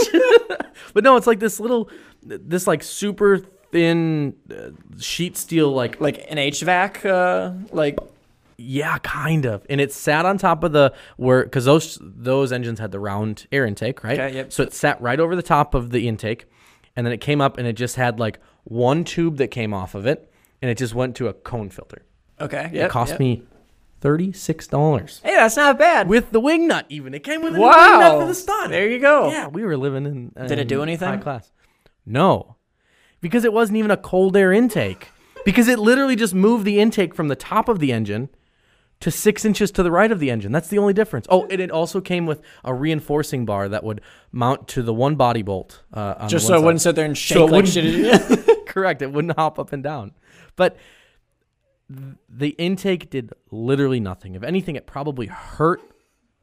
But 0.93 1.03
no, 1.03 1.15
it's 1.15 1.27
like 1.27 1.39
this 1.39 1.59
little, 1.59 1.89
this 2.23 2.67
like 2.67 2.83
super 2.83 3.39
thin 3.71 4.35
uh, 4.51 4.71
sheet 4.99 5.37
steel 5.37 5.71
like 5.71 5.99
like 5.99 6.25
an 6.29 6.37
HVAC, 6.37 7.05
uh, 7.05 7.53
like 7.71 7.97
Yeah, 8.57 8.97
kind 8.99 9.45
of. 9.45 9.65
And 9.69 9.81
it 9.81 9.91
sat 9.91 10.25
on 10.25 10.37
top 10.37 10.63
of 10.63 10.71
the 10.71 10.93
where 11.17 11.43
because 11.43 11.65
those 11.65 11.97
those 12.01 12.51
engines 12.51 12.79
had 12.79 12.91
the 12.91 12.99
round 12.99 13.47
air 13.51 13.65
intake, 13.65 14.03
right? 14.03 14.19
Okay, 14.19 14.35
yep. 14.35 14.53
So 14.53 14.63
it 14.63 14.73
sat 14.73 15.01
right 15.01 15.19
over 15.19 15.35
the 15.35 15.43
top 15.43 15.73
of 15.73 15.91
the 15.91 16.07
intake, 16.07 16.45
and 16.95 17.05
then 17.05 17.13
it 17.13 17.21
came 17.21 17.41
up 17.41 17.57
and 17.57 17.67
it 17.67 17.73
just 17.73 17.95
had 17.95 18.19
like 18.19 18.39
one 18.63 19.03
tube 19.03 19.37
that 19.37 19.47
came 19.47 19.73
off 19.73 19.95
of 19.95 20.05
it, 20.05 20.31
and 20.61 20.69
it 20.69 20.77
just 20.77 20.93
went 20.93 21.15
to 21.17 21.27
a 21.27 21.33
cone 21.33 21.69
filter. 21.69 22.03
okay, 22.39 22.69
it 22.73 22.89
cost 22.89 23.11
yep. 23.11 23.19
me 23.19 23.43
thirty 24.01 24.31
six 24.33 24.67
dollars 24.67 25.21
Hey, 25.23 25.35
that's 25.35 25.55
not 25.55 25.79
bad. 25.79 26.07
with 26.09 26.31
the 26.31 26.39
wing 26.41 26.67
nut. 26.67 26.85
Even 26.89 27.13
it 27.13 27.23
came 27.23 27.41
with 27.41 27.53
a 27.53 27.57
new 27.57 27.63
wing 27.63 27.71
nut 27.71 28.19
for 28.19 28.27
the 28.27 28.33
stud. 28.35 28.69
there 28.71 28.89
you 28.89 28.99
go. 28.99 29.29
Yeah, 29.29 29.47
we 29.47 29.63
were 29.63 29.77
living 29.77 30.05
in. 30.05 30.31
Did 30.47 30.51
it 30.57 30.59
in 30.59 30.67
do 30.67 30.83
anything? 30.83 31.07
High 31.07 31.17
class. 31.17 31.51
No, 32.05 32.57
because 33.21 33.45
it 33.45 33.53
wasn't 33.53 33.77
even 33.77 33.91
a 33.91 33.97
cold 33.97 34.35
air 34.35 34.51
intake. 34.51 35.09
Because 35.45 35.67
it 35.67 35.79
literally 35.79 36.15
just 36.15 36.35
moved 36.35 36.65
the 36.65 36.79
intake 36.79 37.15
from 37.15 37.27
the 37.27 37.35
top 37.35 37.67
of 37.67 37.79
the 37.79 37.91
engine 37.91 38.29
to 38.99 39.09
six 39.09 39.43
inches 39.43 39.71
to 39.71 39.81
the 39.81 39.89
right 39.89 40.11
of 40.11 40.19
the 40.19 40.29
engine. 40.29 40.51
That's 40.51 40.67
the 40.67 40.77
only 40.77 40.93
difference. 40.93 41.25
Oh, 41.29 41.47
and 41.49 41.59
it 41.59 41.71
also 41.71 41.99
came 41.99 42.27
with 42.27 42.41
a 42.63 42.75
reinforcing 42.75 43.43
bar 43.45 43.67
that 43.69 43.83
would 43.83 44.01
mount 44.31 44.67
to 44.69 44.83
the 44.83 44.93
one 44.93 45.15
body 45.15 45.41
bolt. 45.41 45.81
Uh, 45.91 46.13
on 46.19 46.29
Just 46.29 46.45
the 46.47 46.53
so 46.53 46.53
one 46.53 46.57
it 46.57 46.59
side. 46.59 46.65
wouldn't 46.65 46.81
sit 46.81 46.95
there 46.95 47.05
and 47.05 47.17
shake 47.17 47.37
it 47.37 47.41
like 47.41 47.65
wouldn't- 47.65 47.69
shit. 47.73 48.65
Correct. 48.67 49.01
It 49.01 49.11
wouldn't 49.11 49.35
hop 49.35 49.57
up 49.57 49.73
and 49.73 49.81
down. 49.81 50.11
But 50.55 50.73
th- 50.75 50.83
the 52.29 52.49
intake 52.49 53.09
did 53.09 53.31
literally 53.49 53.99
nothing. 53.99 54.35
If 54.35 54.43
anything, 54.43 54.75
it 54.75 54.85
probably 54.87 55.27
hurt 55.27 55.81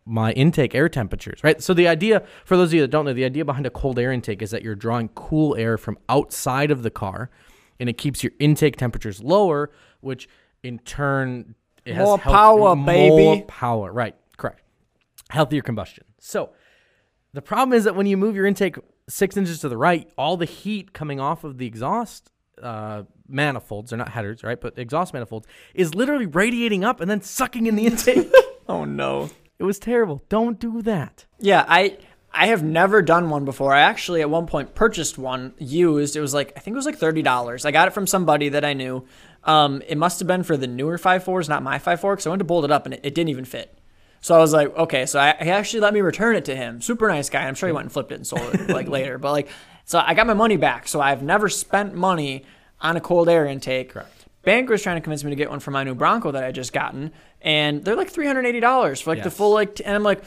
my 0.05 0.33
intake 0.33 0.75
air 0.75 0.89
temperatures, 0.89 1.45
right? 1.45 1.63
So 1.63 1.75
the 1.75 1.87
idea, 1.87 2.23
for 2.45 2.57
those 2.57 2.71
of 2.71 2.75
you 2.75 2.81
that 2.81 2.89
don't 2.89 3.05
know, 3.05 3.13
the 3.13 3.25
idea 3.25 3.45
behind 3.45 3.67
a 3.67 3.71
cold 3.71 3.99
air 3.99 4.11
intake 4.11 4.41
is 4.43 4.51
that 4.53 4.63
you're 4.63 4.75
drawing 4.75 5.09
cool 5.11 5.55
air 5.57 5.77
from 5.77 5.99
outside 6.09 6.71
of 6.71 6.83
the 6.83 6.91
car 6.91 7.31
and 7.79 7.89
it 7.89 7.99
keeps 7.99 8.23
your 8.23 8.33
intake 8.39 8.77
temperatures 8.77 9.23
lower, 9.23 9.71
which 10.01 10.29
in 10.63 10.79
turn 10.81 11.55
it 11.85 11.95
has 11.95 12.05
More 12.07 12.19
power, 12.19 12.75
more 12.75 12.87
baby. 12.87 13.45
power, 13.47 13.93
right? 13.93 14.15
Correct. 14.37 14.63
Healthier 15.31 15.63
combustion. 15.63 16.05
So 16.19 16.51
the 17.35 17.43
problem 17.43 17.77
is 17.77 17.85
that 17.85 17.95
when 17.95 18.07
you 18.07 18.17
move 18.17 18.35
your 18.35 18.47
intake 18.47 18.77
six 19.09 19.37
inches 19.37 19.61
to 19.61 19.69
the 19.69 19.77
right, 19.77 20.11
all 20.19 20.37
the 20.37 20.45
heat 20.47 20.93
coming 20.93 21.21
off 21.21 21.45
of 21.45 21.59
the 21.59 21.67
exhaust 21.67 22.31
uh, 22.63 23.03
manifolds, 23.29 23.91
they're 23.91 23.99
not 23.99 24.11
headers, 24.11 24.43
right? 24.43 24.61
But 24.61 24.79
exhaust 24.79 25.12
manifolds 25.12 25.47
is 25.75 25.95
literally 25.95 26.27
radiating 26.27 26.85
up 26.85 27.01
and 27.01 27.11
then 27.11 27.23
sucking 27.23 27.67
in 27.67 27.77
the 27.77 27.87
intake. 27.87 28.33
oh 28.69 28.85
no. 28.85 29.31
it 29.59 29.64
was 29.64 29.79
terrible. 29.79 30.23
Don't 30.29 30.59
do 30.59 30.83
that. 30.83 31.27
Yeah, 31.38 31.64
I 31.69 31.99
I 32.33 32.49
have 32.49 32.62
never 32.62 33.03
done 33.03 33.31
one 33.31 33.45
before. 33.45 33.73
I 33.75 33.81
actually 33.81 34.21
at 34.21 34.31
one 34.31 34.47
point 34.47 34.75
purchased 34.75 35.19
one 35.19 35.55
used. 35.59 36.17
It 36.17 36.21
was 36.21 36.35
like 36.35 36.53
I 36.57 36.61
think 36.61 36.75
it 36.75 36.79
was 36.79 36.87
like 36.87 36.99
thirty 36.99 37.23
dollars. 37.23 37.64
I 37.64 37.71
got 37.71 37.88
it 37.88 37.93
from 37.93 38.07
somebody 38.07 38.49
that 38.51 38.64
I 38.64 38.75
knew. 38.75 39.07
Um, 39.45 39.83
it 39.87 39.97
must 39.97 40.19
have 40.19 40.29
been 40.29 40.43
for 40.43 40.57
the 40.57 40.67
newer 40.67 40.99
five 40.99 41.25
fours, 41.25 41.49
not 41.49 41.62
my 41.62 41.79
five 41.79 42.01
four, 42.01 42.14
because 42.14 42.27
I 42.27 42.31
went 42.31 42.41
to 42.41 42.45
bolt 42.45 42.64
it 42.64 42.71
up 42.71 42.85
and 42.85 42.95
it, 42.95 43.01
it 43.03 43.14
didn't 43.14 43.31
even 43.31 43.45
fit. 43.45 43.79
So 44.21 44.35
I 44.35 44.38
was 44.38 44.53
like, 44.53 44.77
okay, 44.77 45.07
so 45.07 45.21
I, 45.21 45.37
he 45.41 45.51
actually 45.51 45.81
let 45.81 45.95
me 45.95 46.01
return 46.01 46.37
it 46.37 46.45
to 46.47 46.57
him. 46.57 46.81
Super 46.81 47.09
nice 47.09 47.31
guy. 47.31 47.47
I'm 47.47 47.55
sure 47.55 47.69
he 47.69 47.73
went 47.73 47.85
and 47.85 47.93
flipped 47.93 48.12
it 48.12 48.17
and 48.17 48.27
sold 48.27 48.55
it 48.55 48.69
like 48.69 48.88
later. 48.99 49.17
But 49.17 49.33
like, 49.33 49.49
so 49.85 50.03
I 50.05 50.14
got 50.14 50.27
my 50.27 50.35
money 50.35 50.57
back. 50.57 50.88
So 50.88 51.01
I've 51.01 51.23
never 51.23 51.49
spent 51.49 51.95
money 51.95 52.45
on 52.81 52.97
a 52.97 53.01
cold 53.01 53.29
air 53.29 53.47
intake. 53.47 53.91
Correct. 53.91 54.27
Banker 54.43 54.73
was 54.73 54.83
trying 54.83 54.97
to 54.97 55.01
convince 55.01 55.25
me 55.25 55.31
to 55.31 55.37
get 55.37 55.51
one 55.51 55.61
for 55.61 55.71
my 55.73 55.85
new 55.85 55.95
Bronco 55.95 56.31
that 56.33 56.45
I 56.45 56.53
just 56.53 56.73
gotten, 56.73 57.12
and 57.43 57.85
they're 57.85 57.97
like 57.97 58.09
three 58.11 58.27
hundred 58.27 58.47
eighty 58.47 58.61
dollars 58.61 59.01
for 59.01 59.11
like 59.11 59.19
the 59.25 59.31
full 59.31 59.53
like. 59.53 59.75
T- 59.75 59.85
and 59.85 59.95
I'm 59.95 60.03
like, 60.03 60.23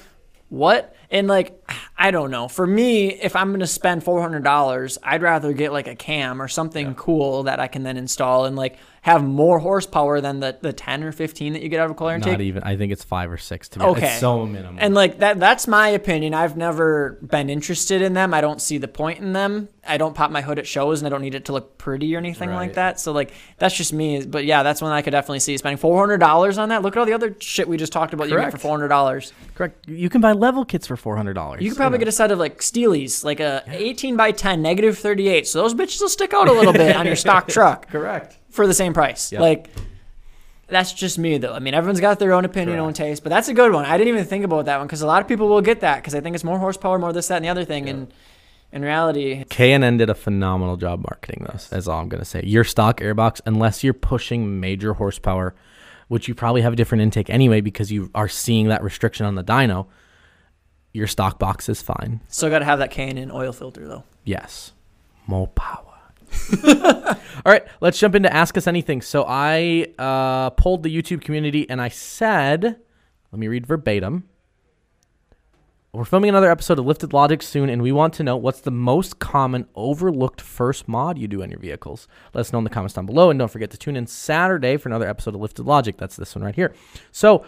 what? 0.50 0.96
And 1.12 1.28
like, 1.28 1.62
I 1.98 2.10
don't 2.12 2.32
know. 2.32 2.48
For 2.48 2.66
me, 2.66 3.14
if 3.14 3.36
I'm 3.36 3.52
gonna 3.52 3.68
spend 3.68 4.04
four 4.04 4.22
hundred 4.22 4.44
dollars, 4.44 4.98
I'd 5.04 5.22
rather 5.22 5.54
get 5.54 5.72
like 5.74 5.88
a 5.88 5.96
cam 5.96 6.42
or 6.42 6.48
something 6.48 6.96
cool 6.96 7.44
that 7.44 7.60
I 7.60 7.68
can 7.68 7.84
then 7.84 7.98
install 7.98 8.46
and 8.46 8.56
like 8.56 8.78
have 9.02 9.24
more 9.24 9.58
horsepower 9.58 10.22
than 10.22 10.40
the, 10.42 10.56
the 10.62 10.72
ten 10.72 11.04
or 11.04 11.12
fifteen 11.12 11.54
that 11.54 11.64
you 11.64 11.70
get 11.70 11.80
out 11.80 11.90
of 11.90 12.00
a 12.00 12.04
air 12.06 12.16
intake. 12.16 12.34
Not 12.34 12.42
even. 12.42 12.64
I 12.64 12.78
think 12.78 12.92
it's 12.94 13.04
five 13.04 13.32
or 13.32 13.38
six 13.38 13.68
to 13.70 13.80
me. 13.80 13.86
Okay. 13.86 14.12
It's 14.12 14.20
so 14.20 14.46
minimal. 14.46 14.82
And 14.82 14.94
like 14.94 15.20
that 15.20 15.40
that's 15.40 15.68
my 15.68 15.90
opinion. 15.90 16.34
I've 16.34 16.56
never 16.56 17.20
been 17.22 17.50
interested 17.50 18.02
in 18.02 18.14
them. 18.14 18.34
I 18.34 18.42
don't 18.42 18.62
see 18.62 18.78
the 18.78 18.88
point 18.88 19.20
in 19.20 19.34
them. 19.34 19.68
I 19.86 19.98
don't 19.98 20.14
pop 20.14 20.30
my 20.30 20.42
hood 20.42 20.60
at 20.60 20.68
shows 20.68 21.02
and 21.02 21.08
I 21.08 21.10
don't 21.10 21.22
need 21.22 21.34
it 21.34 21.46
to 21.46 21.52
look 21.52 21.80
pretty 21.80 22.16
or 22.16 22.20
anything 22.20 22.52
like 22.52 22.76
that. 22.76 23.00
So 23.00 23.12
like 23.12 23.34
that's 23.58 23.76
just 23.76 23.92
me. 23.92 24.24
But 24.24 24.46
yeah, 24.46 24.64
that's 24.64 24.82
one 24.82 24.92
I 24.92 25.02
could 25.02 25.12
definitely 25.12 25.40
see 25.40 25.58
spending 25.58 25.78
four 25.78 26.00
hundred 26.00 26.20
dollars 26.20 26.58
on 26.58 26.70
that. 26.70 26.84
Look 26.84 26.96
at 26.96 27.00
all 27.00 27.06
the 27.06 27.14
other 27.14 27.36
shit 27.40 27.68
we 27.68 27.78
just 27.78 27.92
talked 27.92 28.14
about 28.14 28.30
you 28.30 28.38
get 28.38 28.52
for 28.52 28.58
four 28.60 28.72
hundred 28.72 28.90
dollars. 28.90 29.34
Correct. 29.56 29.88
You 29.90 30.10
can 30.10 30.22
buy 30.22 30.32
level 30.34 30.64
kits 30.64 30.88
for 30.88 30.96
four 31.02 31.18
hundred 31.18 31.34
dollars. 31.34 31.62
You 31.62 31.70
could 31.70 31.78
probably 31.78 32.00
get 32.00 32.08
a 32.08 32.12
set 32.12 32.32
of 32.32 32.40
like 32.40 32.60
Steelies, 32.60 33.24
like 33.24 33.40
a 33.40 33.64
eighteen 33.68 34.16
by 34.16 34.32
ten, 34.32 34.62
negative 34.62 34.98
thirty 34.98 35.28
eight. 35.28 35.48
So 35.48 35.62
those 35.62 35.74
bitches 35.74 36.00
will 36.00 36.10
stick 36.10 36.34
out 36.34 36.48
a 36.48 36.54
little 36.54 36.74
bit 36.74 36.96
on 36.96 37.06
your 37.06 37.16
stock 37.16 37.48
truck 37.50 37.90
correct. 37.90 38.38
for 38.50 38.68
the 38.68 38.74
same 38.74 38.94
price. 38.94 39.32
Yep. 39.32 39.42
Like 39.42 39.70
that's 40.72 40.94
just 40.94 41.20
me 41.20 41.38
though. 41.38 41.54
I 41.54 41.60
mean, 41.60 41.74
everyone's 41.74 42.00
got 42.00 42.18
their 42.18 42.32
own 42.32 42.46
opinion, 42.46 42.80
own 42.80 42.86
Correct. 42.86 42.98
taste, 42.98 43.24
but 43.24 43.30
that's 43.30 43.50
a 43.50 43.54
good 43.54 43.74
one. 43.74 43.86
I 43.86 43.98
didn't 43.98 44.14
even 44.14 44.26
think 44.26 44.46
about 44.46 44.66
that 44.66 44.78
one 44.78 44.88
because 44.88 45.02
a 45.02 45.08
lot 45.08 45.22
of 45.22 45.28
people 45.28 45.50
will 45.50 45.62
get 45.62 45.82
that 45.82 45.98
because 45.98 46.16
I 46.16 46.22
think 46.22 46.34
it's 46.34 46.46
more 46.46 46.58
horsepower, 46.58 46.98
more 46.98 47.12
this, 47.12 47.28
that, 47.28 47.36
and 47.36 47.46
the 47.46 47.50
other 47.50 47.66
thing. 47.66 47.90
And 47.90 48.14
in 48.72 48.82
reality, 48.82 49.44
K&N 49.50 49.98
did 49.98 50.10
a 50.10 50.16
phenomenal 50.16 50.78
job 50.78 51.02
marketing 51.02 51.46
this. 51.52 51.68
That's 51.68 51.88
all 51.88 52.00
I'm 52.00 52.08
going 52.08 52.22
to 52.22 52.26
say. 52.26 52.42
Your 52.46 52.64
stock 52.64 53.02
airbox, 53.02 53.42
unless 53.46 53.84
you're 53.84 53.94
pushing 53.94 54.62
major 54.62 54.94
horsepower, 54.94 55.54
which 56.08 56.30
you 56.30 56.36
probably 56.36 56.62
have 56.62 56.74
a 56.74 56.76
different 56.78 57.02
intake 57.02 57.30
anyway 57.30 57.60
because 57.60 57.92
you 57.92 58.10
are 58.16 58.30
seeing 58.30 58.70
that 58.70 58.82
restriction 58.82 59.26
on 59.26 59.36
the 59.36 59.44
dyno, 59.44 59.88
your 60.94 61.08
stock 61.08 61.40
box 61.40 61.70
is 61.70 61.82
fine. 61.82 62.22
still 62.28 62.50
got 62.50 62.60
to 62.60 62.66
have 62.66 62.80
that 62.80 62.92
K&N 62.92 63.32
oil 63.32 63.54
filter 63.54 63.88
though. 63.88 64.04
Yes. 64.24 64.74
More 65.28 65.48
power. 65.48 65.86
All 66.66 67.52
right, 67.52 67.66
let's 67.82 68.00
jump 68.00 68.16
into 68.16 68.32
Ask 68.34 68.58
Us 68.58 68.68
Anything. 68.68 69.02
So 69.02 69.26
I 69.28 69.88
uh, 69.98 70.52
polled 70.52 70.84
the 70.84 70.96
YouTube 70.96 71.22
community 71.22 71.70
and 71.70 71.82
I 71.82 71.90
said, 71.90 72.64
let 73.32 73.40
me 73.40 73.48
read 73.48 73.66
verbatim. 73.66 74.28
We're 75.94 76.06
filming 76.06 76.30
another 76.30 76.50
episode 76.50 76.80
of 76.80 76.86
Lifted 76.86 77.12
Logic 77.12 77.42
soon, 77.42 77.70
and 77.70 77.82
we 77.82 77.92
want 77.92 78.14
to 78.14 78.24
know 78.24 78.38
what's 78.38 78.62
the 78.62 78.72
most 78.72 79.20
common 79.20 79.68
overlooked 79.76 80.40
first 80.40 80.88
mod 80.88 81.18
you 81.18 81.28
do 81.28 81.44
on 81.44 81.50
your 81.50 81.60
vehicles. 81.60 82.08
Let 82.34 82.40
us 82.42 82.54
know 82.54 82.60
in 82.60 82.64
the 82.64 82.70
comments 82.70 82.94
down 82.94 83.06
below, 83.06 83.30
and 83.30 83.38
don't 83.38 83.52
forget 83.52 83.72
to 83.72 83.78
tune 83.78 83.98
in 83.98 84.08
Saturday 84.08 84.78
for 84.78 84.88
another 84.88 85.06
episode 85.06 85.36
of 85.36 85.42
Lifted 85.42 85.66
Logic. 85.66 85.98
That's 85.98 86.16
this 86.16 86.34
one 86.34 86.46
right 86.46 86.56
here. 86.56 86.74
So 87.12 87.44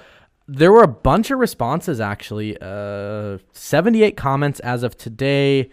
there 0.48 0.72
were 0.72 0.84
a 0.84 0.88
bunch 0.88 1.32
of 1.32 1.40
responses 1.40 2.00
actually. 2.02 2.58
Uh, 2.60 3.38
78 3.54 4.18
comments 4.18 4.60
as 4.62 4.84
of 4.84 4.98
today. 4.98 5.70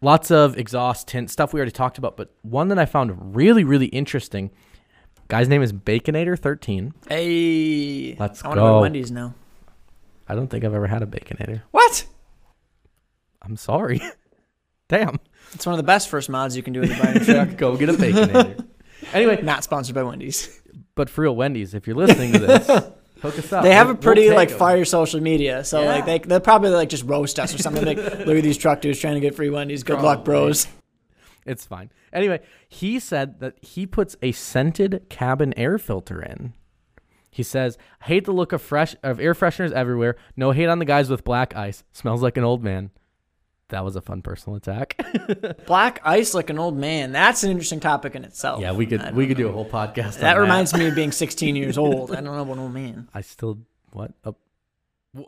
Lots 0.00 0.30
of 0.30 0.58
exhaust 0.58 1.08
tint 1.08 1.30
stuff 1.30 1.52
we 1.54 1.60
already 1.60 1.72
talked 1.72 1.96
about, 1.98 2.16
but 2.16 2.30
one 2.42 2.68
that 2.68 2.78
I 2.78 2.84
found 2.84 3.34
really, 3.34 3.64
really 3.64 3.86
interesting. 3.86 4.50
Guy's 5.28 5.48
name 5.48 5.62
is 5.62 5.72
Baconator13. 5.72 6.92
Hey, 7.08 8.14
Let's 8.18 8.44
I 8.44 8.54
go. 8.54 8.74
to 8.76 8.80
Wendy's 8.82 9.10
now. 9.10 9.34
I 10.28 10.34
don't 10.34 10.48
think 10.48 10.64
I've 10.64 10.74
ever 10.74 10.86
had 10.86 11.02
a 11.02 11.06
Baconator. 11.06 11.62
What? 11.70 12.04
I'm 13.40 13.56
sorry. 13.56 14.00
Damn. 14.88 15.18
It's 15.54 15.64
one 15.64 15.72
of 15.72 15.78
the 15.78 15.82
best 15.82 16.08
first 16.10 16.28
mods 16.28 16.54
you 16.56 16.62
can 16.62 16.74
do 16.74 16.82
in 16.82 16.90
the 16.90 16.94
buying 16.96 17.20
truck. 17.24 17.56
Go 17.56 17.76
get 17.78 17.88
a 17.88 17.92
Baconator. 17.94 18.66
anyway, 19.14 19.40
Not 19.42 19.64
sponsored 19.64 19.94
by 19.94 20.02
Wendy's. 20.02 20.60
but 20.94 21.08
for 21.08 21.22
real, 21.22 21.34
Wendy's, 21.36 21.72
if 21.74 21.86
you're 21.86 21.96
listening 21.96 22.32
to 22.34 22.38
this, 22.40 22.68
hook 23.24 23.38
us 23.38 23.52
up. 23.52 23.62
They 23.64 23.72
have 23.74 23.86
We'll- 23.88 23.96
a 23.96 23.98
pretty 23.98 24.26
we'll 24.28 24.36
like 24.36 24.50
'em. 24.52 24.58
fire 24.58 24.84
social 24.84 25.20
media, 25.20 25.64
so 25.64 25.82
Yeah. 25.82 25.88
like 25.88 26.06
they 26.06 26.18
they'll 26.18 26.40
probably 26.40 26.70
like 26.70 26.88
just 26.88 27.04
roast 27.04 27.38
us 27.40 27.54
or 27.54 27.58
something. 27.58 27.84
like, 27.84 27.96
look 28.26 28.36
at 28.36 28.42
these 28.42 28.58
truck 28.58 28.80
dudes 28.80 28.98
trying 29.00 29.14
to 29.14 29.20
get 29.20 29.34
free 29.34 29.50
Wendy's. 29.50 29.82
Good 29.82 30.00
luck, 30.00 30.24
bros. 30.24 30.66
It's 31.46 31.64
fine. 31.66 31.90
Anyway, 32.12 32.40
he 32.68 32.98
said 32.98 33.40
that 33.40 33.54
he 33.60 33.86
puts 33.86 34.16
a 34.22 34.32
scented 34.32 35.06
cabin 35.10 35.52
air 35.58 35.76
filter 35.78 36.22
in. 36.22 36.54
He 37.30 37.42
says, 37.42 37.76
I 38.00 38.04
"Hate 38.06 38.24
the 38.24 38.32
look 38.32 38.52
of 38.52 38.62
fresh 38.62 38.94
of 39.02 39.18
air 39.20 39.34
fresheners 39.34 39.72
everywhere. 39.72 40.16
No 40.36 40.52
hate 40.52 40.68
on 40.68 40.78
the 40.78 40.84
guys 40.84 41.10
with 41.10 41.24
black 41.24 41.54
ice. 41.56 41.82
Smells 41.92 42.22
like 42.22 42.36
an 42.36 42.44
old 42.44 42.62
man." 42.62 42.90
That 43.68 43.84
was 43.84 43.96
a 43.96 44.00
fun 44.00 44.22
personal 44.22 44.56
attack. 44.56 45.00
Black 45.66 46.00
ice 46.04 46.34
like 46.34 46.50
an 46.50 46.58
old 46.58 46.76
man. 46.76 47.12
That's 47.12 47.44
an 47.44 47.50
interesting 47.50 47.80
topic 47.80 48.14
in 48.14 48.24
itself. 48.24 48.60
yeah, 48.60 48.72
we 48.72 48.86
could 48.86 49.14
we 49.14 49.26
could 49.26 49.38
know. 49.38 49.44
do 49.44 49.48
a 49.48 49.52
whole 49.52 49.68
podcast. 49.68 50.18
That 50.20 50.38
reminds 50.38 50.74
me 50.74 50.86
of 50.86 50.94
being 50.94 51.12
16 51.24 51.56
years 51.56 51.78
old. 51.78 52.10
I 52.10 52.20
don't 52.20 52.24
know 52.36 52.52
an 52.52 52.58
old 52.58 52.74
man. 52.74 53.08
I 53.14 53.22
still 53.22 53.58
what? 53.92 54.12
Oh. 54.24 54.36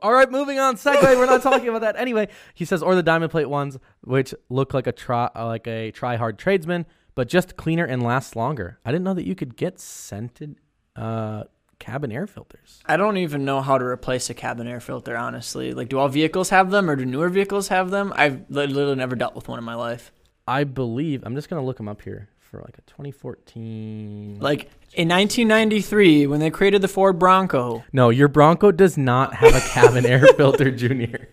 All 0.03 0.13
right, 0.13 0.31
moving 0.31 0.59
on. 0.59 0.77
Segue. 0.77 1.01
We're 1.03 1.27
not 1.27 1.43
talking 1.43 1.69
about 1.69 1.83
that 1.83 1.97
anyway. 1.99 2.29
He 2.55 2.65
says, 2.65 2.83
or 2.83 2.95
the 2.95 3.03
diamond 3.03 3.31
plate 3.31 3.49
ones, 3.49 3.79
which 4.03 4.35
look 4.49 4.75
like 4.75 4.87
a 4.87 4.93
try 4.93 5.31
like 5.35 5.67
a 5.67 5.91
try 5.93 6.17
hard 6.17 6.39
tradesman, 6.39 6.87
but 7.15 7.29
just 7.29 7.57
cleaner 7.57 7.85
and 7.85 8.03
last 8.03 8.37
longer. 8.37 8.79
I 8.85 8.91
didn't 8.93 9.05
know 9.05 9.15
that 9.15 9.27
you 9.27 9.35
could 9.35 9.57
get 9.57 9.79
scented 9.81 10.57
uh, 10.97 11.45
cabin 11.79 12.11
air 12.13 12.27
filters. 12.27 12.81
I 12.87 12.97
don't 12.97 13.17
even 13.19 13.45
know 13.45 13.61
how 13.61 13.79
to 13.79 13.85
replace 13.85 14.31
a 14.31 14.35
cabin 14.35 14.67
air 14.67 14.81
filter. 14.81 15.17
Honestly, 15.17 15.73
like, 15.73 15.89
do 15.89 15.99
all 15.99 16.09
vehicles 16.09 16.51
have 16.51 16.71
them, 16.71 16.89
or 16.91 16.97
do 16.97 17.05
newer 17.05 17.29
vehicles 17.29 17.69
have 17.69 17.91
them? 17.91 18.13
I've 18.17 18.43
literally 18.49 18.95
never 18.95 19.17
dealt 19.17 19.35
with 19.35 19.49
one 19.49 19.59
in 19.59 19.65
my 19.65 19.75
life. 19.75 20.13
I 20.49 20.65
believe 20.65 21.23
I'm 21.25 21.35
just 21.35 21.49
gonna 21.49 21.65
look 21.65 21.77
them 21.77 21.89
up 21.89 22.03
here 22.03 22.29
for 22.39 22.59
like 22.61 22.79
a 22.79 22.83
2014. 22.83 24.39
Like 24.41 24.71
in 24.95 25.09
1993, 25.09 26.27
when 26.27 26.41
they 26.41 26.51
created 26.51 26.83
the 26.83 26.89
Ford 26.89 27.19
Bronco, 27.19 27.85
no, 27.93 28.11
your 28.11 28.29
Bronco 28.29 28.71
does 28.73 28.97
not 28.97 29.35
have 29.35 29.55
a 29.55 29.61
cabin 29.61 30.07
air 30.07 30.25
filter, 30.37 30.71
Junior. 30.71 31.29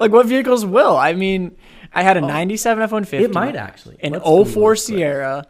like 0.00 0.10
what 0.12 0.26
vehicles 0.26 0.64
will? 0.64 0.96
I 0.96 1.12
mean, 1.12 1.56
I 1.92 2.02
had 2.02 2.16
a 2.16 2.20
97 2.22 2.82
F-150. 2.84 3.20
It 3.20 3.34
might 3.34 3.54
actually. 3.56 3.98
an 4.02 4.12
Let's 4.12 4.24
04 4.24 4.44
this 4.44 4.54
quick. 4.54 4.78
Sierra, 4.96 5.46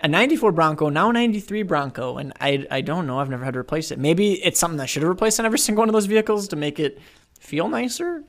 a 0.00 0.08
94 0.08 0.52
Bronco, 0.52 0.88
now 0.88 1.10
a 1.10 1.12
93 1.12 1.62
Bronco, 1.62 2.18
and 2.18 2.32
I 2.40 2.66
I 2.70 2.80
don't 2.80 3.06
know. 3.06 3.18
I've 3.18 3.30
never 3.30 3.44
had 3.44 3.54
to 3.54 3.60
replace 3.60 3.90
it. 3.90 3.98
Maybe 3.98 4.34
it's 4.44 4.60
something 4.60 4.80
I 4.80 4.86
should 4.86 5.02
have 5.02 5.08
replaced 5.08 5.40
on 5.40 5.46
every 5.46 5.58
single 5.66 5.82
one 5.82 5.88
of 5.88 5.92
those 5.94 6.06
vehicles 6.06 6.48
to 6.48 6.56
make 6.56 6.78
it 6.78 6.98
feel 7.40 7.68
nicer, 7.68 8.24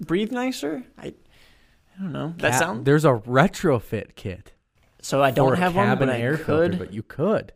breathe 0.00 0.32
nicer. 0.32 0.84
I 0.98 1.06
I 1.06 2.02
don't 2.02 2.12
know. 2.12 2.34
That 2.38 2.52
Ca- 2.52 2.58
sound. 2.58 2.84
There's 2.84 3.04
a 3.04 3.12
retrofit 3.14 4.14
kit. 4.14 4.52
So 5.00 5.22
I 5.22 5.30
don't 5.30 5.56
have 5.56 5.74
one, 5.76 5.98
but 5.98 6.10
I 6.10 6.20
could. 6.20 6.44
filter, 6.44 6.76
but 6.78 6.92
you 6.92 7.02
could. 7.02 7.52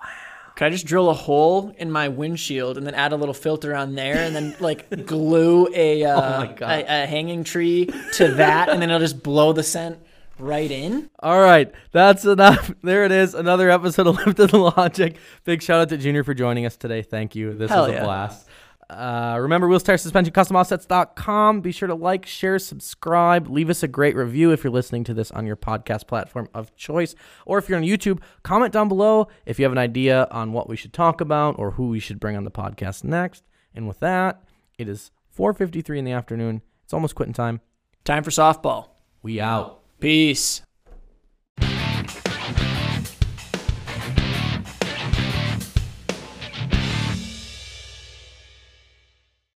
Wow. 0.00 0.08
Could 0.54 0.66
I 0.66 0.70
just 0.70 0.86
drill 0.86 1.10
a 1.10 1.14
hole 1.14 1.74
in 1.76 1.90
my 1.90 2.08
windshield 2.08 2.78
and 2.78 2.86
then 2.86 2.94
add 2.94 3.12
a 3.12 3.16
little 3.16 3.34
filter 3.34 3.74
on 3.74 3.94
there, 3.94 4.16
and 4.16 4.34
then 4.34 4.56
like 4.60 5.06
glue 5.06 5.68
a 5.74 6.04
uh, 6.06 6.46
Oh 6.46 6.64
a, 6.64 7.02
a 7.02 7.06
hanging 7.06 7.44
tree 7.44 7.86
to 8.14 8.28
that, 8.34 8.68
and 8.68 8.80
then 8.80 8.90
it'll 8.90 9.00
just 9.00 9.22
blow 9.22 9.52
the 9.52 9.62
scent 9.62 9.98
right 10.38 10.70
in. 10.70 11.10
All 11.20 11.40
right, 11.40 11.72
that's 11.92 12.24
enough. 12.24 12.72
There 12.82 13.04
it 13.04 13.12
is. 13.12 13.34
Another 13.34 13.70
episode 13.70 14.06
of 14.06 14.16
Lifted 14.26 14.52
Logic. 14.52 15.16
Big 15.44 15.62
shout 15.62 15.80
out 15.80 15.88
to 15.88 15.96
Junior 15.96 16.22
for 16.22 16.34
joining 16.34 16.66
us 16.66 16.76
today. 16.76 17.02
Thank 17.02 17.34
you. 17.34 17.54
This 17.54 17.70
Hell 17.70 17.88
was 17.88 17.96
a 17.96 18.00
blast. 18.00 18.46
Uh, 18.88 19.36
remember, 19.40 19.66
Wheels 19.66 19.82
Tire 19.82 19.96
Suspension 19.98 20.32
Custom 20.32 20.56
Offsets.com. 20.56 21.60
Be 21.60 21.72
sure 21.72 21.88
to 21.88 21.94
like, 21.94 22.24
share, 22.24 22.58
subscribe. 22.58 23.48
Leave 23.48 23.68
us 23.68 23.82
a 23.82 23.88
great 23.88 24.14
review 24.14 24.52
if 24.52 24.62
you're 24.62 24.72
listening 24.72 25.02
to 25.04 25.14
this 25.14 25.32
on 25.32 25.46
your 25.46 25.56
podcast 25.56 26.06
platform 26.06 26.48
of 26.54 26.74
choice. 26.76 27.14
Or 27.44 27.58
if 27.58 27.68
you're 27.68 27.78
on 27.78 27.84
YouTube, 27.84 28.20
comment 28.44 28.72
down 28.72 28.88
below 28.88 29.26
if 29.44 29.58
you 29.58 29.64
have 29.64 29.72
an 29.72 29.78
idea 29.78 30.28
on 30.30 30.52
what 30.52 30.68
we 30.68 30.76
should 30.76 30.92
talk 30.92 31.20
about 31.20 31.58
or 31.58 31.72
who 31.72 31.88
we 31.88 31.98
should 31.98 32.20
bring 32.20 32.36
on 32.36 32.44
the 32.44 32.50
podcast 32.50 33.02
next. 33.02 33.42
And 33.74 33.88
with 33.88 33.98
that, 34.00 34.44
it 34.78 34.88
is 34.88 35.10
4.53 35.36 35.98
in 35.98 36.04
the 36.04 36.12
afternoon. 36.12 36.62
It's 36.84 36.94
almost 36.94 37.16
quitting 37.16 37.34
time. 37.34 37.60
Time 38.04 38.22
for 38.22 38.30
softball. 38.30 38.90
We 39.20 39.40
out. 39.40 39.85
Peace. 39.98 40.65